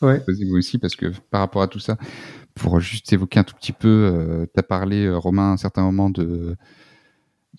ouais. 0.00 0.22
vous 0.48 0.56
aussi 0.56 0.78
parce 0.78 0.96
que 0.96 1.12
par 1.30 1.42
rapport 1.42 1.60
à 1.60 1.68
tout 1.68 1.78
ça, 1.78 1.98
pour 2.54 2.80
juste 2.80 3.12
évoquer 3.12 3.40
un 3.40 3.44
tout 3.44 3.54
petit 3.54 3.72
peu, 3.72 3.88
euh, 3.88 4.46
tu 4.52 4.58
as 4.58 4.62
parlé 4.62 5.04
euh, 5.04 5.18
Romain 5.18 5.50
à 5.50 5.52
un 5.52 5.56
certain 5.56 5.82
moment 5.82 6.10
de 6.10 6.56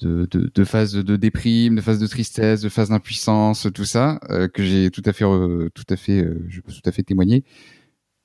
de, 0.01 0.27
de, 0.29 0.51
de 0.53 0.63
phase 0.63 0.93
de 0.93 1.15
déprime, 1.15 1.75
de 1.75 1.81
phase 1.81 1.99
de 1.99 2.07
tristesse, 2.07 2.61
de 2.61 2.69
phase 2.69 2.89
d'impuissance, 2.89 3.67
tout 3.73 3.85
ça 3.85 4.19
euh, 4.29 4.47
que 4.47 4.63
j'ai 4.63 4.91
tout 4.91 5.03
à 5.05 5.13
fait 5.13 5.25
tout 5.73 5.85
à 5.89 5.95
fait 5.95 6.27
je 6.47 6.61
peux 6.61 6.71
tout 6.71 6.81
à 6.85 6.91
fait 6.91 7.03
témoigner. 7.03 7.43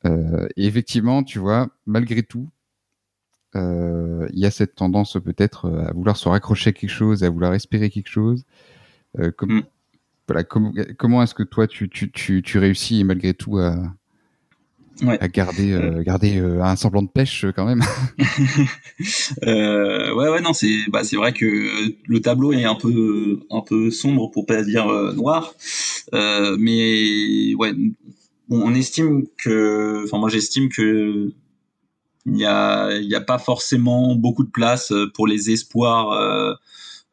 et 0.05 0.67
effectivement, 0.67 1.23
tu 1.23 1.39
vois, 1.39 1.69
malgré 1.87 2.23
tout, 2.23 2.49
il 3.55 4.39
y 4.39 4.47
a 4.47 4.51
cette 4.51 4.75
tendance 4.75 5.19
peut-être 5.25 5.69
à 5.89 5.93
vouloir 5.93 6.17
se 6.17 6.29
raccrocher 6.29 6.71
à 6.71 6.73
quelque 6.73 6.91
chose, 6.91 7.25
à 7.25 7.31
vouloir 7.31 7.55
espérer 7.55 7.91
quelque 7.91 8.11
chose. 8.11 8.45
comme, 9.37 9.61
mm 9.61 9.63
voilà, 10.29 10.43
comment 10.43 11.23
est-ce 11.23 11.35
que 11.35 11.43
toi 11.43 11.67
tu, 11.67 11.89
tu, 11.89 12.11
tu, 12.11 12.43
tu, 12.43 12.59
réussis 12.59 13.05
malgré 13.05 13.33
tout 13.33 13.59
à, 13.59 13.77
à 15.07 15.29
garder, 15.29 15.73
euh, 15.73 16.03
garder 16.03 16.39
euh, 16.39 16.63
un 16.63 16.77
semblant 16.77 17.03
de 17.03 17.09
pêche 17.09 17.45
euh, 17.45 17.53
quand 17.53 17.67
même. 17.67 17.83
Euh, 19.45 20.15
Ouais, 20.15 20.29
ouais, 20.29 20.41
non, 20.41 20.53
c'est 20.53 20.75
bah, 20.89 21.05
c'est 21.05 21.17
vrai 21.17 21.33
que 21.33 21.93
le 22.07 22.21
tableau 22.21 22.53
est 22.53 22.65
un 22.65 22.75
peu 22.75 23.41
un 23.51 23.61
peu 23.61 23.91
sombre 23.91 24.31
pour 24.31 24.47
pas 24.47 24.63
dire 24.63 24.87
noir, 25.15 25.55
mais 26.13 27.55
ouais, 27.55 27.73
on 28.49 28.75
estime 28.75 29.25
que, 29.37 30.05
enfin 30.05 30.19
moi 30.19 30.31
j'estime 30.31 30.69
que 30.71 31.33
il 32.25 32.39
y 32.39 32.47
a 32.47 32.97
il 32.97 33.07
y 33.09 33.15
a 33.15 33.21
pas 33.21 33.39
forcément 33.39 34.15
beaucoup 34.15 34.45
de 34.45 34.51
place 34.51 34.93
pour 35.15 35.27
les 35.27 35.51
espoirs 35.51 36.55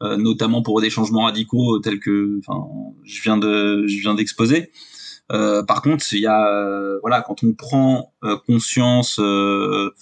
euh, 0.02 0.16
notamment 0.16 0.60
pour 0.62 0.80
des 0.80 0.90
changements 0.90 1.24
radicaux 1.24 1.78
tels 1.78 2.00
que, 2.00 2.38
enfin, 2.40 2.66
je 3.04 3.22
viens 3.22 3.36
de, 3.38 3.86
je 3.86 4.00
viens 4.00 4.14
d'exposer. 4.14 4.70
Euh, 5.32 5.62
par 5.62 5.82
contre, 5.82 6.04
il 6.12 6.20
y 6.20 6.26
a, 6.26 6.46
euh, 6.48 6.98
voilà, 7.00 7.22
quand 7.22 7.42
on 7.44 7.52
prend 7.54 8.12
conscience 8.46 9.18
de 9.18 9.92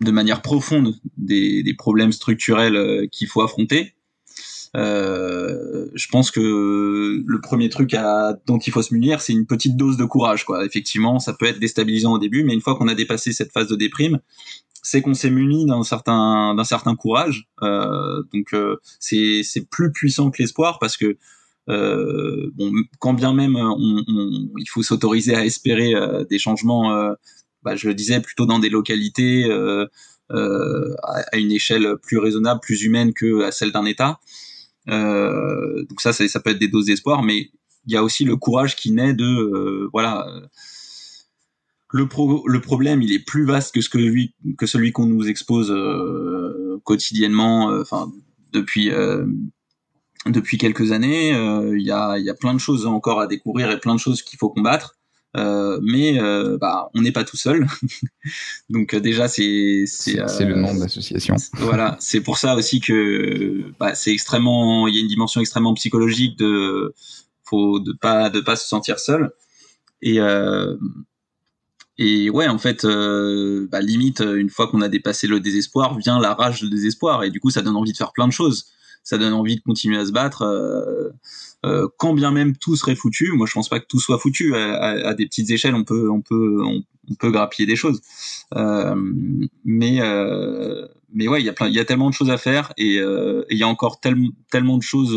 manière 0.00 0.42
profonde 0.42 0.94
des, 1.16 1.62
des 1.62 1.74
problèmes 1.74 2.12
structurels 2.12 3.08
qu'il 3.10 3.28
faut 3.28 3.42
affronter, 3.42 3.94
euh, 4.76 5.86
je 5.94 6.08
pense 6.08 6.30
que 6.30 7.22
le 7.24 7.40
premier 7.40 7.68
truc 7.68 7.94
à, 7.94 8.34
dont 8.46 8.58
il 8.58 8.72
faut 8.72 8.82
se 8.82 8.92
munir, 8.92 9.20
c'est 9.20 9.32
une 9.32 9.46
petite 9.46 9.76
dose 9.76 9.96
de 9.96 10.04
courage. 10.04 10.44
Quoi. 10.44 10.64
Effectivement, 10.64 11.18
ça 11.18 11.32
peut 11.32 11.46
être 11.46 11.58
déstabilisant 11.58 12.12
au 12.12 12.18
début, 12.18 12.44
mais 12.44 12.54
une 12.54 12.60
fois 12.60 12.76
qu'on 12.76 12.88
a 12.88 12.94
dépassé 12.94 13.32
cette 13.32 13.52
phase 13.52 13.68
de 13.68 13.76
déprime, 13.76 14.20
c'est 14.82 15.02
qu'on 15.02 15.14
s'est 15.14 15.30
muni 15.30 15.66
d'un 15.66 15.82
certain 15.82 16.54
d'un 16.54 16.64
certain 16.64 16.96
courage. 16.96 17.48
Euh, 17.62 18.22
donc 18.32 18.54
euh, 18.54 18.76
c'est 19.00 19.42
c'est 19.42 19.68
plus 19.68 19.92
puissant 19.92 20.30
que 20.30 20.40
l'espoir 20.40 20.78
parce 20.78 20.96
que 20.96 21.06
euh, 21.06 21.16
bon, 21.68 22.72
quand 22.98 23.14
bien 23.14 23.34
même 23.34 23.56
on, 23.56 24.02
il 24.58 24.68
faut 24.68 24.82
s'autoriser 24.82 25.34
à 25.34 25.44
espérer 25.44 25.94
euh, 25.94 26.24
des 26.24 26.38
changements, 26.38 26.92
euh, 26.92 27.12
bah, 27.62 27.76
je 27.76 27.88
le 27.88 27.94
disais 27.94 28.20
plutôt 28.20 28.46
dans 28.46 28.58
des 28.58 28.70
localités 28.70 29.50
à, 30.30 31.36
une 31.36 31.52
échelle 31.52 31.96
plus 32.02 32.18
raisonnable, 32.18 32.60
plus 32.60 32.82
humaine 32.82 33.12
que 33.12 33.42
à 33.42 33.52
celle 33.52 33.72
d'un 33.72 33.84
État. 33.84 34.20
donc 34.86 36.00
ça, 36.00 36.12
ça, 36.12 36.40
peut 36.40 36.50
être 36.50 36.58
des 36.58 36.68
doses 36.68 36.86
d'espoir, 36.86 37.22
mais 37.22 37.50
il 37.86 37.92
y 37.92 37.96
a 37.96 38.02
aussi 38.02 38.24
le 38.24 38.36
courage 38.36 38.76
qui 38.76 38.90
naît 38.92 39.14
de 39.14 39.88
voilà 39.92 40.26
le, 41.90 42.60
problème, 42.60 43.02
il 43.02 43.12
est 43.12 43.24
plus 43.24 43.44
vaste 43.44 43.74
que, 43.74 43.80
ce 43.80 43.88
que, 43.88 43.98
lui, 43.98 44.34
que 44.56 44.66
celui 44.66 44.92
qu'on 44.92 45.06
nous 45.06 45.28
expose 45.28 45.70
euh, 45.70 46.80
quotidiennement, 46.84 47.70
euh, 47.70 47.82
enfin 47.82 48.10
euh, 48.12 48.20
depuis 48.52 48.90
quelques 50.58 50.92
années. 50.92 51.30
Il 51.30 51.82
y, 51.82 51.90
a, 51.90 52.18
y 52.18 52.30
a 52.30 52.34
plein 52.34 52.54
de 52.54 52.58
choses 52.58 52.86
encore 52.86 53.20
à 53.20 53.26
découvrir 53.26 53.70
et 53.70 53.78
plein 53.78 53.94
de 53.94 54.00
choses 54.00 54.22
qu'il 54.22 54.38
faut 54.38 54.50
combattre. 54.50 54.96
mais 55.34 56.18
bah, 56.60 56.90
on 56.94 57.02
n'est 57.02 57.12
pas 57.12 57.24
tout 57.24 57.36
seul. 57.36 57.66
Donc 58.70 58.94
déjà, 58.94 59.28
c'est 59.28 59.84
c'est 59.86 60.44
le 60.44 60.56
nom 60.56 60.74
de 60.74 60.80
l'association. 60.80 61.36
voilà, 61.54 61.96
c'est 62.00 62.20
pour 62.20 62.38
ça 62.38 62.54
aussi 62.56 62.80
que 62.80 63.64
bah, 63.78 63.94
c'est 63.94 64.12
extrêmement, 64.12 64.88
il 64.88 64.94
y 64.94 64.98
a 64.98 65.00
une 65.00 65.08
dimension 65.08 65.40
extrêmement 65.40 65.74
psychologique 65.74 66.38
de 66.38 66.94
faut 67.44 67.80
de 67.80 67.92
pas 67.92 68.30
de 68.30 68.40
pas 68.40 68.56
se 68.56 68.66
sentir 68.66 68.98
seul. 68.98 69.30
Et 70.02 70.20
et 71.98 72.30
ouais, 72.30 72.46
en 72.46 72.58
fait, 72.58 72.84
euh, 72.84 73.66
bah, 73.70 73.80
limite, 73.80 74.20
euh, 74.20 74.36
une 74.36 74.50
fois 74.50 74.68
qu'on 74.68 74.80
a 74.82 74.88
dépassé 74.88 75.26
le 75.26 75.40
désespoir, 75.40 75.98
vient 75.98 76.20
la 76.20 76.32
rage 76.32 76.60
du 76.60 76.70
désespoir. 76.70 77.24
Et 77.24 77.30
du 77.30 77.40
coup, 77.40 77.50
ça 77.50 77.60
donne 77.60 77.74
envie 77.74 77.92
de 77.92 77.96
faire 77.96 78.12
plein 78.12 78.28
de 78.28 78.32
choses. 78.32 78.66
Ça 79.08 79.16
donne 79.16 79.32
envie 79.32 79.56
de 79.56 79.62
continuer 79.62 79.96
à 79.96 80.04
se 80.04 80.12
battre. 80.12 80.42
Euh, 80.42 81.08
euh 81.64 81.88
quand 81.96 82.12
bien 82.12 82.30
même 82.30 82.54
tout 82.54 82.76
serait 82.76 82.94
foutu, 82.94 83.32
moi 83.32 83.46
je 83.46 83.54
pense 83.54 83.70
pas 83.70 83.80
que 83.80 83.86
tout 83.86 84.00
soit 84.00 84.18
foutu. 84.18 84.54
À, 84.54 85.14
des 85.14 85.24
petites 85.24 85.48
échelles, 85.48 85.74
on 85.74 85.82
peut, 85.82 86.10
on 86.10 86.20
peut, 86.20 86.62
on, 86.62 87.14
peut 87.18 87.30
grappiller 87.30 87.66
des 87.66 87.74
choses. 87.74 88.02
Euh, 88.54 88.94
mais, 89.64 90.00
mais 91.14 91.26
ouais, 91.26 91.40
il 91.40 91.46
y 91.46 91.48
a 91.48 91.54
plein, 91.54 91.68
il 91.68 91.74
y 91.74 91.80
a 91.80 91.86
tellement 91.86 92.10
de 92.10 92.14
choses 92.14 92.28
à 92.28 92.36
faire 92.36 92.74
et 92.76 92.96
il 92.96 93.56
y 93.56 93.62
a 93.62 93.66
encore 93.66 93.98
tellement 93.98 94.76
de 94.76 94.82
choses 94.82 95.16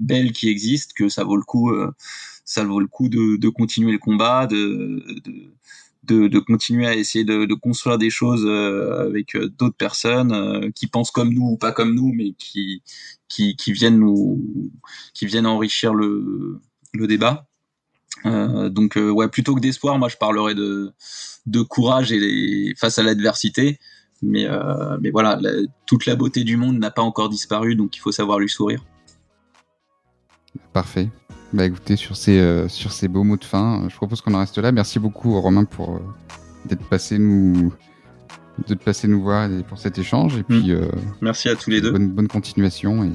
belles 0.00 0.32
qui 0.32 0.48
existent 0.48 0.92
que 0.96 1.08
ça 1.08 1.22
vaut 1.22 1.36
le 1.36 1.44
coup, 1.44 1.72
ça 2.44 2.64
vaut 2.64 2.80
le 2.80 2.88
coup 2.88 3.08
de, 3.08 3.36
de 3.36 3.48
continuer 3.48 3.92
le 3.92 3.98
combat, 3.98 4.48
de, 4.48 5.00
de 5.24 5.52
de, 6.04 6.26
de, 6.28 6.38
continuer 6.38 6.86
à 6.86 6.94
essayer 6.94 7.24
de, 7.24 7.44
de 7.44 7.54
construire 7.54 7.98
des 7.98 8.10
choses 8.10 8.44
euh, 8.44 9.06
avec 9.06 9.36
euh, 9.36 9.48
d'autres 9.48 9.76
personnes 9.76 10.32
euh, 10.32 10.70
qui 10.74 10.86
pensent 10.86 11.10
comme 11.10 11.32
nous 11.32 11.46
ou 11.46 11.56
pas 11.56 11.72
comme 11.72 11.94
nous, 11.94 12.12
mais 12.12 12.32
qui, 12.38 12.82
qui, 13.28 13.56
qui 13.56 13.72
viennent 13.72 13.98
nous, 13.98 14.42
qui 15.14 15.26
viennent 15.26 15.46
enrichir 15.46 15.94
le, 15.94 16.60
le 16.92 17.06
débat. 17.06 17.46
Euh, 18.26 18.68
donc 18.68 18.96
ouais, 18.96 19.28
plutôt 19.28 19.54
que 19.54 19.60
d'espoir, 19.60 19.98
moi 19.98 20.08
je 20.08 20.16
parlerais 20.16 20.54
de, 20.54 20.92
de 21.46 21.62
courage 21.62 22.12
et 22.12 22.74
face 22.76 22.98
à 22.98 23.02
l'adversité. 23.02 23.78
Mais, 24.24 24.46
mais 25.00 25.10
voilà, 25.10 25.40
toute 25.84 26.06
la 26.06 26.14
beauté 26.14 26.44
du 26.44 26.56
monde 26.56 26.78
n'a 26.78 26.92
pas 26.92 27.02
encore 27.02 27.28
disparu, 27.28 27.74
donc 27.74 27.96
il 27.96 27.98
faut 27.98 28.12
savoir 28.12 28.38
lui 28.38 28.48
sourire. 28.48 28.84
Parfait. 30.72 31.08
Bah 31.52 31.66
écoutez, 31.66 31.96
sur 31.96 32.16
ces, 32.16 32.38
euh, 32.38 32.66
sur 32.68 32.92
ces 32.92 33.08
beaux 33.08 33.24
mots 33.24 33.36
de 33.36 33.44
fin, 33.44 33.86
je 33.88 33.96
propose 33.96 34.22
qu'on 34.22 34.32
en 34.34 34.38
reste 34.38 34.56
là. 34.58 34.72
Merci 34.72 34.98
beaucoup 34.98 35.38
Romain 35.38 35.64
pour 35.64 35.96
euh, 35.96 36.00
d'être 36.66 36.84
passé 36.88 37.18
nous 37.18 37.72
de 38.68 38.74
passer 38.74 39.08
nous 39.08 39.22
voir 39.22 39.50
et 39.50 39.62
pour 39.62 39.78
cet 39.78 39.98
échange. 39.98 40.36
Et 40.36 40.42
puis, 40.42 40.68
mm. 40.68 40.76
euh, 40.76 40.88
merci 41.20 41.48
à 41.48 41.56
tous 41.56 41.70
les 41.70 41.80
deux. 41.80 41.92
Bonne, 41.92 42.08
bonne 42.08 42.28
continuation 42.28 43.04
et 43.04 43.10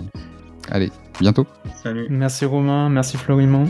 allez, 0.70 0.92
bientôt. 1.20 1.48
Salut. 1.82 2.08
Merci 2.10 2.46
Romain, 2.46 2.90
merci 2.90 3.18
Florimont. 3.18 3.68